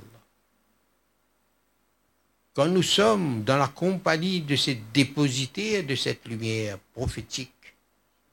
Quand 2.53 2.67
nous 2.67 2.83
sommes 2.83 3.43
dans 3.43 3.57
la 3.57 3.69
compagnie 3.69 4.41
de 4.41 4.55
ces 4.55 4.75
dépositaires 4.93 5.85
de 5.85 5.95
cette 5.95 6.27
lumière 6.27 6.77
prophétique, 6.93 7.51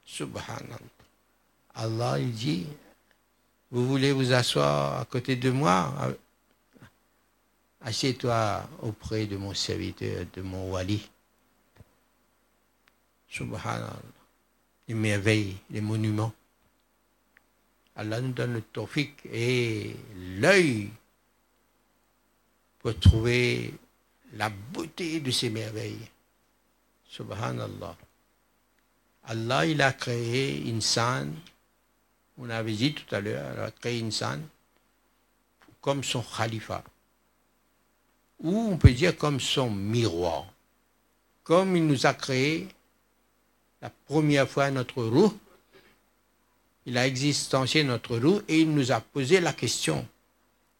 Subhanallah, 0.03 0.79
Allah 1.75 2.19
il 2.19 2.31
dit, 2.31 2.65
vous 3.71 3.87
voulez 3.87 4.11
vous 4.11 4.33
asseoir 4.33 4.99
à 4.99 5.05
côté 5.05 5.35
de 5.35 5.51
moi 5.51 5.93
Assieds-toi 7.81 8.69
auprès 8.81 9.25
de 9.25 9.37
mon 9.37 9.53
serviteur, 9.53 10.25
de 10.33 10.41
mon 10.41 10.71
wali. 10.71 11.09
Subhanallah. 13.29 14.01
Les 14.87 14.95
merveilles, 14.95 15.55
les 15.69 15.81
monuments. 15.81 16.33
Allah 17.95 18.21
nous 18.21 18.33
donne 18.33 18.53
le 18.53 18.61
tawfiq 18.61 19.25
et 19.25 19.95
l'œil 20.39 20.89
pour 22.79 22.97
trouver 22.99 23.73
la 24.33 24.49
beauté 24.49 25.19
de 25.19 25.31
ces 25.31 25.49
merveilles. 25.49 26.09
Subhanallah. 27.07 27.95
Allah, 29.25 29.65
il 29.65 29.81
a 29.81 29.93
créé 29.93 30.79
scène, 30.81 31.35
on 32.37 32.49
avait 32.49 32.73
dit 32.73 32.93
tout 32.93 33.13
à 33.13 33.21
l'heure, 33.21 33.53
il 33.53 33.59
a 33.59 33.71
créé 33.71 34.09
scène 34.11 34.47
comme 35.81 36.03
son 36.03 36.21
khalifa 36.21 36.83
ou 38.41 38.55
on 38.57 38.77
peut 38.77 38.91
dire 38.91 39.17
comme 39.17 39.39
son 39.39 39.69
miroir. 39.69 40.45
Comme 41.43 41.75
il 41.75 41.85
nous 41.85 42.05
a 42.05 42.13
créé 42.13 42.67
la 43.81 43.89
première 43.89 44.47
fois 44.47 44.71
notre 44.71 45.03
roue, 45.03 45.37
il 46.85 46.97
a 46.97 47.07
existencié 47.07 47.83
notre 47.83 48.17
roue 48.17 48.41
et 48.47 48.61
il 48.61 48.73
nous 48.73 48.91
a 48.91 48.99
posé 49.01 49.39
la 49.39 49.53
question. 49.53 50.07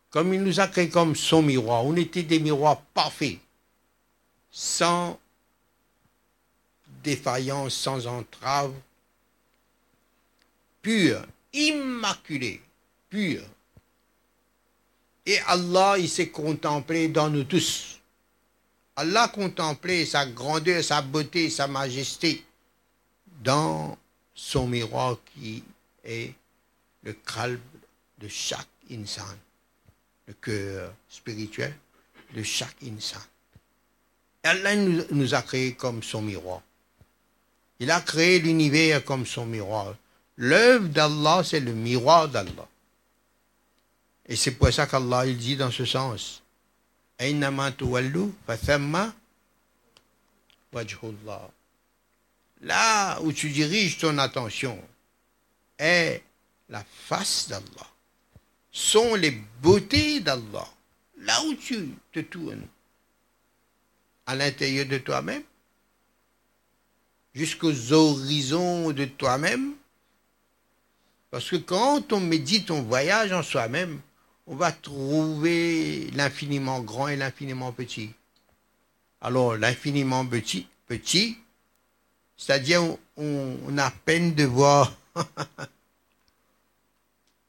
Comme 0.09 0.33
il 0.33 0.41
nous 0.41 0.59
a 0.59 0.67
créé 0.67 0.89
comme 0.89 1.15
son 1.15 1.41
miroir, 1.41 1.85
on 1.85 1.95
était 1.95 2.23
des 2.23 2.39
miroirs 2.39 2.81
parfaits, 2.81 3.37
sans 4.49 5.19
défaillance, 7.03 7.75
sans 7.75 8.07
entrave, 8.07 8.73
purs, 10.81 11.25
immaculés, 11.53 12.61
purs. 13.09 13.45
Et 15.29 15.39
Allah, 15.45 15.95
il 15.99 16.09
s'est 16.09 16.29
contemplé 16.29 17.07
dans 17.07 17.29
nous 17.29 17.43
tous. 17.43 17.99
Allah 18.95 19.25
a 19.25 19.27
contemplé 19.27 20.03
sa 20.07 20.25
grandeur, 20.25 20.83
sa 20.83 21.03
beauté, 21.03 21.51
sa 21.51 21.67
majesté 21.67 22.43
dans 23.43 23.95
son 24.33 24.65
miroir 24.65 25.19
qui 25.35 25.63
est 26.03 26.33
le 27.03 27.13
calme 27.13 27.59
de 28.17 28.27
chaque 28.27 28.67
insan, 28.89 29.37
le 30.25 30.33
cœur 30.33 30.91
spirituel 31.07 31.75
de 32.35 32.41
chaque 32.41 32.81
insan. 32.83 33.21
Allah 34.41 34.75
nous, 34.77 35.03
nous 35.11 35.35
a 35.35 35.43
créés 35.43 35.75
comme 35.75 36.01
son 36.01 36.23
miroir. 36.23 36.63
Il 37.79 37.91
a 37.91 38.01
créé 38.01 38.39
l'univers 38.39 39.05
comme 39.05 39.27
son 39.27 39.45
miroir. 39.45 39.93
L'œuvre 40.37 40.87
d'Allah, 40.87 41.43
c'est 41.45 41.59
le 41.59 41.73
miroir 41.73 42.27
d'Allah. 42.29 42.67
Et 44.29 44.35
c'est 44.35 44.51
pour 44.51 44.71
ça 44.71 44.85
qu'Allah 44.85 45.25
il 45.25 45.37
dit 45.37 45.57
dans 45.57 45.71
ce 45.71 45.85
sens. 45.85 46.43
Là 52.61 53.19
où 53.21 53.33
tu 53.33 53.49
diriges 53.49 53.97
ton 53.97 54.17
attention 54.19 54.79
est 55.79 56.21
la 56.69 56.85
face 57.07 57.47
d'Allah, 57.49 57.87
sont 58.71 59.15
les 59.15 59.31
beautés 59.61 60.19
d'Allah. 60.19 60.67
Là 61.17 61.41
où 61.45 61.55
tu 61.55 61.89
te 62.13 62.19
tournes, 62.19 62.67
à 64.27 64.35
l'intérieur 64.35 64.85
de 64.85 64.99
toi-même, 64.99 65.43
jusqu'aux 67.33 67.91
horizons 67.91 68.91
de 68.91 69.05
toi-même, 69.05 69.73
Parce 71.31 71.49
que 71.49 71.57
quand 71.57 72.11
on 72.11 72.19
médite, 72.19 72.71
on 72.71 72.81
voyage 72.81 73.31
en 73.31 73.43
soi-même, 73.43 74.01
on 74.49 74.55
va 74.55 74.71
trouver 74.71 76.09
l'infiniment 76.11 76.81
grand 76.81 77.07
et 77.07 77.15
l'infiniment 77.15 77.71
petit. 77.71 78.11
Alors, 79.21 79.55
l'infiniment 79.55 80.25
petit, 80.25 80.67
petit 80.87 81.37
c'est-à-dire 82.39 82.81
on, 83.17 83.77
a 83.77 83.91
peine 83.91 84.33
de 84.33 84.45
voir 84.45 84.95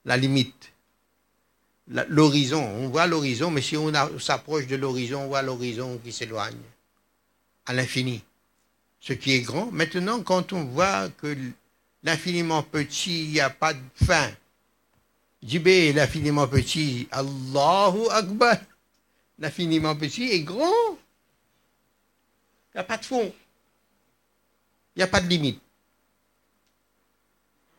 la 0.04 0.16
limite, 0.16 0.72
l'horizon. 1.86 2.60
On 2.60 2.88
voit 2.88 3.06
l'horizon, 3.06 3.52
mais 3.52 3.62
si 3.62 3.76
on 3.76 3.92
s'approche 4.18 4.66
de 4.66 4.74
l'horizon, 4.74 5.22
on 5.22 5.28
voit 5.28 5.42
l'horizon 5.42 6.00
qui 6.02 6.10
s'éloigne 6.10 6.58
à 7.66 7.72
l'infini. 7.72 8.24
Ce 8.98 9.12
qui 9.12 9.32
est 9.32 9.42
grand. 9.42 9.70
Maintenant, 9.70 10.22
quand 10.22 10.52
on 10.52 10.64
voit 10.64 11.08
que 11.08 11.36
l'infiniment 12.02 12.64
petit, 12.64 13.26
il 13.26 13.30
n'y 13.30 13.40
a 13.40 13.48
pas 13.48 13.72
de 13.72 13.80
fin, 13.94 14.28
Jibé, 15.42 15.92
l'infiniment 15.92 16.46
petit, 16.46 17.08
Allahu 17.10 18.08
Akbar, 18.10 18.56
l'infiniment 19.38 19.96
petit 19.96 20.24
est 20.24 20.42
grand. 20.42 20.98
Il 22.72 22.76
n'y 22.76 22.80
a 22.80 22.84
pas 22.84 22.98
de 22.98 23.04
fond. 23.04 23.34
Il 24.94 24.98
n'y 24.98 25.02
a 25.02 25.06
pas 25.06 25.20
de 25.20 25.28
limite. 25.28 25.60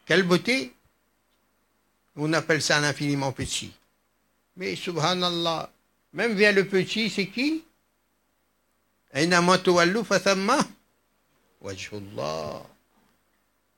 Quelle 0.05 0.23
beauté 0.23 0.73
On 2.15 2.33
appelle 2.33 2.61
ça 2.61 2.79
l'infiniment 2.79 3.31
petit. 3.31 3.71
Mais 4.57 4.75
subhanallah, 4.75 5.71
même 6.13 6.33
vient 6.33 6.51
le 6.51 6.67
petit, 6.67 7.09
c'est 7.09 7.27
qui? 7.27 7.63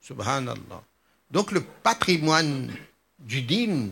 Subhanallah. 0.02 0.84
Donc 1.30 1.52
le 1.52 1.62
patrimoine 1.62 2.74
du 3.24 3.42
din 3.42 3.90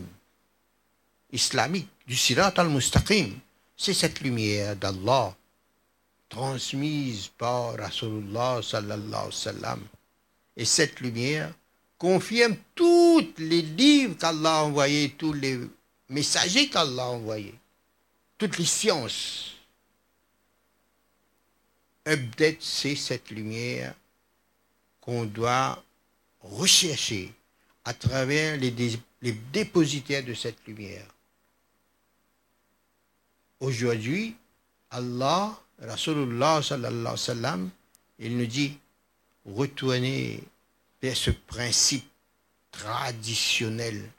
islamique, 1.32 1.88
du 2.06 2.16
sirat 2.16 2.52
al-mustaqim, 2.56 3.32
c'est 3.76 3.94
cette 3.94 4.20
lumière 4.20 4.76
d'Allah 4.76 5.34
transmise 6.28 7.28
par 7.38 7.76
Rasulullah 7.76 8.60
sallallahu 8.62 9.08
alayhi 9.08 9.26
wa 9.26 9.32
sallam. 9.32 9.80
Et 10.56 10.64
cette 10.64 11.00
lumière 11.00 11.52
confirme 11.98 12.56
tous 12.74 13.26
les 13.38 13.62
livres 13.62 14.16
qu'Allah 14.18 14.58
a 14.58 14.62
envoyés, 14.62 15.10
tous 15.10 15.32
les 15.32 15.60
messagers 16.08 16.68
qu'Allah 16.68 17.04
a 17.04 17.16
envoyés, 17.16 17.54
toutes 18.38 18.58
les 18.58 18.66
sciences. 18.66 19.52
Update, 22.06 22.60
c'est 22.60 22.96
cette 22.96 23.30
lumière 23.30 23.94
qu'on 25.00 25.24
doit 25.24 25.82
rechercher 26.40 27.32
à 27.84 27.94
travers 27.94 28.56
les, 28.56 28.98
les 29.22 29.32
dépositaires 29.52 30.24
de 30.24 30.34
cette 30.34 30.66
lumière. 30.66 31.06
Aujourd'hui, 33.60 34.36
Allah 34.90 35.58
Rasulullah 35.80 36.60
sallallahu 36.62 37.70
il 38.18 38.36
nous 38.36 38.46
dit, 38.46 38.76
retournez 39.46 40.42
vers 41.00 41.16
ce 41.16 41.30
principe 41.30 42.08
traditionnel, 42.70 44.10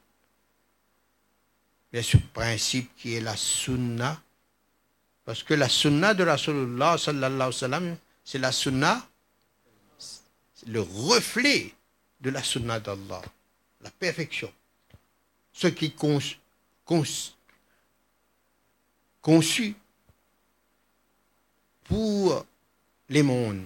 vers 1.92 2.04
ce 2.04 2.16
principe 2.16 2.90
qui 2.96 3.14
est 3.14 3.20
la 3.20 3.36
sunna, 3.36 4.20
parce 5.24 5.42
que 5.42 5.54
la 5.54 5.68
sunna 5.68 6.12
de 6.14 6.24
Rasulullah 6.24 6.98
sallallahu 6.98 7.52
alayhi 7.62 7.90
wa 7.90 7.96
c'est 8.24 8.38
la 8.38 8.52
sunna, 8.52 9.06
le 10.66 10.80
reflet 10.80 11.72
de 12.20 12.30
la 12.30 12.42
sunna 12.42 12.80
d'Allah, 12.80 13.22
la 13.82 13.90
perfection. 13.90 14.52
Ce 15.54 15.68
qui 15.68 15.86
est 15.86 15.96
conçu 19.22 19.74
pour 21.84 22.44
les 23.08 23.22
mondes. 23.22 23.64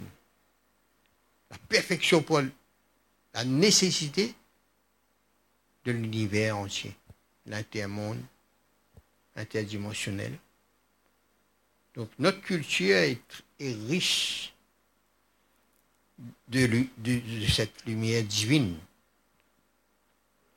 La 1.51 1.57
perfection 1.69 2.23
pour 2.23 2.43
la 3.33 3.45
nécessité 3.45 4.35
de 5.85 5.93
l'univers 5.93 6.59
entier, 6.59 6.95
l'intermonde, 7.47 8.21
interdimensionnel. 9.35 10.39
Donc 11.95 12.11
notre 12.19 12.43
culture 12.43 12.97
est, 12.97 13.23
riche 13.59 14.53
de 16.49 16.87
cette 17.49 17.87
lumière 17.87 18.23
divine. 18.25 18.77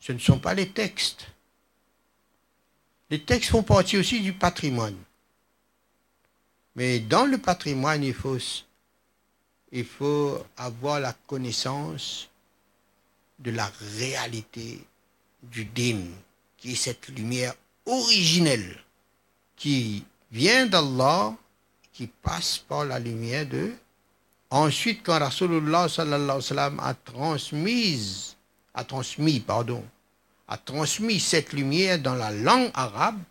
Ce 0.02 0.12
ne 0.12 0.18
sont 0.18 0.40
pas 0.40 0.54
les 0.56 0.70
textes. 0.70 1.28
Les 3.10 3.22
textes 3.22 3.52
font 3.52 3.64
partie 3.64 3.98
aussi 3.98 4.20
du 4.20 4.34
patrimoine. 4.34 4.98
Mais 6.76 7.00
dans 7.00 7.26
le 7.26 7.38
patrimoine, 7.38 8.04
il 8.04 8.14
faut, 9.86 10.44
avoir 10.58 11.00
la 11.00 11.14
connaissance 11.28 12.30
de 13.40 13.52
la 13.52 13.72
réalité 14.00 14.84
du 15.44 15.66
din, 15.66 16.02
qui 16.58 16.72
est 16.74 16.76
cette 16.76 17.08
lumière 17.10 17.54
originelle 17.86 18.84
qui 19.56 20.04
vient 20.32 20.66
d'Allah, 20.66 21.36
qui 21.94 22.08
passe 22.08 22.58
par 22.58 22.86
la 22.86 22.98
lumière 22.98 23.46
de. 23.46 23.74
Ensuite, 24.50 25.04
quand 25.04 25.20
Rasulullah 25.20 25.88
sallallahu 25.88 26.42
a 26.80 26.94
transmis, 26.94 28.36
a 28.74 28.84
transmis, 28.84 29.40
pardon, 29.40 29.84
a 30.48 30.58
transmis 30.58 31.20
cette 31.20 31.54
lumière 31.54 32.00
dans 32.00 32.16
la 32.16 32.32
langue 32.32 32.72
arabe, 32.74 33.22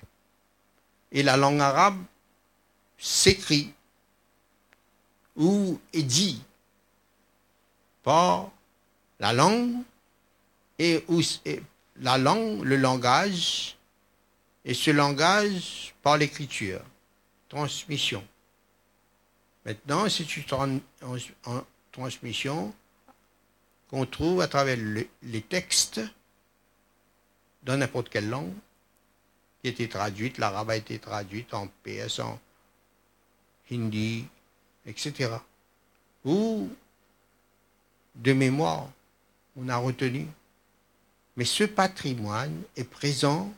et 1.13 1.23
la 1.23 1.37
langue 1.37 1.61
arabe 1.61 1.99
s'écrit 2.99 3.73
ou 5.37 5.81
est 5.93 6.03
dit 6.03 6.43
par 8.03 8.51
la 9.19 9.33
langue 9.33 9.83
et, 10.79 11.05
la 11.97 12.17
langue, 12.17 12.63
le 12.63 12.77
langage, 12.77 13.77
et 14.65 14.73
ce 14.73 14.91
langage 14.91 15.95
par 16.03 16.17
l'écriture, 16.17 16.81
transmission. 17.49 18.25
Maintenant, 19.67 20.09
c'est 20.09 20.37
une 20.37 20.81
transmission 21.93 22.75
qu'on 23.91 24.07
trouve 24.07 24.41
à 24.41 24.49
travers 24.49 24.79
les 25.23 25.43
textes 25.43 26.01
dans 27.65 27.77
n'importe 27.77 28.09
quelle 28.09 28.29
langue 28.29 28.55
qui 29.61 29.69
a 29.69 29.71
été 29.71 29.89
traduite, 29.89 30.39
l'arabe 30.39 30.71
a 30.71 30.77
été 30.77 30.99
traduite 30.99 31.53
en 31.53 31.69
PS, 31.83 32.21
en 32.21 32.39
hindi, 33.71 34.27
etc. 34.87 35.35
Ou 36.25 36.71
de 38.15 38.33
mémoire, 38.33 38.89
on 39.57 39.69
a 39.69 39.77
retenu. 39.77 40.27
Mais 41.37 41.45
ce 41.45 41.65
patrimoine 41.65 42.63
est 42.77 42.85
présent, 42.85 43.53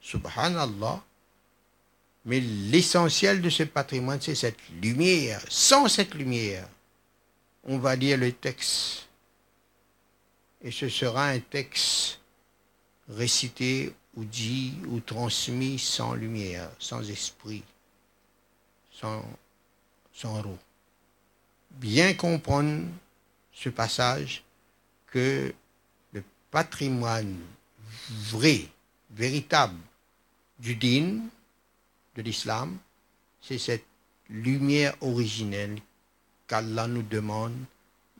subhanallah, 0.00 1.02
mais 2.24 2.40
l'essentiel 2.40 3.42
de 3.42 3.50
ce 3.50 3.64
patrimoine, 3.64 4.20
c'est 4.20 4.34
cette 4.34 4.68
lumière. 4.80 5.44
Sans 5.48 5.88
cette 5.88 6.14
lumière, 6.14 6.66
on 7.64 7.78
va 7.78 7.96
lire 7.96 8.18
le 8.18 8.32
texte. 8.32 9.08
Et 10.64 10.70
ce 10.70 10.88
sera 10.88 11.28
un 11.28 11.40
texte 11.40 12.18
récité 13.10 13.94
ou 14.16 14.24
dit 14.24 14.72
ou 14.88 14.98
transmis 15.00 15.78
sans 15.78 16.14
lumière, 16.14 16.70
sans 16.78 17.08
esprit, 17.10 17.62
sans 18.90 19.22
son 20.14 20.58
Bien 21.72 22.14
comprendre 22.14 22.86
ce 23.52 23.68
passage 23.68 24.42
que 25.06 25.52
le 26.12 26.24
patrimoine 26.50 27.36
vrai, 28.08 28.66
véritable 29.10 29.78
du 30.58 30.76
din, 30.76 31.20
de 32.16 32.22
l'islam, 32.22 32.78
c'est 33.42 33.58
cette 33.58 33.84
lumière 34.30 34.94
originelle 35.02 35.78
qu'Allah 36.46 36.86
nous 36.86 37.02
demande 37.02 37.56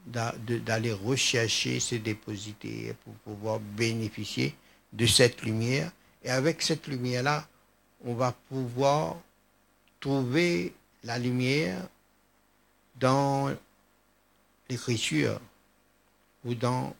d'aller 0.06 0.92
rechercher, 0.92 1.80
se 1.80 1.94
dépositer 1.94 2.94
pour 3.04 3.14
pouvoir 3.14 3.58
bénéficier 3.58 4.54
de 4.92 5.06
cette 5.06 5.42
lumière. 5.42 5.90
Et 6.22 6.30
avec 6.30 6.62
cette 6.62 6.86
lumière-là, 6.86 7.46
on 8.04 8.14
va 8.14 8.32
pouvoir 8.48 9.16
trouver 10.00 10.74
la 11.02 11.18
lumière 11.18 11.88
dans 12.96 13.54
l'écriture 14.68 15.40
ou 16.44 16.54
dans 16.54 16.94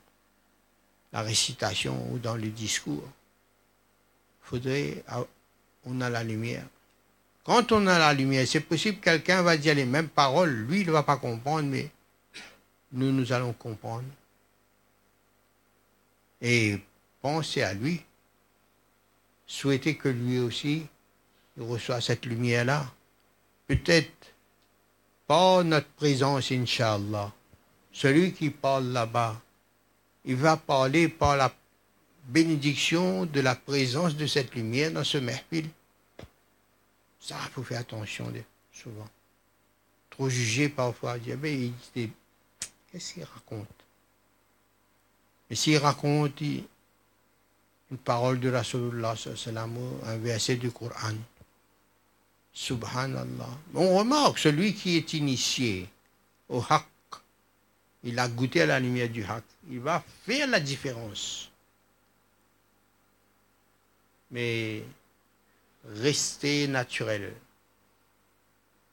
la 1.12 1.22
récitation 1.22 2.10
ou 2.12 2.18
dans 2.18 2.36
le 2.36 2.48
discours. 2.48 3.08
Faudrait, 4.42 5.04
on 5.84 6.00
a 6.00 6.10
la 6.10 6.24
lumière. 6.24 6.66
Quand 7.44 7.72
on 7.72 7.86
a 7.86 7.98
la 7.98 8.14
lumière, 8.14 8.46
c'est 8.48 8.60
possible 8.60 8.98
que 8.98 9.04
quelqu'un 9.04 9.42
va 9.42 9.56
dire 9.56 9.74
les 9.74 9.84
mêmes 9.84 10.08
paroles, 10.08 10.50
lui 10.50 10.80
il 10.80 10.86
ne 10.86 10.92
va 10.92 11.02
pas 11.02 11.18
comprendre, 11.18 11.68
mais 11.68 11.90
nous, 12.94 13.12
nous 13.12 13.32
allons 13.32 13.52
comprendre. 13.52 14.04
Et 16.40 16.78
penser 17.20 17.62
à 17.62 17.74
lui, 17.74 18.02
souhaiter 19.46 19.96
que 19.96 20.08
lui 20.08 20.38
aussi 20.38 20.86
il 21.56 21.62
reçoit 21.62 22.00
cette 22.00 22.26
lumière-là. 22.26 22.92
Peut-être 23.66 24.34
pas 25.26 25.62
notre 25.62 25.88
présence, 25.88 26.50
Inch'Allah. 26.52 27.32
Celui 27.92 28.32
qui 28.32 28.50
parle 28.50 28.86
là-bas, 28.88 29.40
il 30.24 30.36
va 30.36 30.56
parler 30.56 31.08
par 31.08 31.36
la 31.36 31.52
bénédiction 32.26 33.26
de 33.26 33.40
la 33.40 33.54
présence 33.54 34.16
de 34.16 34.26
cette 34.26 34.54
lumière 34.54 34.90
dans 34.90 35.04
ce 35.04 35.18
merpile. 35.18 35.68
Ça, 37.20 37.36
il 37.44 37.50
faut 37.52 37.62
faire 37.62 37.80
attention 37.80 38.32
souvent. 38.72 39.08
Trop 40.10 40.28
jugé 40.28 40.68
parfois, 40.68 41.16
mais 41.40 41.70
qu'est-ce 42.94 43.14
qu'il 43.14 43.24
raconte 43.24 43.66
Mais 45.50 45.56
s'il 45.56 45.78
raconte 45.78 46.40
une 46.40 47.98
parole 48.04 48.38
de 48.38 48.50
Rasulullah, 48.50 49.16
un 50.04 50.16
verset 50.18 50.56
du 50.56 50.70
Coran, 50.70 51.16
Subhanallah. 52.52 53.58
On 53.74 53.98
remarque, 53.98 54.38
celui 54.38 54.74
qui 54.74 54.96
est 54.96 55.12
initié 55.14 55.88
au 56.48 56.62
haqq, 56.70 56.86
il 58.04 58.16
a 58.20 58.28
goûté 58.28 58.62
à 58.62 58.66
la 58.66 58.78
lumière 58.78 59.08
du 59.08 59.24
haqq, 59.24 59.42
il 59.68 59.80
va 59.80 60.04
faire 60.24 60.46
la 60.46 60.60
différence. 60.60 61.50
Mais 64.30 64.84
restez 65.84 66.68
naturel. 66.68 67.34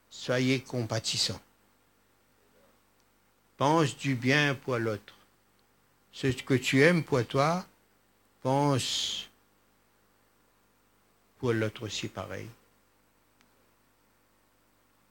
Soyez 0.10 0.62
compatissant. 0.62 1.40
Pense 3.62 3.96
du 3.96 4.16
bien 4.16 4.56
pour 4.56 4.80
l'autre. 4.80 5.14
Ce 6.12 6.26
que 6.30 6.56
tu 6.56 6.82
aimes 6.82 7.04
pour 7.04 7.24
toi, 7.28 7.64
pense 8.42 9.30
pour 11.38 11.54
l'autre 11.54 11.84
aussi 11.84 12.08
pareil. 12.08 12.48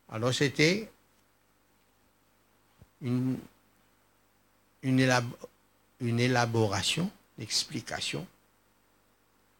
Alors 0.08 0.34
c'était 0.34 0.90
une, 3.00 3.38
élaboration, 4.82 7.08
une 7.38 7.44
explication 7.44 8.26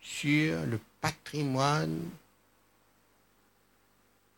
sur 0.01 0.67
le 0.67 0.81
patrimoine 1.01 2.11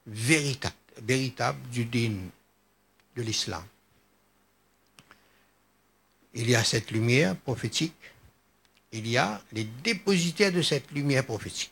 véritable, 0.07 0.77
véritable 0.99 1.71
du 1.71 1.87
din, 1.87 2.19
de 3.17 3.23
l'islam. 3.23 3.65
Il 6.35 6.49
y 6.49 6.55
a 6.55 6.65
cette 6.65 6.91
lumière 6.91 7.37
prophétique, 7.37 7.95
il 8.93 9.07
y 9.09 9.17
a 9.17 9.43
les 9.53 9.65
dépositaires 9.65 10.53
de 10.53 10.63
cette 10.63 10.91
lumière 10.91 11.25
prophétique. 11.25 11.71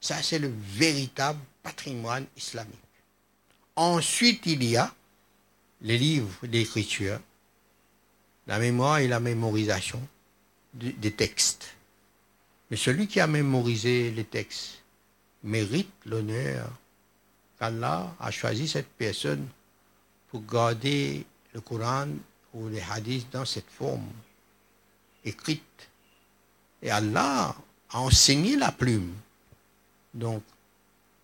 Ça, 0.00 0.22
c'est 0.22 0.38
le 0.38 0.52
véritable 0.62 1.40
patrimoine 1.62 2.26
islamique. 2.36 2.74
Ensuite, 3.76 4.46
il 4.46 4.64
y 4.64 4.76
a 4.76 4.92
les 5.82 5.98
livres 5.98 6.46
d'écriture, 6.46 7.20
la 8.46 8.58
mémoire 8.58 8.98
et 8.98 9.08
la 9.08 9.20
mémorisation 9.20 10.00
des 10.74 11.12
textes. 11.12 11.74
Mais 12.70 12.76
celui 12.76 13.06
qui 13.06 13.20
a 13.20 13.26
mémorisé 13.26 14.10
les 14.10 14.24
textes 14.24 14.82
mérite 15.42 15.90
l'honneur 16.04 16.70
qu'Allah 17.58 18.14
a 18.20 18.30
choisi 18.30 18.68
cette 18.68 18.88
personne 18.88 19.46
pour 20.28 20.44
garder 20.44 21.24
le 21.52 21.60
Coran 21.60 22.08
les 22.66 22.82
hadiths 22.82 23.30
dans 23.30 23.44
cette 23.44 23.70
forme 23.70 24.08
écrite. 25.24 25.88
Et 26.82 26.90
Allah 26.90 27.54
a 27.90 28.00
enseigné 28.00 28.56
la 28.56 28.72
plume. 28.72 29.14
Donc, 30.12 30.42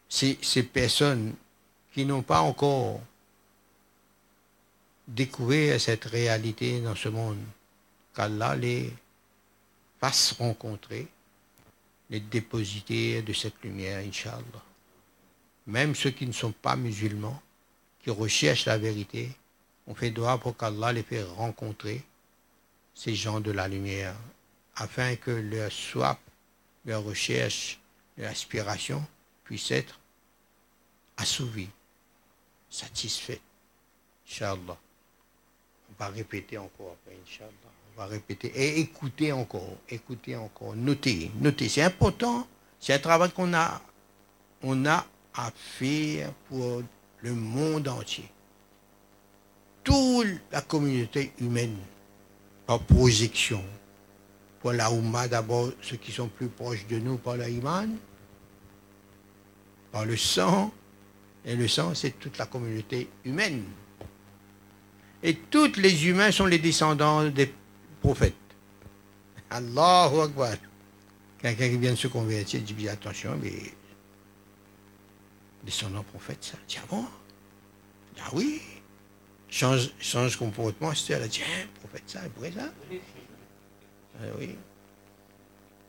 ces 0.08 0.62
personnes 0.62 1.34
qui 1.92 2.04
n'ont 2.04 2.22
pas 2.22 2.40
encore 2.40 3.00
découvert 5.08 5.80
cette 5.80 6.04
réalité 6.04 6.80
dans 6.80 6.94
ce 6.94 7.08
monde, 7.08 7.42
qu'Allah 8.14 8.56
les 8.56 8.92
fasse 10.00 10.32
rencontrer 10.32 11.08
les 12.10 12.20
dépositaires 12.20 13.22
de 13.22 13.32
cette 13.32 13.62
lumière, 13.62 13.98
Inch'Allah. 14.06 14.62
Même 15.66 15.94
ceux 15.94 16.10
qui 16.10 16.26
ne 16.26 16.32
sont 16.32 16.52
pas 16.52 16.76
musulmans, 16.76 17.40
qui 18.02 18.10
recherchent 18.10 18.66
la 18.66 18.78
vérité, 18.78 19.30
on 19.86 19.94
fait 19.94 20.10
droit 20.10 20.38
pour 20.38 20.56
qu'Allah 20.56 20.92
les 20.92 21.02
fait 21.02 21.22
rencontrer 21.22 22.02
ces 22.94 23.14
gens 23.14 23.40
de 23.40 23.50
la 23.50 23.68
lumière, 23.68 24.14
afin 24.76 25.16
que 25.16 25.30
leur 25.30 25.70
soif, 25.70 26.18
leur 26.84 27.02
recherche, 27.02 27.80
leur 28.16 28.30
aspiration 28.30 29.04
puisse 29.44 29.70
être 29.70 29.98
assouvie 31.16 31.68
satisfait. 32.70 33.40
Inch'Allah. 34.26 34.76
On 35.90 36.04
va 36.04 36.08
répéter 36.08 36.58
encore 36.58 36.96
après, 37.00 37.16
Inch'Allah. 37.22 37.52
On 37.94 38.00
va 38.00 38.06
répéter. 38.06 38.48
Et 38.54 38.80
écouter 38.80 39.32
encore, 39.32 39.76
écouter 39.88 40.34
encore, 40.36 40.74
noter, 40.74 41.30
noter. 41.36 41.68
C'est 41.68 41.82
important. 41.82 42.46
C'est 42.80 42.94
un 42.94 42.98
travail 42.98 43.30
qu'on 43.30 43.54
a, 43.54 43.80
on 44.62 44.86
a 44.86 45.06
à 45.34 45.50
faire 45.50 46.32
pour 46.48 46.82
le 47.20 47.34
monde 47.34 47.88
entier. 47.88 48.28
Toute 49.84 50.40
la 50.50 50.62
communauté 50.62 51.32
humaine, 51.38 51.76
par 52.66 52.80
projection, 52.80 53.62
pour 54.60 54.72
la 54.72 54.90
Oumma 54.90 55.28
d'abord, 55.28 55.70
ceux 55.82 55.96
qui 55.96 56.10
sont 56.10 56.28
plus 56.28 56.48
proches 56.48 56.86
de 56.88 56.98
nous 56.98 57.18
par 57.18 57.36
l'Iman, 57.36 57.94
par 59.92 60.06
le 60.06 60.16
sang, 60.16 60.72
et 61.44 61.54
le 61.54 61.68
sang, 61.68 61.94
c'est 61.94 62.18
toute 62.18 62.38
la 62.38 62.46
communauté 62.46 63.08
humaine. 63.24 63.64
Et 65.22 65.34
tous 65.36 65.76
les 65.76 66.06
humains 66.06 66.30
sont 66.30 66.46
les 66.46 66.58
descendants 66.58 67.28
des 67.28 67.52
prophètes. 68.00 68.34
Allahu 69.50 70.20
Akbar. 70.20 70.56
Quelqu'un 71.38 71.68
qui 71.68 71.76
vient 71.76 71.92
de 71.92 71.96
se 71.96 72.08
convertir 72.08 72.62
dit 72.62 72.88
attention, 72.88 73.38
mais 73.42 73.52
descendant 75.62 76.02
prophète, 76.02 76.38
ça. 76.42 76.58
Ah 76.78 76.86
bon 76.88 77.04
Ah 78.18 78.30
oui. 78.32 78.60
Change, 79.54 79.90
change 80.00 80.36
comportement, 80.36 80.92
c'est 80.94 81.12
elle 81.12 81.22
a 81.22 81.28
dit, 81.28 81.40
hein, 81.42 81.66
prophète 81.78 82.02
ça, 82.08 82.20
vrai 82.36 82.50
ça 82.50 82.72
ah, 84.20 84.24
Oui. 84.36 84.56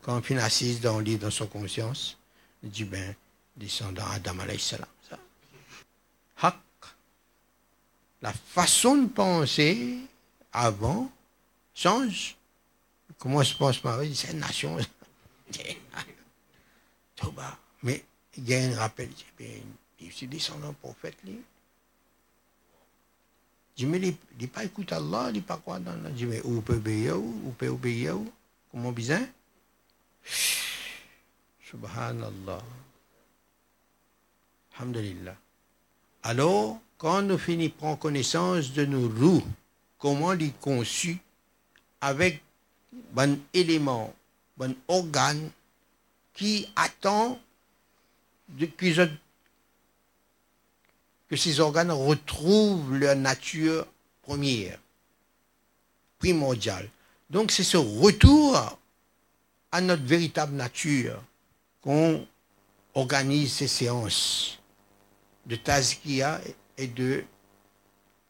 Quand 0.04 0.22
on 0.30 0.38
assise 0.38 0.82
dans 0.82 1.00
le 1.00 1.04
lit, 1.04 1.18
dans 1.18 1.32
son 1.32 1.48
conscience, 1.48 2.20
il 2.62 2.70
dit, 2.70 2.84
ben, 2.84 3.16
descendant 3.58 4.06
Adam 4.14 4.38
alayhi 4.40 4.60
salam 4.60 4.88
la 8.26 8.34
façon 8.34 8.98
de 8.98 9.08
penser 9.08 10.00
avant 10.52 11.12
change. 11.76 12.36
Comment 13.20 13.44
se 13.44 13.54
pense 13.54 13.84
Marie 13.84 14.16
C'est 14.16 14.32
une 14.32 14.40
nation. 14.40 14.78
Mais 17.84 18.04
il 18.36 18.50
y 18.50 18.56
a 18.56 18.64
un 18.64 18.76
rappel. 18.78 19.10
Il 20.00 20.12
suis 20.12 20.26
descendant 20.26 20.74
prophète. 20.74 21.16
Lui. 21.24 21.40
Je 23.78 23.86
me 23.86 24.00
dis, 24.00 24.48
pas 24.48 24.64
écoute 24.64 24.94
Allah, 24.94 25.32
il 25.34 25.44
pas 25.44 25.58
quoi 25.58 25.80
dans 25.80 25.96
la. 26.02 26.10
Je 26.16 26.26
dis, 26.26 26.42
où 26.46 26.62
peut 26.62 26.76
obéir, 26.76 27.18
où 27.18 27.52
peut 27.58 27.68
obéir, 27.68 28.16
comment 28.72 28.92
bien? 28.92 29.28
Subhanallah. 31.62 32.62
Alhamdulillah. 34.78 35.36
Alors, 36.24 36.80
quand 36.98 37.22
nous 37.22 37.38
finissons 37.38 37.98
connaissance 37.98 38.72
de 38.72 38.86
nos 38.86 39.10
roues, 39.10 39.44
comment 39.98 40.32
les 40.32 40.52
conçus, 40.62 41.18
avec 42.00 42.42
bon 43.12 43.40
élément, 43.54 44.14
bon 44.58 44.76
organe, 44.88 45.50
qui 46.34 46.68
attend 46.76 47.40
de, 48.50 48.66
que, 48.66 49.10
que 51.30 51.36
ces 51.36 51.60
organes 51.60 51.92
retrouvent 51.92 52.96
leur 52.96 53.16
nature 53.16 53.86
première, 54.22 54.80
primordiale. 56.20 56.90
Donc 57.30 57.52
c'est 57.52 57.64
ce 57.64 57.78
retour 57.78 58.78
à 59.72 59.82
notre 59.82 60.04
véritable 60.04 60.56
nature 60.56 61.22
qu'on 61.82 62.28
organise 62.94 63.54
ces 63.54 63.68
séances 63.68 64.60
de 65.46 65.56
tazkia 65.56 66.42
et 66.78 66.88
de 66.88 67.24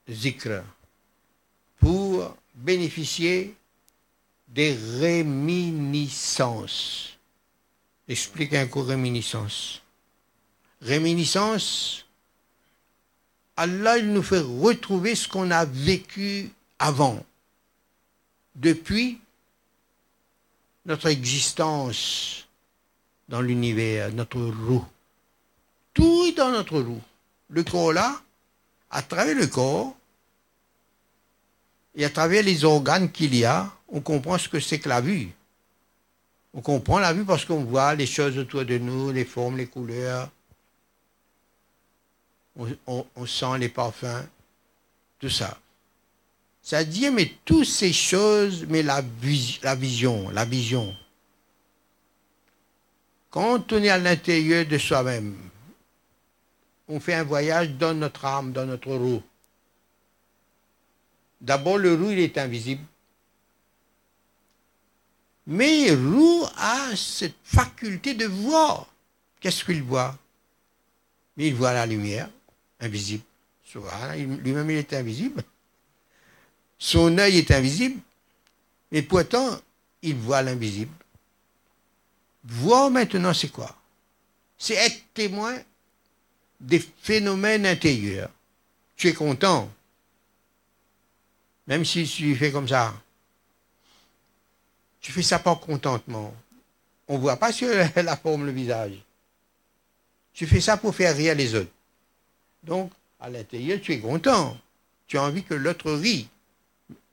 zikr 0.10 0.64
pour 1.80 2.36
bénéficier 2.56 3.56
des 4.48 4.74
réminiscences. 5.00 7.18
Explique 8.08 8.54
un 8.54 8.68
coup 8.68 8.84
réminiscence. 8.84 9.82
Réminiscence, 10.82 12.05
Allah 13.58 13.98
il 13.98 14.12
nous 14.12 14.24
fait 14.24 14.40
retrouver 14.40 15.16
ce 15.16 15.28
qu'on 15.28 15.52
a 15.52 15.66
vécu 15.66 16.50
avant. 16.80 17.24
Depuis 18.56 19.20
notre 20.86 21.08
existence 21.08 22.48
dans 23.28 23.42
l'univers, 23.42 24.14
notre 24.14 24.40
roue. 24.40 24.86
Tout 25.94 26.26
est 26.28 26.34
dans 26.34 26.52
notre 26.52 26.80
roue. 26.80 27.02
Le 27.50 27.64
corps 27.64 27.94
là, 27.94 28.22
à 28.92 29.02
travers 29.02 29.36
le 29.36 29.48
corps, 29.48 29.96
et 31.96 32.06
à 32.06 32.10
travers 32.10 32.44
les 32.44 32.66
organes 32.66 33.12
qu'il 33.12 33.36
y 33.36 33.46
a, 33.46 33.72
on 33.88 34.02
comprend 34.02 34.38
ce 34.38 34.50
que 34.50 34.60
c'est 34.60 34.80
que 34.80 34.90
la 34.90 35.02
vue. 35.02 35.30
On 36.54 36.62
comprend 36.62 37.00
la 37.00 37.14
vue 37.14 37.26
parce 37.26 37.46
qu'on 37.46 37.64
voit 37.64 37.96
les 37.96 38.06
choses 38.06 38.38
autour 38.38 38.66
de 38.66 38.78
nous, 38.78 39.12
les 39.12 39.26
formes, 39.26 39.58
les 39.58 39.68
couleurs. 39.68 40.30
On, 42.58 43.26
sent 43.26 43.58
les 43.60 43.70
parfums, 43.70 44.26
tout 45.20 45.30
ça. 45.30 45.58
Ça 46.62 46.84
dit, 46.84 47.10
mais 47.12 47.32
toutes 47.44 47.66
ces 47.66 47.92
choses, 47.92 48.66
mais 48.68 48.82
la, 48.82 49.02
vision, 49.02 50.30
la 50.30 50.46
vision. 50.46 50.96
Quand 53.30 53.72
on 53.74 53.84
est 53.84 53.90
à 53.90 53.98
l'intérieur 53.98 54.66
de 54.66 54.78
soi-même, 54.78 55.36
on 56.88 57.00
fait 57.00 57.14
un 57.14 57.24
voyage 57.24 57.72
dans 57.72 57.94
notre 57.94 58.26
âme, 58.26 58.54
dans 58.54 58.66
notre 58.66 58.94
roue. 58.94 59.22
D'abord, 61.42 61.78
le 61.78 61.94
roux, 61.94 62.12
il 62.12 62.20
est 62.20 62.38
invisible. 62.38 62.84
Mais 65.48 65.94
roux 65.94 66.44
a 66.58 66.96
cette 66.96 67.36
faculté 67.44 68.14
de 68.14 68.26
voir. 68.26 68.88
Qu'est-ce 69.40 69.64
qu'il 69.64 69.84
voit? 69.84 70.18
Il 71.38 71.54
voit 71.54 71.74
la 71.74 71.86
lumière, 71.86 72.30
invisible. 72.80 73.24
Lui-même, 73.74 74.70
il 74.70 74.78
est 74.78 74.94
invisible. 74.94 75.44
Son 76.78 77.18
œil 77.18 77.38
est 77.40 77.52
invisible. 77.52 78.00
Mais 78.92 79.02
pourtant, 79.02 79.60
il 80.02 80.16
voit 80.16 80.42
l'invisible. 80.42 80.94
Voir 82.44 82.92
maintenant, 82.92 83.34
c'est 83.34 83.50
quoi? 83.50 83.76
C'est 84.58 84.76
être 84.76 85.02
témoin 85.14 85.58
des 86.60 86.80
phénomènes 86.80 87.66
intérieurs. 87.66 88.30
Tu 88.96 89.08
es 89.08 89.14
content 89.14 89.70
même 91.68 91.84
si 91.84 92.06
tu 92.06 92.36
fais 92.36 92.52
comme 92.52 92.68
ça, 92.68 92.94
tu 95.02 95.12
fais 95.12 95.24
ça 95.24 95.40
par 95.40 95.60
contentement. 95.60 96.34
On 97.08 97.16
ne 97.16 97.22
voit 97.22 97.38
pas 97.38 97.52
sur 97.52 97.70
la 97.96 98.18
forme 98.18 98.46
le 98.46 98.52
visage. 98.52 98.94
Tu 100.34 100.46
fais 100.46 100.62
ça 100.62 100.78
pour 100.78 100.96
faire 100.96 101.16
rire 101.16 101.36
les 101.36 101.56
autres. 101.56 101.72
Donc, 102.66 102.92
à 103.20 103.30
l'intérieur, 103.30 103.80
tu 103.82 103.94
es 103.94 104.00
content. 104.00 104.58
Tu 105.08 105.18
as 105.18 105.24
envie 105.24 105.44
que 105.44 105.54
l'autre 105.54 105.92
rit. 105.92 106.28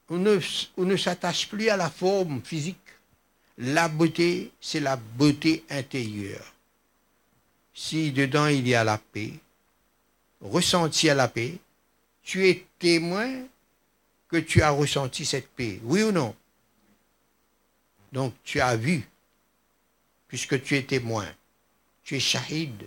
On 0.09 0.19
ne, 0.19 0.97
s'attache 0.97 1.49
plus 1.49 1.69
à 1.69 1.77
la 1.77 1.91
forme 1.91 2.43
physique. 2.43 2.77
La 3.59 3.89
beauté, 3.89 4.51
c'est 4.61 4.81
la 4.81 4.97
beauté 4.97 5.65
intérieure. 5.71 6.53
Si 7.75 8.13
dedans 8.13 8.49
il 8.49 8.69
y 8.69 8.75
a 8.75 8.85
la 8.85 8.99
paix, 8.99 9.33
ressenti 10.41 11.09
à 11.09 11.15
la 11.15 11.29
paix, 11.29 11.59
tu 12.23 12.47
es 12.47 12.67
témoin 12.79 13.31
que 14.29 14.39
tu 14.39 14.63
as 14.63 14.71
ressenti 14.71 15.25
cette 15.25 15.49
paix. 15.49 15.81
Oui 15.85 16.03
ou 16.03 16.13
non? 16.13 16.35
Donc 18.13 18.35
tu 18.45 18.61
as 18.61 18.77
vu, 18.77 19.09
puisque 20.29 20.63
tu 20.63 20.77
es 20.77 20.83
témoin. 20.83 21.27
Tu 22.05 22.17
es 22.17 22.21
shahid, 22.21 22.87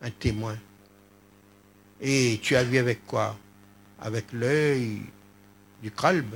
un 0.00 0.10
témoin. 0.10 0.56
Et 2.00 2.38
tu 2.42 2.56
as 2.56 2.64
vu 2.64 2.78
avec 2.78 3.06
quoi? 3.06 3.36
Avec 4.00 4.32
l'œil 4.32 5.00
du 5.82 5.90
kalb, 5.90 6.34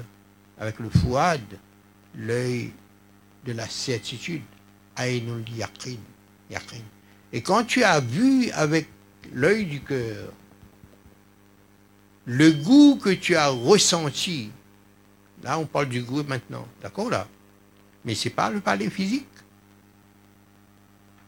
avec 0.59 0.79
le 0.79 0.89
fouad, 0.89 1.41
l'œil 2.15 2.73
de 3.45 3.53
la 3.53 3.69
certitude. 3.69 4.43
Aïnul 4.97 5.45
yaqin, 5.57 5.97
yaqin. 6.51 6.83
Et 7.33 7.43
quand 7.43 7.65
tu 7.65 7.85
as 7.85 8.01
vu 8.01 8.51
avec 8.51 8.89
l'œil 9.33 9.65
du 9.67 9.81
cœur, 9.81 10.33
le 12.27 12.51
goût 12.51 12.97
que 12.97 13.11
tu 13.11 13.35
as 13.37 13.49
ressenti, 13.49 14.51
là 15.43 15.59
on 15.59 15.67
parle 15.67 15.89
du 15.89 16.03
goût 16.03 16.23
maintenant, 16.25 16.67
d'accord 16.83 17.11
là? 17.11 17.27
Mais 18.05 18.15
ce 18.15 18.29
n'est 18.29 18.35
pas 18.35 18.51
le 18.51 18.61
palais 18.61 18.91
physique. 18.91 19.27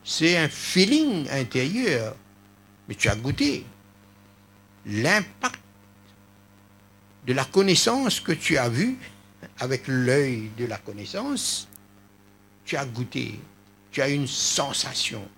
C'est 0.05 0.37
un 0.37 0.49
feeling 0.49 1.29
intérieur. 1.31 2.17
Mais 2.89 2.95
tu 2.95 3.09
as 3.09 3.15
goûté 3.15 3.65
l'impact 4.87 5.61
de 7.27 7.33
la 7.33 7.45
connaissance 7.45 8.21
que 8.21 8.33
tu 8.33 8.57
as 8.59 8.69
vue 8.69 8.99
avec 9.59 9.87
l'œil 9.87 10.51
de 10.59 10.67
la 10.67 10.79
connaissance. 10.79 11.69
Tu 12.65 12.77
as 12.77 12.85
goûté, 12.85 13.41
tu 13.91 14.03
as 14.03 14.09
une 14.09 14.27
sensation 14.27 15.29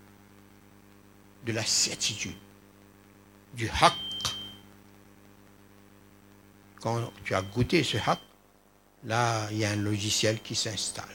de 1.45 1.53
la 1.53 1.65
certitude, 1.65 2.37
du 3.55 3.69
haq 3.69 3.93
quand 6.85 7.11
tu 7.25 7.35
as 7.35 7.41
goûté 7.41 7.83
ce 7.83 7.97
haq, 7.97 8.19
là, 9.05 9.49
il 9.51 9.57
y 9.57 9.65
a 9.65 9.71
un 9.71 9.77
logiciel 9.77 10.41
qui 10.43 10.55
s'installe, 10.55 11.07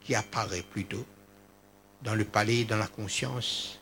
qui 0.00 0.14
apparaît 0.14 0.62
plutôt 0.62 1.04
dans 2.02 2.14
le 2.14 2.24
palais, 2.24 2.62
dans 2.62 2.76
la 2.76 2.86
conscience. 2.86 3.80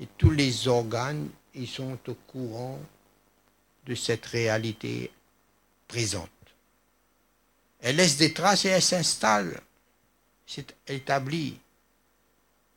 Et 0.00 0.08
tous 0.18 0.30
les 0.30 0.66
organes, 0.66 1.28
ils 1.54 1.68
sont 1.68 1.98
au 2.08 2.14
courant 2.14 2.78
de 3.86 3.94
cette 3.94 4.26
réalité 4.26 5.10
présente. 5.88 6.28
Elle 7.80 7.96
laisse 7.96 8.16
des 8.16 8.32
traces 8.32 8.64
et 8.64 8.68
elle 8.68 8.82
s'installe. 8.82 9.60
C'est 10.46 10.74
établi. 10.86 11.58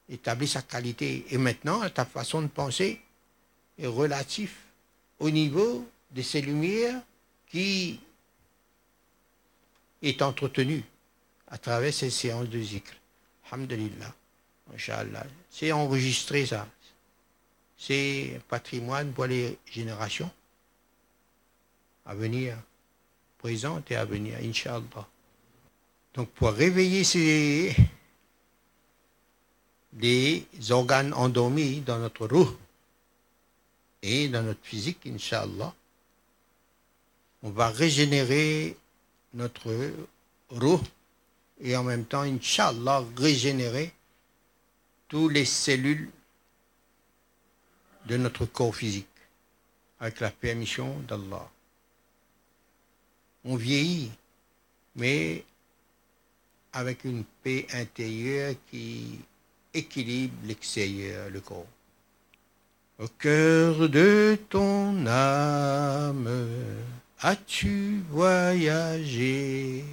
Établit 0.10 0.48
sa 0.48 0.62
qualité. 0.62 1.26
Et 1.30 1.38
maintenant, 1.38 1.88
ta 1.90 2.06
façon 2.06 2.42
de 2.42 2.48
penser 2.48 3.02
est 3.78 3.88
relative 3.88 4.54
au 5.20 5.30
niveau 5.30 5.88
de 6.12 6.22
ces 6.22 6.42
lumières 6.42 7.02
qui 7.50 8.00
est 10.02 10.22
entretenu 10.22 10.84
à 11.48 11.58
travers 11.58 11.94
ces 11.94 12.10
séances 12.10 12.50
de 12.50 12.60
zikr. 12.62 12.94
Alhamdulillah. 13.52 14.14
C'est 15.50 15.72
enregistré 15.72 16.46
ça. 16.46 16.68
C'est 17.86 18.40
patrimoine 18.48 19.12
pour 19.12 19.26
les 19.26 19.58
générations 19.66 20.32
à 22.06 22.16
venir, 22.16 22.58
présentes 23.40 23.92
et 23.92 23.98
à 23.98 24.06
venir, 24.06 24.38
Inch'Allah. 24.42 25.06
Donc 26.14 26.30
pour 26.30 26.52
réveiller 26.52 27.04
ces 27.04 27.76
organes 30.70 31.14
endormis 31.14 31.82
dans 31.82 32.00
notre 32.00 32.26
roue 32.26 32.56
et 34.02 34.30
dans 34.30 34.44
notre 34.44 34.64
physique, 34.64 35.06
Inch'Allah, 35.06 35.74
on 37.42 37.50
va 37.50 37.68
régénérer 37.68 38.78
notre 39.34 39.76
roue 40.52 40.82
et 41.60 41.76
en 41.76 41.84
même 41.84 42.06
temps, 42.06 42.22
Inch'Allah, 42.22 43.04
régénérer 43.18 43.92
toutes 45.10 45.34
les 45.34 45.44
cellules 45.44 46.10
de 48.08 48.18
notre 48.18 48.46
corps 48.46 48.76
physique 48.76 49.08
avec 50.00 50.20
la 50.20 50.32
permission 50.32 51.00
d'Allah. 51.08 51.50
On 53.46 53.56
vieillit, 53.56 54.12
mais 54.96 55.44
avec 56.74 57.04
une 57.04 57.24
paix 57.44 57.68
intérieure 57.74 58.56
qui 58.70 59.20
équilibre 59.74 60.36
l'extérieur, 60.46 61.30
le 61.30 61.42
corps. 61.42 61.68
Au 63.00 63.08
cœur 63.08 63.90
de 63.90 64.38
ton 64.50 65.06
âme, 65.08 66.30
As-tu 67.26 68.04
voyagé 68.10 69.86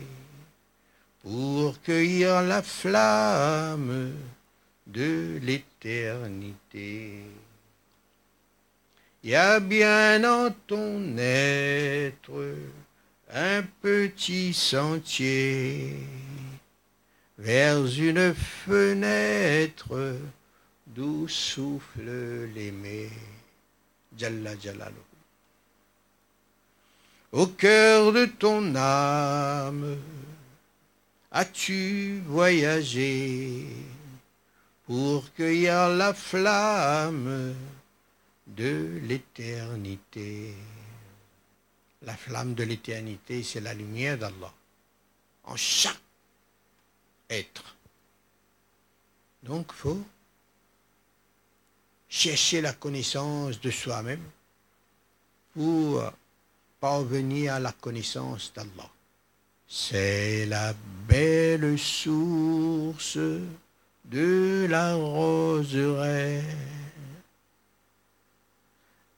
pour 1.22 1.80
cueillir 1.80 2.42
la 2.42 2.60
flamme 2.60 4.14
de 4.88 5.38
l'éternité? 5.40 7.22
Y 9.22 9.34
a 9.34 9.60
bien 9.60 10.24
en 10.24 10.50
ton 10.66 11.16
être 11.18 12.54
un 13.32 13.62
petit 13.82 14.52
sentier 14.52 15.96
vers 17.38 17.86
une 17.98 18.34
fenêtre 18.34 20.16
d'où 20.86 21.28
souffle 21.28 22.48
l'aimé. 22.54 23.10
Jalla 24.18 24.54
au 27.32 27.46
cœur 27.46 28.12
de 28.12 28.24
ton 28.24 28.74
âme, 28.74 29.96
as-tu 31.30 32.20
voyagé 32.26 33.66
pour 34.84 35.32
cueillir 35.34 35.90
la 35.90 36.12
flamme 36.12 37.54
de 38.56 39.00
l'éternité 39.02 40.54
La 42.02 42.16
flamme 42.16 42.54
de 42.54 42.64
l'éternité, 42.64 43.42
c'est 43.42 43.60
la 43.60 43.74
lumière 43.74 44.16
d'Allah. 44.18 44.52
En 45.44 45.56
chaque 45.56 46.00
être. 47.28 47.76
Donc, 49.42 49.72
faut 49.72 50.02
chercher 52.08 52.60
la 52.60 52.72
connaissance 52.72 53.60
de 53.60 53.70
soi-même 53.70 54.22
pour 55.54 56.02
parvenir 56.80 57.54
à 57.54 57.60
la 57.60 57.72
connaissance 57.72 58.52
d'Allah. 58.54 58.90
C'est 59.68 60.46
la 60.46 60.74
belle 61.06 61.78
source 61.78 63.18
de 64.04 64.66
la 64.68 64.94
roseraie. 64.94 66.42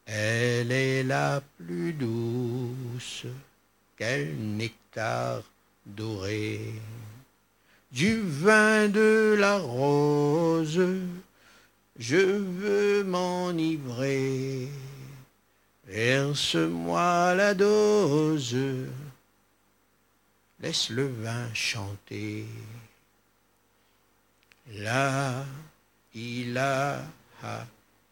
Elle 0.06 0.72
est 0.72 1.02
la 1.02 1.40
plus 1.58 1.92
douce 1.92 3.26
quel 3.96 4.36
nectar 4.36 5.42
doré. 5.86 6.74
Du 7.92 8.20
vin 8.20 8.88
de 8.88 9.36
la 9.38 9.58
rose, 9.58 10.80
je 11.98 12.16
veux 12.16 13.04
m'enivrer. 13.04 14.68
Verse-moi 15.86 17.34
la 17.34 17.54
dose, 17.54 18.56
laisse 20.60 20.90
le 20.90 21.06
vin 21.06 21.52
chanter. 21.52 22.46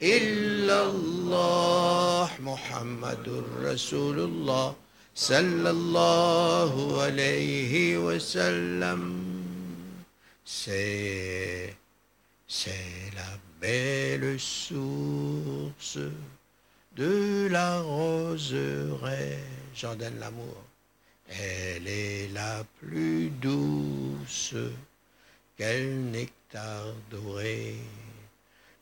illallah, 0.00 1.40
Muhammadur 2.40 3.44
Rasulullah, 3.62 4.74
sallallahu 5.14 6.98
alayhi 7.00 7.96
wa 7.96 8.18
sallam. 8.18 9.30
C'est, 10.44 11.76
la 13.14 13.38
belle 13.60 14.40
source 14.40 15.98
de 16.96 17.48
la 17.50 17.80
roseraie. 17.80 19.38
J'en 19.74 19.96
l'amour. 20.18 20.64
Elle 21.28 21.86
est 21.86 22.28
la 22.34 22.64
plus 22.80 23.30
douce 23.40 24.54
quel 25.56 26.10
nectar 26.10 26.94
doré. 27.10 27.76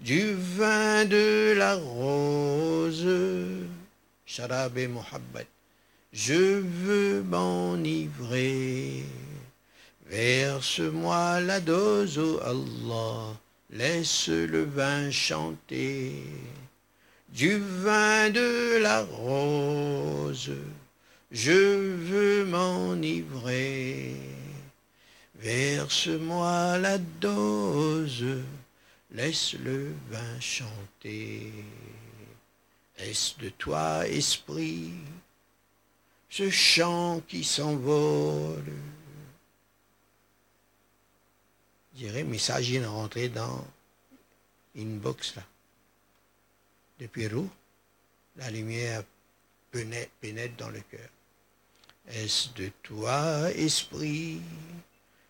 Du 0.01 0.35
vin 0.35 1.05
de 1.05 1.55
la 1.57 1.75
rose, 1.75 3.07
Sharab 4.25 4.79
et 4.79 4.89
Mohabbat, 4.89 5.47
je 6.13 6.61
veux 6.61 7.23
m'enivrer. 7.23 9.05
Verse-moi 10.07 11.41
la 11.41 11.61
dose, 11.61 12.19
ô 12.19 12.41
Allah, 12.41 13.37
laisse 13.71 14.29
le 14.29 14.65
vin 14.65 15.11
chanter 15.11 16.23
du 17.29 17.59
vin 17.59 18.31
de 18.31 18.79
la 18.79 19.03
rose, 19.03 20.51
je 21.31 21.53
veux 21.53 22.45
m'enivrer. 22.45 24.17
Verse-moi 25.37 26.79
la 26.79 26.99
dose, 26.99 28.25
laisse 29.11 29.55
le 29.55 29.95
vin 30.11 30.41
chanter. 30.41 31.53
Est-ce 32.97 33.39
de 33.39 33.49
toi, 33.51 34.07
esprit, 34.09 34.93
ce 36.29 36.51
chant 36.51 37.21
qui 37.29 37.45
s'envole? 37.45 38.73
Je 41.95 41.99
dirais, 42.07 42.25
message 42.25 42.73
est 42.73 42.85
rentré 42.85 43.29
dans 43.29 43.67
une 44.75 44.99
box 44.99 45.35
là. 45.37 45.43
Depuis 47.01 47.27
où 47.29 47.49
la 48.37 48.51
lumière 48.51 49.03
pénètre 49.71 50.57
dans 50.57 50.71
le 50.71 50.81
cœur. 50.81 51.09
Est-ce 52.09 52.49
de 52.55 52.71
toi, 52.83 53.51
esprit, 53.53 54.41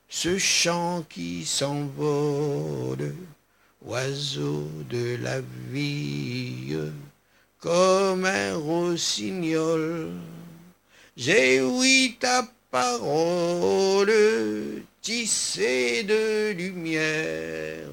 ce 0.09 0.39
chant 0.39 1.03
qui 1.03 1.45
s'envole, 1.45 3.15
oiseau 3.83 4.69
de 4.89 5.17
la 5.23 5.41
vie, 5.71 6.77
comme 7.61 8.25
un 8.25 8.57
rossignol 8.57 10.11
J'ai 11.17 11.61
ouï 11.61 12.17
ta 12.21 12.49
parole, 12.71 14.13
tissée 15.01 16.05
de 16.05 16.53
lumière, 16.53 17.89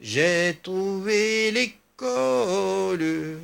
j'ai 0.00 0.58
trouvé 0.62 1.50
l'école 1.50 3.38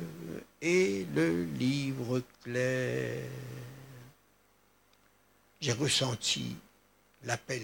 et 0.61 1.05
le 1.15 1.43
livre 1.43 2.23
clair. 2.43 3.23
J'ai 5.61 5.73
ressenti 5.73 6.55
l'appel 7.23 7.61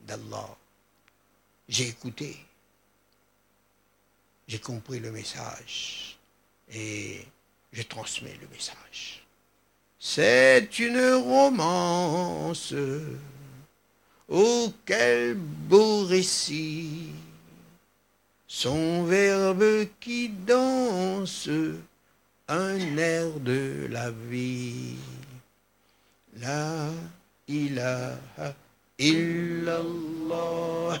d'Allah. 0.00 0.56
J'ai 1.68 1.88
écouté. 1.88 2.36
J'ai 4.48 4.58
compris 4.58 5.00
le 5.00 5.10
message. 5.10 6.18
Et 6.72 7.24
je 7.72 7.82
transmets 7.82 8.36
le 8.40 8.48
message. 8.48 9.24
C'est 9.98 10.78
une 10.78 11.14
romance. 11.14 12.74
Oh, 14.28 14.72
quel 14.84 15.34
beau 15.34 16.04
récit 16.04 17.10
son 18.48 19.04
verbe 19.04 19.86
qui 20.00 20.28
danse 20.28 21.48
un 22.48 22.96
air 22.96 23.40
de 23.40 23.86
la 23.90 24.10
vie. 24.10 24.96
La 26.40 26.88
ilaha 27.48 28.54
illallah, 28.98 31.00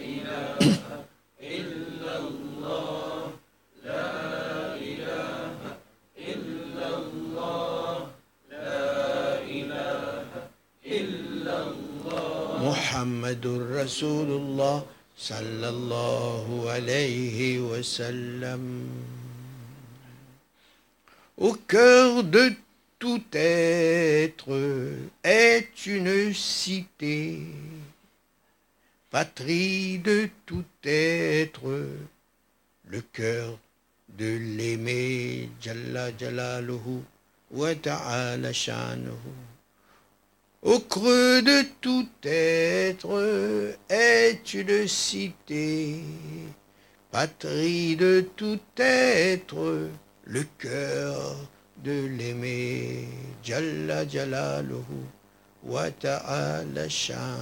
محمد 13.00 13.46
رسول 13.72 14.28
الله 14.40 14.84
sallallahu 15.16 16.68
alayhi 16.68 17.58
wa 17.58 17.82
sallam. 17.82 18.84
Au 21.38 21.54
cœur 21.54 22.22
de 22.22 22.52
tout 22.98 23.22
être 23.32 24.52
est 25.24 25.86
une 25.86 26.34
cité, 26.34 27.40
patrie 29.10 29.98
de 29.98 30.28
tout 30.44 30.64
être, 30.84 31.88
le 32.88 33.00
cœur 33.00 33.58
de 34.18 34.36
l'aimer, 34.36 35.48
Jalla 35.60 36.10
Jalaluhu 36.16 37.00
wa 37.50 37.74
ta'ala 37.74 38.52
shanuhu. 38.52 39.49
Au 40.63 40.79
creux 40.79 41.41
de 41.41 41.63
tout 41.81 42.07
être 42.23 43.75
est 43.89 44.53
une 44.53 44.87
cité, 44.87 45.95
patrie 47.09 47.95
de 47.95 48.23
tout 48.35 48.59
être, 48.77 49.89
le 50.23 50.43
cœur 50.59 51.35
de 51.83 52.05
l'aimer, 52.05 53.07
Jalla 53.43 54.07
Jalaluhu, 54.07 55.01
wa 55.63 55.89
ta'ala 55.89 56.87
shanuhu. 56.87 57.41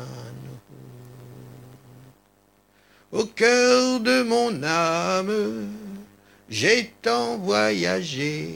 Au 3.12 3.26
cœur 3.26 4.00
de 4.00 4.24
mon 4.24 4.64
âme, 4.64 5.68
j'ai 6.48 6.94
tant 7.02 7.38
voyagé, 7.38 8.56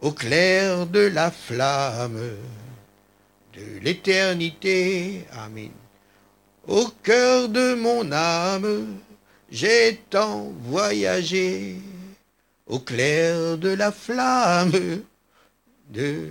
au 0.00 0.12
clair 0.12 0.86
de 0.86 1.00
la 1.00 1.32
flamme, 1.32 2.36
de 3.54 3.80
l'éternité. 3.82 5.24
Amen. 5.32 5.70
Au 6.66 6.86
cœur 7.02 7.48
de 7.48 7.74
mon 7.74 8.10
âme, 8.12 8.98
j'ai 9.50 10.00
tant 10.08 10.52
voyagé, 10.64 11.76
au 12.66 12.78
clair 12.78 13.58
de 13.58 13.70
la 13.70 13.92
flamme 13.92 15.02
de 15.90 16.28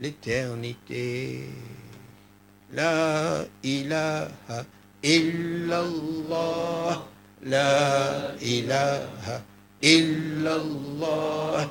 l'éternité. 0.00 1.42
La 2.72 3.44
ilaha 3.62 4.64
illallah, 5.02 7.02
la 7.44 8.34
ilaha 8.40 9.42
illallah, 9.82 11.70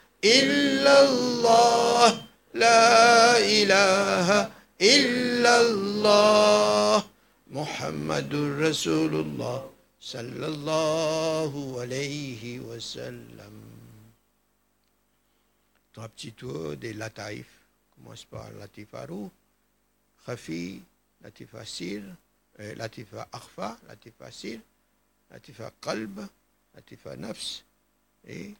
لا 2.53 3.37
إله 3.41 4.29
إلا 4.81 5.53
الله 5.61 7.03
محمد 7.51 8.31
رسول 8.61 9.13
الله 9.25 9.59
صلى 10.01 10.45
الله 10.47 11.53
عليه 11.81 12.59
وسلم 12.59 13.55
tours 16.37 16.77
des 16.77 16.93
lataïf. 16.93 17.47
Commence 17.95 18.25
par 18.25 18.49
latif 18.59 18.93
arou, 18.93 19.29
khafi, 20.25 20.81
latif 21.21 21.53
asil, 21.55 22.03
euh, 22.59 22.73
latif 22.75 23.13
arfa, 23.31 23.77
latif 23.87 24.13
asil, 24.21 24.61
Latifa 25.31 25.71
Qalb, 25.81 26.19
Latifa 26.75 27.15
Nafs 27.15 27.63
et 28.27 28.53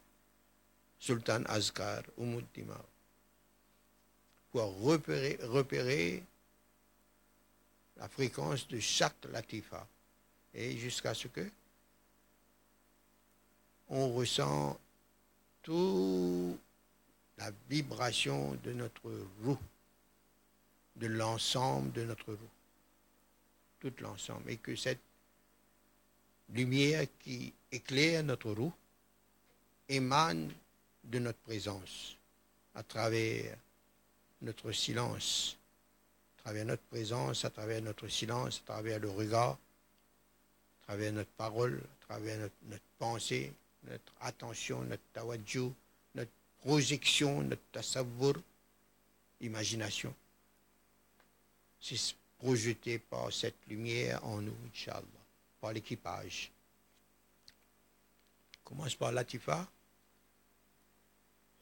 Sultan 1.02 1.42
Azkar, 1.46 2.04
Umuddima. 2.16 2.80
Pour 4.52 4.82
repérer, 4.82 5.36
repérer 5.42 6.22
la 7.96 8.08
fréquence 8.08 8.68
de 8.68 8.78
chaque 8.78 9.24
Latifa. 9.32 9.84
Et 10.54 10.78
jusqu'à 10.78 11.12
ce 11.12 11.26
que 11.26 11.50
on 13.88 14.14
ressent 14.14 14.78
toute 15.62 16.60
la 17.36 17.50
vibration 17.68 18.56
de 18.62 18.72
notre 18.72 19.10
roue, 19.42 19.58
de 20.94 21.08
l'ensemble 21.08 21.90
de 21.94 22.04
notre 22.04 22.32
roue, 22.32 22.54
tout 23.80 23.92
l'ensemble, 23.98 24.52
et 24.52 24.56
que 24.58 24.76
cette 24.76 25.00
lumière 26.50 27.08
qui 27.18 27.52
éclaire 27.72 28.22
notre 28.22 28.52
roue 28.52 28.72
émane 29.88 30.52
de 31.04 31.18
notre 31.18 31.38
présence 31.40 32.16
à 32.74 32.82
travers 32.82 33.56
notre 34.40 34.72
silence, 34.72 35.56
à 36.38 36.42
travers 36.42 36.64
notre 36.64 36.82
présence, 36.84 37.44
à 37.44 37.50
travers 37.50 37.82
notre 37.82 38.08
silence, 38.08 38.62
à 38.64 38.72
travers 38.72 38.98
le 38.98 39.10
regard, 39.10 39.52
à 39.52 40.86
travers 40.86 41.12
notre 41.12 41.30
parole, 41.30 41.80
à 41.80 42.06
travers 42.06 42.38
notre, 42.38 42.82
pensée, 42.98 43.52
notre 43.84 44.12
attention, 44.20 44.82
notre 44.82 45.02
tawadju, 45.12 45.70
notre 46.14 46.30
projection, 46.60 47.42
notre 47.42 47.62
tasavvur, 47.72 48.34
imagination. 49.40 50.14
C'est 51.80 52.14
projeté 52.38 52.98
par 52.98 53.32
cette 53.32 53.66
lumière 53.68 54.24
en 54.24 54.40
nous, 54.40 54.56
Inch'Allah, 54.72 55.02
par 55.60 55.72
l'équipage. 55.72 56.50
Commence 58.64 58.94
par 58.94 59.12
Latifa, 59.12 59.68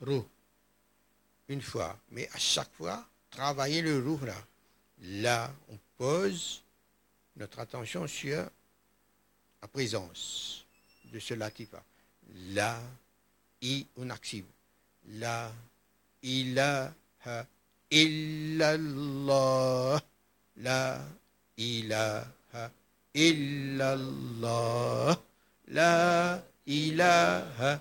roux, 0.01 0.27
une 1.49 1.63
fois, 1.63 1.99
mais 2.11 2.29
à 2.33 2.39
chaque 2.39 2.73
fois, 2.73 3.05
travailler 3.31 3.83
le 3.83 3.99
roux 3.99 4.21
là. 4.25 4.37
Là, 5.03 5.51
on 5.71 5.79
pose 5.97 6.63
notre 7.37 7.59
attention 7.59 8.07
sur 8.07 8.47
la 9.63 9.69
présence 9.69 10.67
de 11.13 11.19
ce 11.19 11.35
Latifa. 11.35 11.83
La 12.53 12.81
i 13.63 13.87
un 13.99 14.11
active. 14.11 14.45
La 15.09 15.51
ilaha 16.23 16.93
illallah. 17.91 20.01
La 20.57 21.01
ilaha 21.57 22.71
illallah. 23.15 25.19
La 25.69 26.43
ilaha 26.67 27.81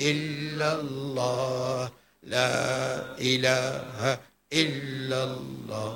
إلا 0.00 0.80
الله. 0.80 1.90
لا 2.22 2.52
إله 3.18 4.18
إلا 4.52 5.20
الله. 5.24 5.92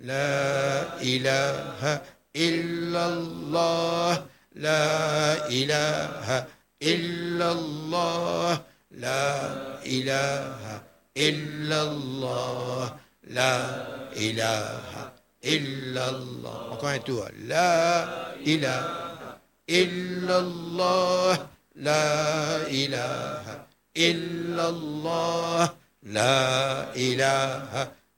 لا 0.00 1.00
إله 1.02 1.80
إلا 2.36 3.02
الله. 3.08 4.12
لا 4.56 4.86
إله 5.48 6.46
إلا 6.82 7.48
الله. 7.52 8.60
لا 8.90 9.26
إله 9.84 10.82
إلا 11.16 11.78
الله. 11.82 12.82
لا 13.28 13.56
إله 14.16 15.12
إلا 15.44 16.04
الله. 16.10 16.78
encore 16.78 16.98
un 17.08 17.32
لا 17.48 18.04
إله 18.46 18.84
إلا 19.68 20.36
الله. 20.38 21.57
لا 21.78 22.66
إله 22.66 23.66
إلا 23.96 24.68
الله. 24.68 25.70
لا 26.02 26.94
إله 26.96 27.70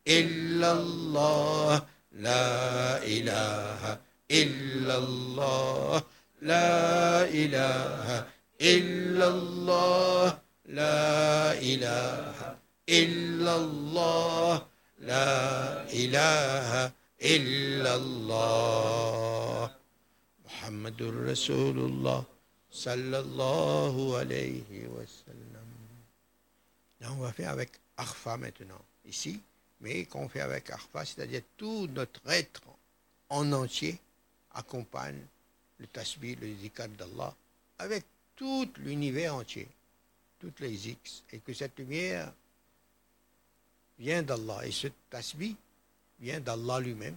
إلا 0.08 0.72
الله. 0.72 1.82
لا 2.12 3.04
إله 3.04 3.98
إلا 4.30 4.94
الله. 4.98 6.02
لا 6.42 7.24
إله 7.28 8.24
إلا 8.60 9.26
الله. 9.28 10.38
لا 10.64 11.52
إله 11.60 12.38
إلا 12.88 13.52
الله. 13.56 14.62
لا 15.04 15.30
إله 15.92 16.70
إلا 17.20 17.92
الله. 17.96 19.70
محمد 20.46 21.00
رسول 21.02 21.76
الله. 21.78 22.39
Sallallahu 22.70 24.14
alayhi 24.14 24.86
wa 24.86 25.02
sallam. 25.06 25.66
Là, 27.00 27.12
on 27.12 27.16
va 27.16 27.32
faire 27.32 27.50
avec 27.50 27.70
Arfa 27.96 28.36
maintenant, 28.36 28.82
ici, 29.06 29.40
mais 29.80 30.04
qu'on 30.04 30.28
fait 30.28 30.40
avec 30.40 30.70
Arfa, 30.70 31.04
c'est-à-dire 31.04 31.42
tout 31.56 31.86
notre 31.88 32.28
être 32.30 32.62
en 33.28 33.50
entier 33.52 33.98
accompagne 34.54 35.20
le 35.78 35.86
tasbih, 35.86 36.36
le 36.36 36.54
zikr 36.56 36.88
d'Allah, 36.88 37.34
avec 37.78 38.04
tout 38.36 38.70
l'univers 38.78 39.34
entier, 39.34 39.68
toutes 40.38 40.60
les 40.60 40.88
X, 40.88 41.22
et 41.32 41.38
que 41.38 41.54
cette 41.54 41.78
lumière 41.78 42.32
vient 43.98 44.22
d'Allah, 44.22 44.66
et 44.66 44.72
ce 44.72 44.88
tasbih 45.08 45.56
vient 46.20 46.40
d'Allah 46.40 46.80
lui-même, 46.80 47.16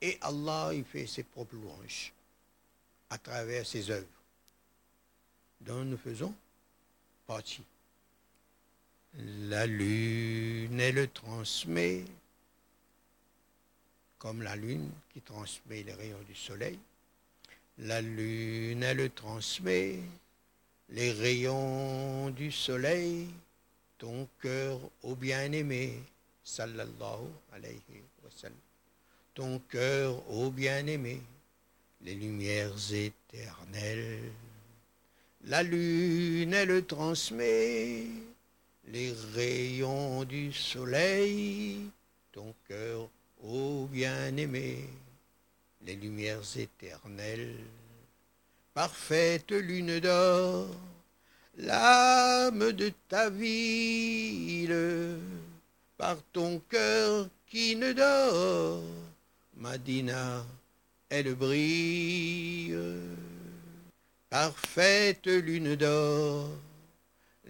et 0.00 0.18
Allah, 0.20 0.70
il 0.74 0.84
fait 0.84 1.06
ses 1.06 1.22
propres 1.22 1.54
louanges 1.54 2.12
à 3.10 3.18
travers 3.18 3.66
ses 3.66 3.90
œuvres, 3.90 4.06
dont 5.64 5.84
nous 5.84 5.96
faisons 5.96 6.34
partie. 7.26 7.62
La 9.48 9.66
lune, 9.66 10.80
elle 10.80 11.08
transmet, 11.10 12.04
comme 14.18 14.42
la 14.42 14.56
lune 14.56 14.90
qui 15.12 15.20
transmet 15.20 15.82
les 15.82 15.92
rayons 15.92 16.22
du 16.26 16.34
soleil, 16.34 16.78
la 17.78 18.00
lune, 18.00 18.82
elle 18.82 19.10
transmet 19.10 20.00
les 20.90 21.12
rayons 21.12 22.30
du 22.30 22.50
soleil, 22.50 23.28
ton 23.98 24.28
cœur 24.40 24.80
au 25.02 25.14
bien-aimé, 25.14 26.02
sallallahu 26.42 27.26
alayhi 27.52 28.02
wa 28.22 28.30
sallam. 28.30 28.58
Ton 29.32 29.58
cœur 29.60 30.30
au 30.30 30.50
bien-aimé, 30.50 31.20
les 32.02 32.14
lumières 32.14 32.76
éternelles. 32.92 34.30
La 35.46 35.62
lune, 35.62 36.54
elle 36.54 36.86
transmet 36.86 38.06
les 38.88 39.12
rayons 39.34 40.24
du 40.24 40.50
soleil, 40.54 41.80
ton 42.32 42.54
cœur 42.66 43.10
ô 43.42 43.86
bien-aimé, 43.92 44.88
les 45.82 45.96
lumières 45.96 46.40
éternelles. 46.56 47.58
Parfaite 48.72 49.50
lune 49.52 50.00
d'or, 50.00 50.66
l'âme 51.58 52.72
de 52.72 52.90
ta 53.10 53.28
ville, 53.28 55.18
par 55.98 56.16
ton 56.32 56.58
cœur 56.70 57.28
qui 57.48 57.76
ne 57.76 57.92
dort, 57.92 58.82
Madina, 59.58 60.42
elle 61.10 61.34
brille. 61.34 62.74
Parfaite 64.34 65.28
lune 65.28 65.76
d'or, 65.76 66.50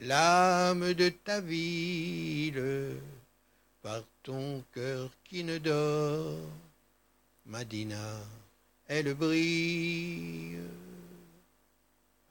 l'âme 0.01 0.93
de 0.93 1.09
ta 1.09 1.41
ville, 1.41 3.01
par 3.81 4.03
ton 4.23 4.63
cœur 4.71 5.11
qui 5.25 5.45
ne 5.45 5.57
dort, 5.57 6.37
Madina, 7.47 8.21
elle 8.87 9.15
brille. 9.15 10.59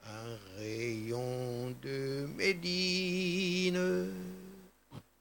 Un 0.04 0.38
rayon 0.56 1.74
de 1.82 2.28
Médine, 2.36 4.14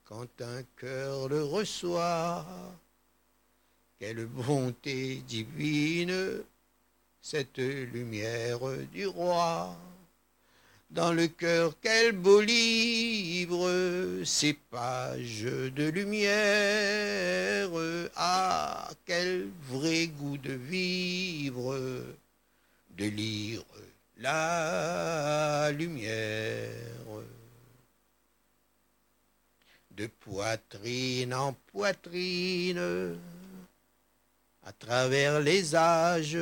quand 0.05 0.41
un 0.41 0.61
cœur 0.77 1.27
le 1.27 1.43
reçoit, 1.43 2.45
quelle 3.97 4.27
bonté 4.27 5.23
divine, 5.27 6.43
cette 7.23 7.57
lumière 7.57 8.59
du 8.91 9.07
roi. 9.07 9.73
Dans 10.91 11.13
le 11.13 11.27
cœur, 11.27 11.73
quel 11.81 12.11
beau 12.11 12.41
livre, 12.41 14.23
ces 14.25 14.53
pages 14.53 15.43
de 15.43 15.89
lumière. 15.89 17.69
Ah, 18.15 18.91
quel 19.05 19.47
vrai 19.69 20.07
goût 20.07 20.37
de 20.37 20.51
vivre, 20.51 21.79
de 22.97 23.05
lire 23.05 23.63
la 24.17 25.71
lumière. 25.71 26.83
De 29.91 30.07
poitrine 30.07 31.33
en 31.33 31.53
poitrine, 31.71 33.17
à 34.63 34.73
travers 34.73 35.39
les 35.39 35.73
âges, 35.73 36.37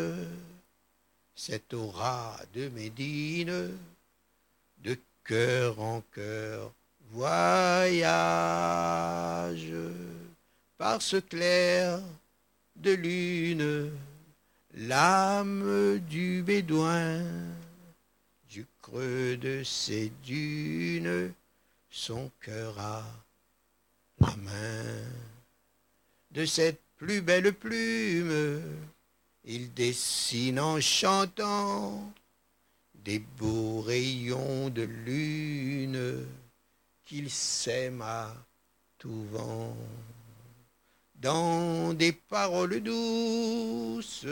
cette 1.43 1.73
aura 1.73 2.39
de 2.53 2.69
Médine, 2.69 3.75
de 4.83 4.95
cœur 5.23 5.79
en 5.79 6.03
cœur, 6.13 6.71
voyage. 7.09 8.53
Par 10.77 11.01
ce 11.01 11.17
clair 11.17 11.99
de 12.75 12.91
lune, 12.91 13.91
l'âme 14.75 15.97
du 16.07 16.43
bédouin, 16.43 17.23
du 18.47 18.67
creux 18.79 19.35
de 19.37 19.63
ces 19.63 20.11
dunes, 20.23 21.33
son 21.89 22.29
cœur 22.39 22.77
a 22.77 23.03
la 24.19 24.35
main. 24.35 25.09
De 26.29 26.45
cette 26.45 26.81
plus 26.97 27.21
belle 27.23 27.51
plume 27.51 28.61
il 29.45 29.73
dessine 29.73 30.59
en 30.59 30.79
chantant 30.79 32.13
des 32.93 33.19
beaux 33.19 33.81
rayons 33.81 34.69
de 34.69 34.83
lune 34.83 36.25
qu'il 37.05 37.29
sème 37.29 38.01
à 38.01 38.35
tout 38.97 39.25
vent. 39.31 39.75
Dans 41.15 41.93
des 41.93 42.11
paroles 42.11 42.81
douces, 42.81 44.25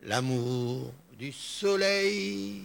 l'amour 0.00 0.92
du 1.18 1.32
soleil 1.32 2.62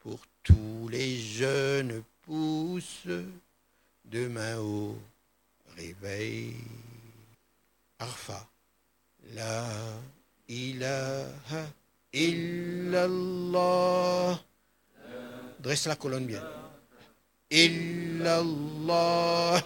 pour 0.00 0.20
tous 0.42 0.88
les 0.88 1.16
jeunes 1.16 2.02
pousses 2.22 3.08
demain 4.04 4.58
au 4.58 4.98
réveil. 5.76 6.54
Arfa, 7.98 8.46
la 9.34 9.64
إله 10.50 11.70
إلا 12.14 13.04
الله. 13.04 14.40
Dresse 15.62 15.86
la 15.86 15.96
colonne 15.96 16.26
bien. 16.26 16.42
إلا 17.52 18.40
الله. 18.40 19.62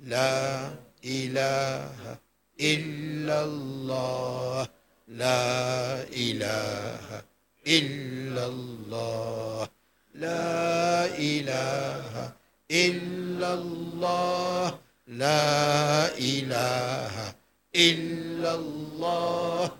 لا 0.00 0.70
إله 1.04 2.18
إلا 2.60 3.44
الله. 3.44 4.68
لا 5.08 6.04
إله 6.12 7.22
إلا 7.66 8.46
الله. 8.46 9.68
لا 10.14 11.06
إله 11.16 12.32
إلا 12.70 13.54
الله. 13.54 14.78
لا 15.08 16.14
إله 16.18 17.34
إلا 17.74 18.54
الله. 18.54 19.79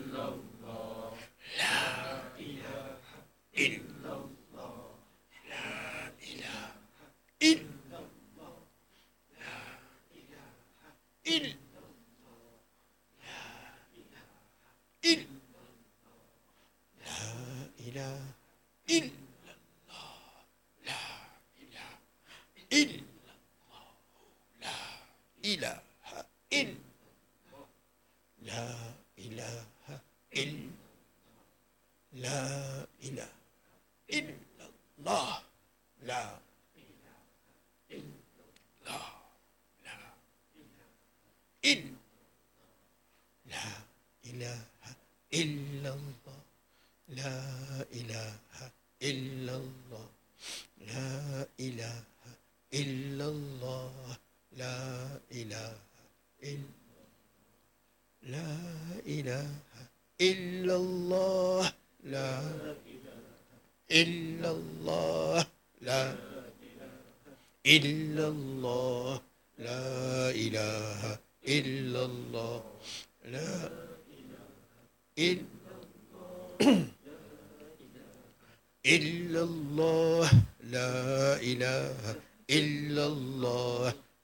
إله 25.49 25.81
إلا 26.53 26.77
لا 28.49 28.69
إله 29.19 29.57
إلا 30.37 30.71
لا 32.13 32.43
إله 33.07 33.33
إلا 34.13 34.65
الله. 34.99 35.33
لا 36.05 36.25
إله 36.77 37.17
إلا 37.97 38.43
الله. 38.85 39.09
لا 39.85 39.99
إلا 41.65 41.97
لا 43.53 43.69
إله 44.29 44.61
إلا 45.33 45.91
الله. 45.97 46.41
لا 47.09 47.37
إله 47.93 48.31
إلا 49.03 49.55
الله. 49.57 50.09
لا 50.93 51.13
إله 51.61 51.97
إلا 52.73 53.27
الله. 53.29 54.28
لا 54.59 55.21
إله 55.33 55.73
إلا 60.21 60.77
الله 60.77 61.73
لا 62.03 62.33
إلا 63.91 64.51
الله 64.51 65.47
لا 65.81 66.17
إلا 67.67 68.29
الله 68.29 69.21
لا 69.59 70.31
إله 70.45 71.19
إلا 71.47 72.03
الله 72.11 72.63
لا 73.25 73.71
إلا 78.87 79.43
الله 79.43 80.31
لا 80.65 80.97
إله 81.51 82.17
إلا 82.51 83.07
الله. 83.07 84.08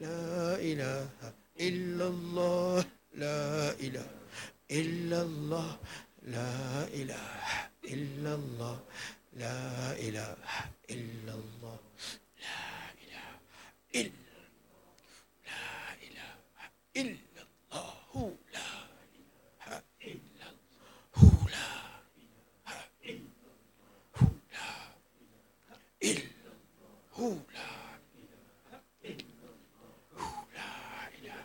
لا 0.00 0.60
إله 0.60 1.08
إلا 1.60 2.06
الله. 2.06 2.84
لا 3.14 3.72
إله 3.80 4.10
إلا 4.70 5.22
الله. 5.22 5.78
لا 6.22 6.84
إله 7.00 7.70
إلا 7.84 8.34
الله. 8.34 8.76
لا 9.36 9.92
إله 9.96 10.36
إلا 10.90 11.32
الله. 11.34 11.78
لا 12.44 12.92
إله 13.02 13.28
إلا 13.94 14.36
لا 15.48 15.64
إله 16.06 16.32
إلا 16.96 17.42
الله 17.46 18.36
لا 18.52 18.72
إله 19.16 19.82
إلا 20.04 20.48
هو 21.16 21.48
لا 21.56 21.72
إله 22.20 22.68
إلا 23.08 23.60
هو 24.20 24.30
لا 24.52 24.70
إلا 26.04 26.52
هو 27.16 27.32
لا 27.56 27.72
إله 28.20 28.80
إلا 29.04 29.50
هو 30.20 30.36
لا 30.56 31.08
إله 31.18 31.44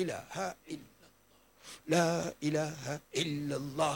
إله 0.00 0.34
إلا 0.74 1.06
لا 1.94 2.08
إله 2.42 2.82
إلا 3.22 3.56
الله 3.62 3.94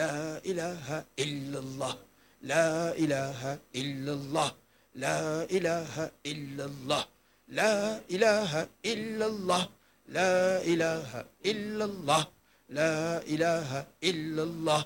لا 0.00 0.14
إله 0.50 0.86
إلا 1.18 1.58
الله 1.58 1.94
لا 2.42 2.68
إله 3.02 3.40
إلا 3.80 4.12
الله 4.18 4.50
لا 4.94 5.20
إله 5.56 5.94
إلا 6.26 6.64
الله 6.70 7.04
لا 7.48 7.74
إله 8.14 8.52
إلا 8.92 9.26
الله 9.26 9.62
لا 10.08 10.62
إله 10.72 11.10
إلا 11.50 11.84
الله 11.84 12.22
لا 12.70 12.96
إله 13.34 13.70
إلا 14.10 14.42
الله 14.44 14.82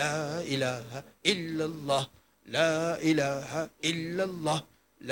لا 0.00 0.40
إله 0.54 0.88
إلا 1.26 1.64
الله 1.64 2.02
لا 2.46 2.74
إله 3.10 3.50
إلا 3.84 4.24
الله 4.24 4.60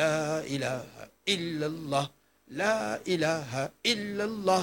لا 0.01 0.17
إله 0.55 0.87
إلا 1.29 1.67
الله 1.67 2.05
لا 2.49 2.77
إله 3.13 3.53
إلا 3.93 4.25
الله 4.25 4.63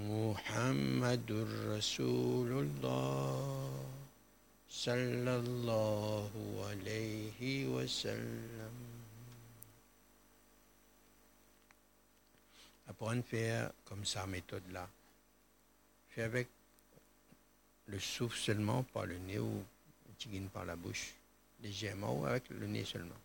محمد 0.00 1.30
رسول 1.70 2.50
الله 2.50 3.70
صلى 4.70 5.32
الله 5.36 6.30
عليه 6.70 7.66
وسلم 7.66 8.74
Apprendre 12.88 13.18
à 13.18 13.22
faire 13.22 13.72
comme 13.84 14.04
sa 14.04 14.26
méthode-là. 14.26 14.88
Fais 16.10 16.22
avec 16.22 16.48
le 17.86 17.98
souffle 17.98 18.38
seulement 18.38 18.84
par 18.84 19.06
le 19.06 19.18
nez 19.18 19.38
ou 19.38 19.64
tigine 20.18 20.48
par 20.48 20.64
la 20.64 20.76
bouche, 20.76 21.12
légèrement 21.62 22.20
ou 22.20 22.26
avec 22.26 22.48
le 22.48 22.66
nez 22.66 22.84
seulement. 22.84 23.18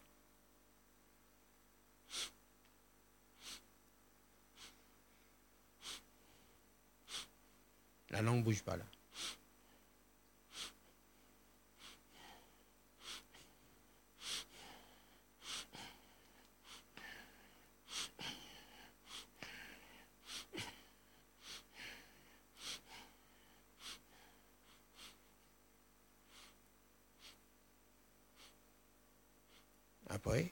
La 8.16 8.22
langue 8.22 8.42
bouge 8.42 8.62
pas 8.62 8.78
là. 8.78 8.84
Après, 30.08 30.50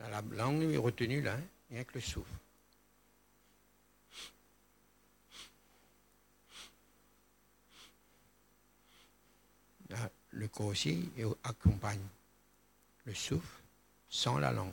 la 0.00 0.20
langue 0.32 0.64
est 0.64 0.76
retenue 0.78 1.22
là, 1.22 1.34
hein, 1.34 1.40
rien 1.70 1.84
que 1.84 1.94
le 1.94 2.00
souffle. 2.00 2.28
Là, 9.90 10.10
le 10.34 10.48
corps 10.48 10.66
aussi 10.66 11.10
accompagne 11.44 12.06
le 13.04 13.14
souffle 13.14 13.62
sans 14.08 14.38
la 14.38 14.52
langue. 14.52 14.72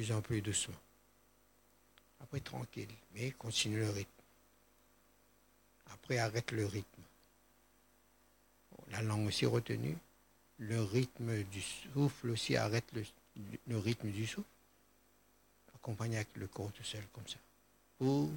Plus 0.00 0.12
en 0.12 0.22
plus 0.22 0.40
doucement. 0.40 0.80
Après, 2.20 2.40
tranquille, 2.40 2.88
mais 3.12 3.32
continue 3.32 3.80
le 3.80 3.90
rythme. 3.90 4.22
Après, 5.92 6.16
arrête 6.16 6.52
le 6.52 6.64
rythme. 6.64 7.02
La 8.88 9.02
langue 9.02 9.26
aussi 9.26 9.44
retenue. 9.44 9.98
Le 10.56 10.82
rythme 10.82 11.42
du 11.44 11.60
souffle 11.60 12.30
aussi 12.30 12.56
arrête 12.56 12.90
le, 13.66 13.76
rythme 13.76 14.10
du 14.10 14.26
souffle. 14.26 14.48
Accompagne 15.74 16.16
avec 16.16 16.34
le 16.36 16.46
corps 16.46 16.72
tout 16.72 16.82
seul, 16.82 17.04
comme 17.12 17.28
ça. 17.28 17.38
Pour 17.98 18.30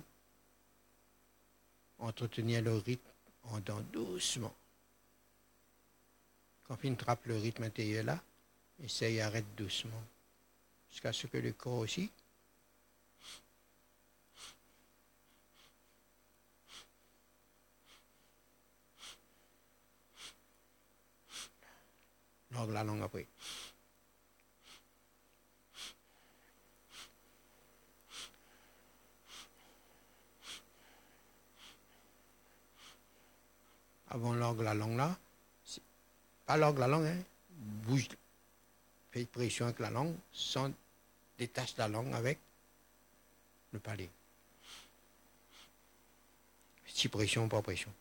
entretenir 1.99 2.61
le 2.61 2.75
rythme 2.75 3.09
en 3.43 3.59
dents 3.61 3.85
doucement. 3.93 4.53
Quand 6.65 6.75
tu 6.75 6.93
trappe 6.97 7.25
le 7.25 7.37
rythme 7.37 7.63
intérieur 7.63 8.03
là, 8.03 8.21
essaye, 8.81 9.21
arrête 9.21 9.45
doucement 9.55 10.03
jusqu'à 10.93 11.11
ce 11.11 11.25
que 11.25 11.37
le 11.37 11.53
corps 11.53 11.79
aussi 11.79 12.11
log 22.51 22.69
la 22.69 22.83
langue 22.83 23.01
après. 23.01 23.25
Avant 34.09 34.33
l'orgue 34.33 34.61
la 34.61 34.75
langue 34.75 34.95
là, 34.95 35.17
pas 36.45 36.57
l'orgue 36.57 36.77
la 36.77 36.87
langue, 36.87 37.05
hein, 37.05 37.17
bouge, 37.49 38.09
fais 39.09 39.25
pression 39.25 39.65
avec 39.65 39.79
la 39.79 39.89
langue, 39.89 40.15
sans 40.31 40.71
détache 41.37 41.75
la 41.77 41.87
langue 41.87 42.13
avec 42.13 42.39
le 43.71 43.79
palais. 43.79 44.09
Si 46.85 47.09
pression, 47.09 47.49
pas 47.49 47.61
pression. 47.61 47.91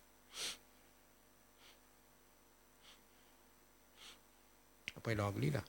Après 4.96 5.14
l'anglais 5.14 5.50
là. 5.50 5.64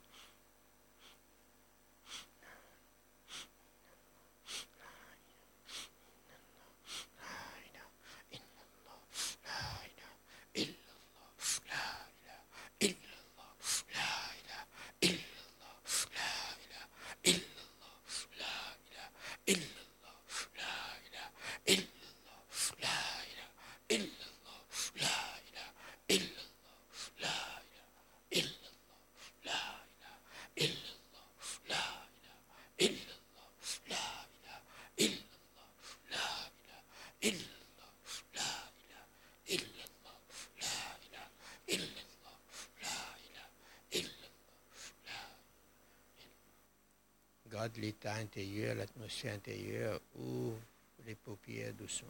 L'état 47.78 48.16
intérieur, 48.16 48.76
l'atmosphère 48.76 49.34
intérieure. 49.34 50.00
Ouvre 50.16 50.60
les 51.06 51.16
paupières 51.16 51.74
doucement. 51.74 52.10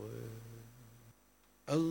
Allah 1.68 1.82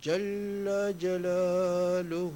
Jalla 0.00 0.98
Jalaluhu 0.98 2.32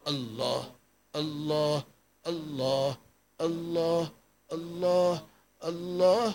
Allah. 0.04 0.70
Allah, 1.12 1.84
Allah, 2.24 2.96
Allah, 3.40 4.10
Allah, 4.50 5.22
Allah, 5.62 6.34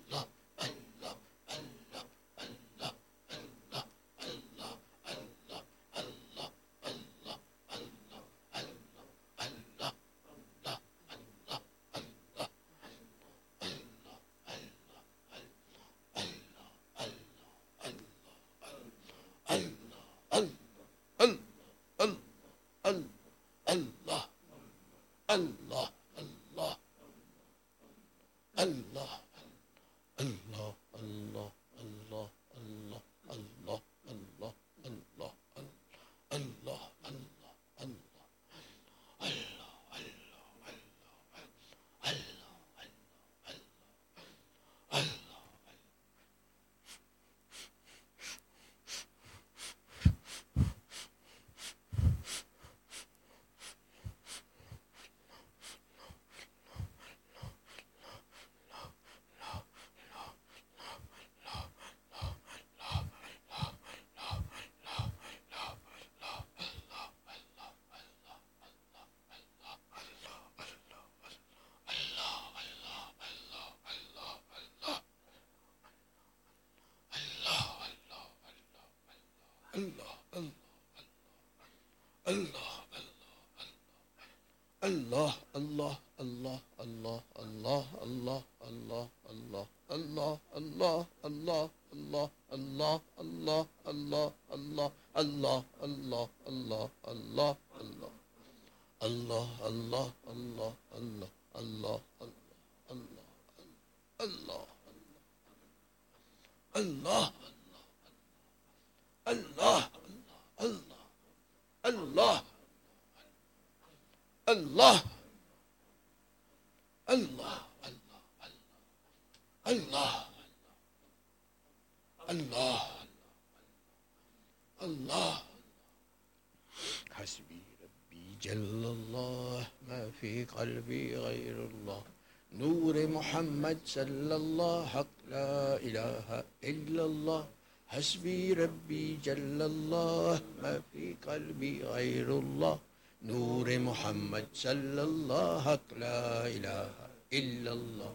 نور 132.51 133.07
محمد 133.07 133.77
صلى 133.85 134.35
الله 134.35 134.85
حق 134.85 135.15
لا 135.31 135.79
إله 135.79 136.43
إلا 136.59 137.03
الله. 137.05 137.47
حسبي 137.87 138.53
ربي 138.53 139.23
جل 139.23 139.61
الله. 139.61 140.41
ما 140.59 140.81
في 140.91 141.15
قلبي 141.27 141.83
غير 141.83 142.27
الله. 142.27 142.75
نور 143.23 143.67
محمد 143.79 144.45
صلى 144.51 145.03
الله 145.03 145.61
حق 145.61 145.87
لا 145.95 146.47
إله 146.47 146.91
إلا 147.31 147.71
الله. 147.71 148.11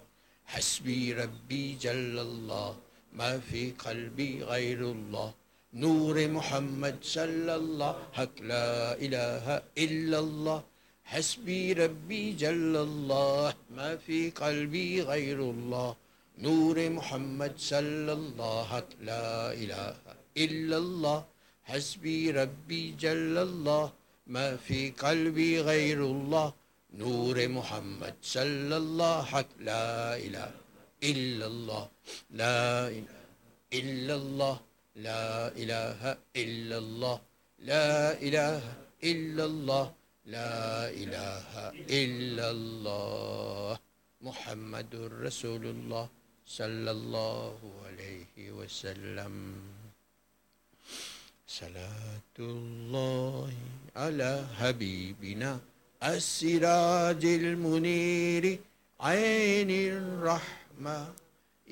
حسبي 0.52 1.12
ربي 1.16 1.80
جل 1.80 2.18
الله. 2.28 2.76
ما 3.16 3.40
في 3.40 3.72
قلبي 3.72 4.44
غير 4.44 4.80
الله. 4.84 5.32
نور 5.74 6.28
محمد 6.28 6.96
صلى 7.00 7.54
الله 7.56 7.92
حق 8.12 8.36
لا 8.52 9.00
إله 9.00 9.62
إلا 9.78 10.18
الله. 10.18 10.58
حسبي 11.06 11.72
ربي 11.72 12.32
جل 12.32 12.74
الله 12.88 13.54
ما 13.78 13.90
في 13.96 14.30
قلبي 14.30 15.02
غير 15.02 15.38
الله. 15.54 15.96
نور 16.46 16.76
محمد 16.98 17.54
صلى 17.72 18.12
الله 18.20 18.68
لا 19.10 19.52
إله 19.62 19.94
إلا 20.44 20.76
الله. 20.84 21.18
حسبي 21.70 22.30
ربي 22.30 22.84
جل 23.04 23.34
الله 23.48 23.84
ما 24.26 24.48
في 24.66 24.90
قلبي 24.90 25.52
غير 25.60 25.98
الله. 26.14 26.48
نور 27.02 27.36
محمد 27.58 28.14
صلى 28.22 28.76
الله 28.76 29.30
لا 29.70 30.16
إله 30.26 30.50
إلا 31.10 31.46
الله. 31.52 31.84
لا 32.42 32.88
إله 32.98 33.16
إلا 33.78 34.14
الله 34.20 34.56
لا 35.08 35.26
إله 35.62 36.00
إلا 36.42 36.76
الله. 36.82 37.16
لا 37.72 37.92
إله 38.26 38.62
إلا 39.10 39.44
الله. 39.50 39.84
لا 40.27 40.90
إله 40.90 41.70
إلا 41.86 42.47
الله 42.51 43.78
محمد 44.27 44.93
رسول 45.23 45.65
الله 45.66 46.07
صلى 46.47 46.90
الله 46.90 47.59
عليه 47.86 48.35
وسلم. 48.59 49.35
صلاة 51.47 52.36
الله 52.39 53.53
على 53.97 54.32
حبيبنا 54.59 55.61
السراج 56.03 57.23
المنير 57.24 58.59
عين 59.01 59.70
الرحمة 59.70 60.98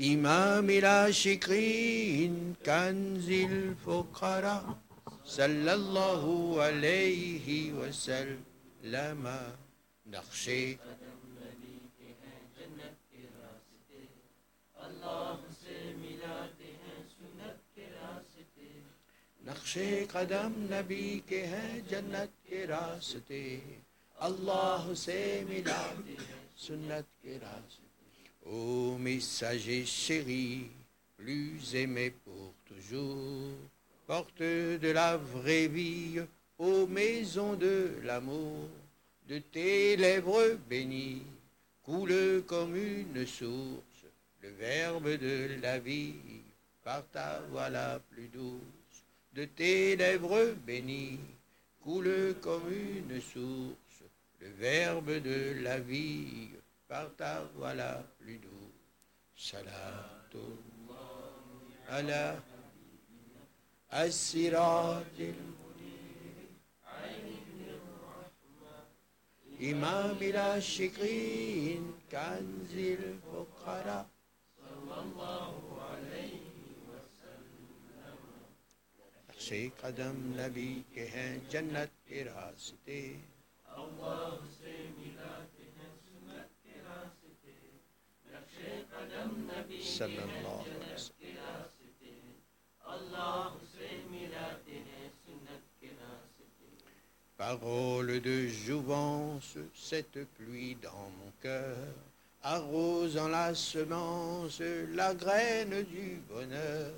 إمام 0.01 0.71
العاشقين 0.71 2.55
كنز 2.67 3.29
الفقراء 3.31 4.79
صلی 5.27 5.69
اللہ 5.69 6.25
علیہ 6.63 7.73
وسلم 7.73 9.29
نقشے 10.07 10.75
نقش 19.41 19.79
قدم 20.11 20.53
نبی 20.71 21.21
کے 21.27 21.47
ہیں 21.47 21.81
جنت 21.89 22.45
کے 22.49 22.67
راستے 22.67 23.45
اللہ 24.17 24.93
سے 24.97 25.43
ملا 25.49 25.83
سنت 26.57 27.23
کے 27.23 27.39
راستے 27.43 27.85
او 28.47 28.99
mes 28.99 29.25
sagers 29.25 29.89
chéris, 29.89 30.69
plus 31.19 31.75
aimés 31.75 32.13
pour 32.25 32.53
toujours 32.67 33.74
porte 34.07 34.41
de 34.43 34.91
la 34.91 35.17
vraie 35.17 35.69
vie 35.69 36.21
aux 36.59 36.87
maisons 36.87 37.55
de 37.55 37.91
l'amour, 38.05 38.69
de 39.29 39.39
tes 39.39 39.97
lèvres 39.97 40.59
bénies 40.69 41.23
coule 41.83 42.43
comme 42.47 42.77
une 42.77 43.27
source 43.27 44.05
le 44.43 44.51
verbe 44.51 45.09
de 45.17 45.61
la 45.63 45.79
vie 45.79 46.15
par 46.83 47.03
ta 47.11 47.41
voix 47.51 47.71
la 47.71 47.99
plus 48.11 48.29
douce 48.29 49.05
de 49.35 49.45
tes 49.47 49.97
lèvres 49.97 50.55
bénies 50.67 51.19
coule 51.83 52.35
comme 52.41 52.71
une 52.73 53.21
source 53.21 54.03
le 54.41 54.49
verbe 54.59 55.23
de 55.23 55.63
la 55.63 55.81
vie 55.81 56.51
par 56.89 57.15
ta 57.17 57.43
voix 57.57 57.75
la 57.75 58.05
plus 58.19 58.37
douce. 58.39 58.51
Salatullah 59.37 59.95
السراج 63.95 65.23
المنير. 65.23 66.47
عين 66.87 67.79
إمام 69.61 70.23
العاشقين 70.23 71.93
كنز 72.11 72.75
الفقراء. 72.75 74.07
صلى 74.57 75.01
الله 75.01 75.87
عليه 75.91 76.41
وسلم 76.89 78.17
نقشي 79.29 79.69
قدم 79.69 80.41
نبيك 80.41 80.99
جنة 80.99 81.07
ہیں 81.15 81.39
الله 81.51 81.87
کے 82.05 82.25
راستے 82.25 83.17
اللہ 83.67 84.39
سے 88.57 88.83
قدم 88.91 89.51
نبيك 89.51 89.83
صلی 89.83 90.17
اللہ 90.17 90.49
علیہ 90.49 90.95
وسلم. 90.95 91.15
Parole 97.37 98.21
de 98.21 98.47
jouvence, 98.47 99.57
cette 99.75 100.25
pluie 100.37 100.77
dans 100.81 101.11
mon 101.19 101.33
cœur, 101.43 101.77
arrosant 102.45 103.27
la 103.27 103.53
semence, 103.57 104.61
la 104.93 105.13
graine 105.15 105.83
du 105.83 106.21
bonheur, 106.29 106.93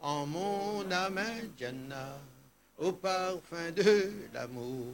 en 0.00 0.24
mon 0.24 0.90
âme 0.90 1.20
Jannah, 1.58 2.18
au 2.78 2.92
parfum 2.92 3.70
de 3.76 4.10
l'amour, 4.32 4.86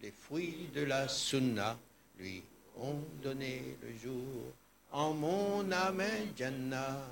les 0.00 0.10
fruits 0.10 0.70
de 0.74 0.84
la 0.84 1.06
sunna 1.06 1.76
lui 2.18 2.42
ont 2.78 3.04
donné 3.22 3.76
le 3.82 3.92
jour, 4.02 4.54
en 4.90 5.12
mon 5.12 5.70
âme 5.70 6.02
Jannah, 6.34 7.06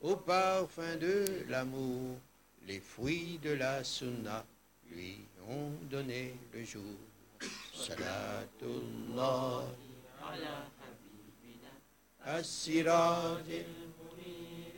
au 0.00 0.14
parfum 0.14 0.94
de 1.00 1.24
l'amour, 1.48 2.18
les 2.68 2.78
fruits 2.78 3.40
de 3.42 3.50
la 3.50 3.82
sunna 3.82 4.44
lui 4.92 5.16
ont 5.48 5.72
donné 5.90 6.34
le 6.52 6.64
jour. 6.64 6.82
Salatullah 7.72 9.64
ala 10.28 10.54
habibina 10.78 11.70
as-siradil 12.26 13.70
munir 13.96 14.74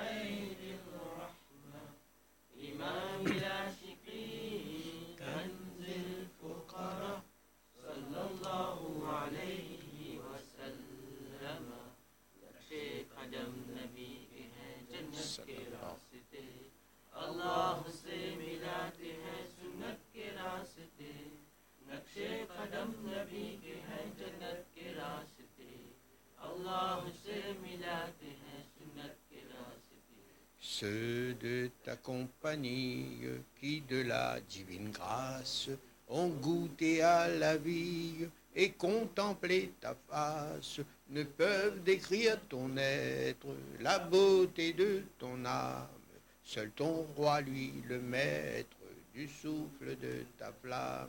aydil 0.00 0.78
rahma 0.92 1.82
imam 2.70 3.24
Ceux 30.58 31.34
de 31.40 31.70
ta 31.84 31.96
compagnie 31.96 33.20
qui 33.58 33.80
de 33.82 34.02
la 34.02 34.40
divine 34.40 34.90
grâce 34.90 35.70
ont 36.08 36.28
goûté 36.28 37.02
à 37.02 37.28
la 37.28 37.56
vie 37.56 38.26
et 38.54 38.72
contempler 38.72 39.72
ta 39.80 39.94
face 40.08 40.80
ne 41.10 41.22
peuvent 41.22 41.82
décrire 41.82 42.38
ton 42.48 42.76
être, 42.76 43.46
la 43.80 43.98
beauté 43.98 44.72
de 44.72 45.04
ton 45.18 45.44
âme. 45.44 45.88
Seul 46.42 46.70
ton 46.72 47.06
roi, 47.16 47.40
lui, 47.40 47.72
le 47.88 48.00
maître 48.00 48.76
du 49.14 49.28
souffle 49.28 49.96
de 50.00 50.24
ta 50.38 50.52
flamme, 50.62 51.08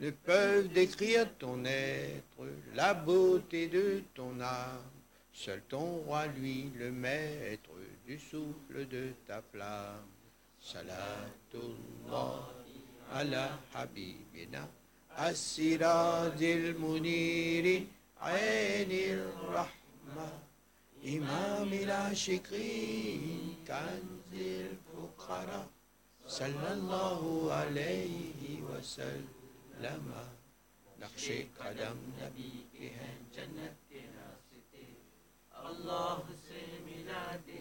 ne 0.00 0.10
peuvent 0.10 0.68
décrire 0.68 1.28
ton 1.38 1.64
être, 1.64 2.46
la 2.74 2.94
beauté 2.94 3.68
de 3.68 4.02
ton 4.14 4.40
âme. 4.40 4.93
Seul 5.34 5.60
ton 5.68 5.98
roi, 6.06 6.26
lui, 6.38 6.70
le 6.78 6.92
maître 6.92 7.70
du 8.06 8.18
souffle 8.18 8.86
de 8.88 9.12
ta 9.26 9.42
flamme. 9.42 10.06
Salatullah 10.60 12.38
ala 13.12 13.58
habibina 13.74 14.68
asiradil 15.16 16.74
muniri 16.78 17.88
ainir 18.20 19.26
rahma. 19.52 20.30
Imamil 21.02 21.90
ashikrin 21.90 23.58
kanzil 23.66 24.70
fuqara. 24.86 25.66
Sallallahu 26.26 27.50
alayhi 27.50 28.62
wa 28.62 28.80
sallama. 28.80 30.30
نقش 31.04 31.30
قدم 31.60 31.96
نبی 32.22 32.50
Allah 35.74 36.22
se 36.46 36.60
milat 36.86 37.53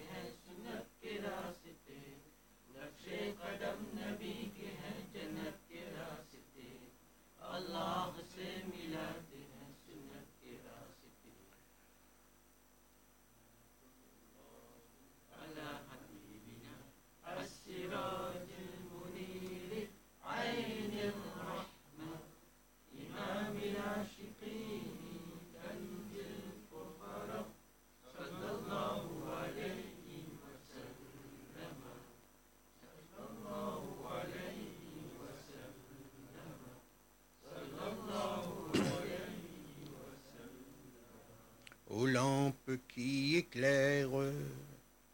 qui 42.88 43.38
éclairent 43.38 44.32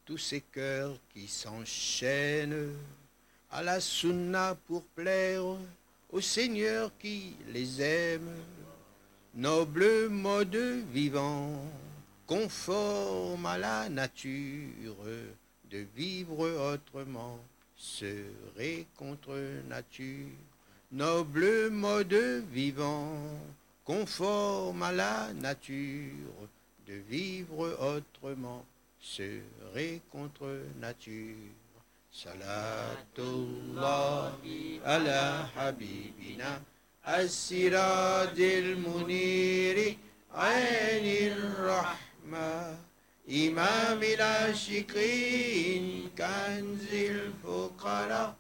tous 0.06 0.18
ces 0.18 0.42
cœurs 0.42 0.98
qui 1.14 1.28
s'enchaînent 1.28 2.74
à 3.52 3.64
la 3.64 3.80
sunna 3.80 4.56
pour 4.68 4.84
plaire 4.84 5.44
au 6.12 6.22
Seigneur 6.22 6.92
qui 7.00 7.36
les 7.54 7.82
aime. 7.82 8.30
Noble 9.36 10.10
mode 10.10 10.84
vivant, 10.92 11.64
conforme 12.26 13.46
à 13.46 13.58
la 13.58 13.90
nature, 13.90 14.96
de 15.70 15.86
vivre 15.96 16.74
autrement 16.74 17.40
serait 17.78 18.86
contre 18.98 19.40
nature. 19.68 20.28
Noble 20.92 21.70
mode 21.70 22.44
vivant, 22.52 23.14
conforme 23.86 24.82
à 24.82 24.92
la 24.92 25.34
nature, 25.34 26.50
de 26.90 26.96
vivre 27.08 27.78
autrement, 27.80 28.66
serait 29.00 30.02
contre 30.12 30.60
nature. 30.82 31.38
Salatullahi 32.12 34.82
ala 34.84 35.48
habibina, 35.56 36.60
asiradil 37.06 38.78
muniri, 38.78 40.00
ainir 40.34 41.36
rahma, 41.62 42.76
imam 43.28 44.02
il 44.02 44.24
shikrin, 44.56 46.10
kanzil 46.16 47.32
fuqara, 47.44 48.36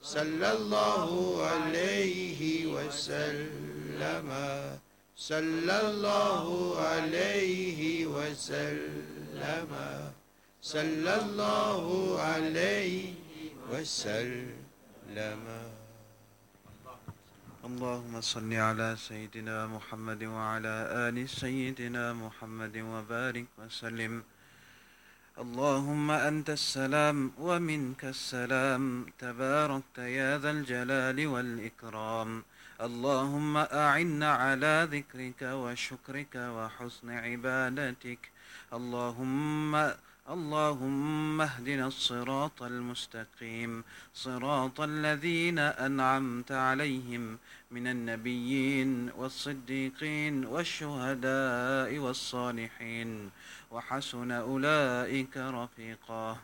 sallallahu 0.00 1.42
alayhi 1.42 2.66
Wasallama. 2.72 4.78
صلى 5.18 5.80
الله 5.90 6.78
عليه 6.78 8.06
وسلم. 8.06 9.70
صلى 10.62 11.14
الله 11.22 11.84
عليه 12.22 13.14
وسلم. 13.70 15.44
اللهم 17.64 18.20
صل 18.20 18.52
على 18.54 18.96
سيدنا 19.08 19.66
محمد 19.66 20.24
وعلى 20.24 20.74
آل 21.08 21.28
سيدنا 21.28 22.12
محمد 22.12 22.76
وبارك 22.76 23.46
وسلم. 23.58 24.22
اللهم 25.38 26.10
أنت 26.10 26.50
السلام 26.50 27.32
ومنك 27.38 28.04
السلام. 28.04 29.06
تباركت 29.18 29.98
يا 29.98 30.38
ذا 30.38 30.50
الجلال 30.50 31.26
والإكرام. 31.26 32.44
اللهم 32.80 33.56
أعنا 33.56 34.32
على 34.34 34.88
ذكرك 34.92 35.42
وشكرك 35.42 36.34
وحسن 36.34 37.10
عبادتك. 37.10 38.30
اللهم 38.72 39.74
اللهم 40.30 41.40
اهدنا 41.40 41.86
الصراط 41.86 42.62
المستقيم. 42.62 43.84
صراط 44.14 44.80
الذين 44.80 45.58
أنعمت 45.58 46.52
عليهم 46.52 47.38
من 47.70 47.86
النبيين 47.86 49.10
والصديقين 49.10 50.44
والشهداء 50.44 51.98
والصالحين. 51.98 53.30
وحسن 53.70 54.30
أولئك 54.30 55.36
رفيقا. 55.36 56.38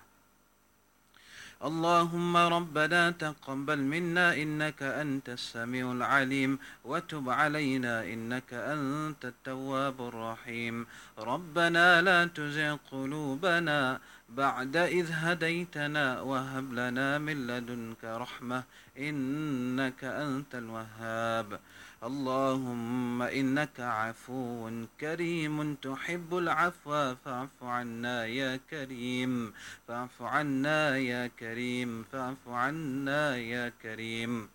اللهم 1.62 2.36
ربنا 2.36 3.10
تقبل 3.10 3.78
منا 3.78 4.34
إنك 4.34 4.82
أنت 4.82 5.28
السميع 5.28 5.92
العليم 5.92 6.58
وتب 6.84 7.30
علينا 7.30 8.04
إنك 8.04 8.50
أنت 8.52 9.24
التواب 9.24 10.08
الرحيم 10.08 10.86
ربنا 11.18 12.02
لا 12.02 12.24
تزغ 12.26 12.76
قلوبنا 12.92 14.00
بعد 14.28 14.76
إذ 14.76 15.06
هديتنا 15.12 16.20
وهب 16.20 16.72
لنا 16.72 17.18
من 17.18 17.46
لدنك 17.46 18.04
رحمة 18.04 18.62
إنك 18.98 20.04
أنت 20.04 20.54
الوهاب 20.54 21.60
اللهم 22.04 23.22
إنك 23.22 23.80
عفو 23.80 24.70
كريم 25.00 25.74
تحب 25.74 26.36
العفو 26.36 27.14
فاعف 27.24 27.56
عنا 27.62 28.26
يا 28.26 28.60
كريم 28.70 29.52
فاعف 29.88 30.22
عنا 30.22 30.96
يا 30.96 31.26
كريم 31.26 32.04
فاعف 32.12 32.48
عنا 32.48 33.36
يا 33.36 33.72
كريم. 33.82 34.48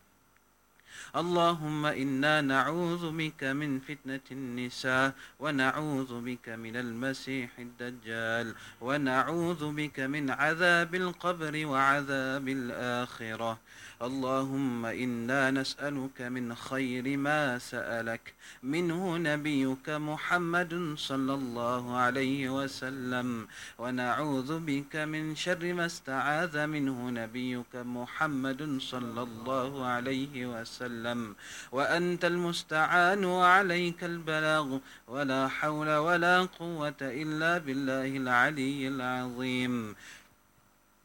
اللهم 1.15 1.85
إنا 1.85 2.41
نعوذ 2.41 3.11
بك 3.11 3.43
من 3.43 3.79
فتنة 3.79 4.27
النساء 4.31 5.13
ونعوذ 5.39 6.21
بك 6.21 6.49
من 6.49 6.75
المسيح 6.75 7.49
الدجال 7.59 8.55
ونعوذ 8.81 9.71
بك 9.71 9.99
من 9.99 10.29
عذاب 10.29 10.95
القبر 10.95 11.65
وعذاب 11.65 12.47
الآخرة. 12.47 13.59
اللهم 14.01 14.85
إنا 14.85 15.51
نسألك 15.51 16.21
من 16.21 16.55
خير 16.55 17.17
ما 17.17 17.57
سألك. 17.57 18.33
منه 18.63 19.17
نبيك 19.17 19.89
محمد 19.89 20.93
صلى 20.97 21.33
الله 21.33 21.97
عليه 21.97 22.63
وسلم. 22.63 23.47
ونعوذ 23.79 24.59
بك 24.59 24.95
من 24.95 25.35
شر 25.35 25.73
ما 25.73 25.85
استعاذ 25.85 26.65
منه 26.65 27.09
نبيك 27.09 27.75
محمد 27.75 28.77
صلى 28.81 29.21
الله 29.23 29.85
عليه 29.85 30.61
وسلم. 30.61 31.35
وأنت 31.71 32.25
المستعان 32.25 33.25
وعليك 33.25 34.03
البلاغ. 34.03 34.77
ولا 35.07 35.47
حول 35.47 35.95
ولا 35.95 36.47
قوة 36.59 37.01
إلا 37.01 37.57
بالله 37.57 38.17
العلي 38.17 38.87
العظيم. 38.87 39.95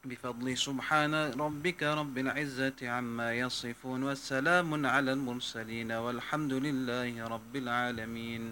بفضل 0.05 0.57
سبحان 0.57 1.13
ربك 1.33 1.83
رب 1.83 2.17
العزة 2.17 2.79
عما 2.81 3.33
يصفون 3.33 4.03
والسلام 4.03 4.85
على 4.85 5.11
المرسلين 5.13 5.91
والحمد 5.91 6.53
لله 6.53 7.27
رب 7.27 7.53
العالمين. 7.55 8.43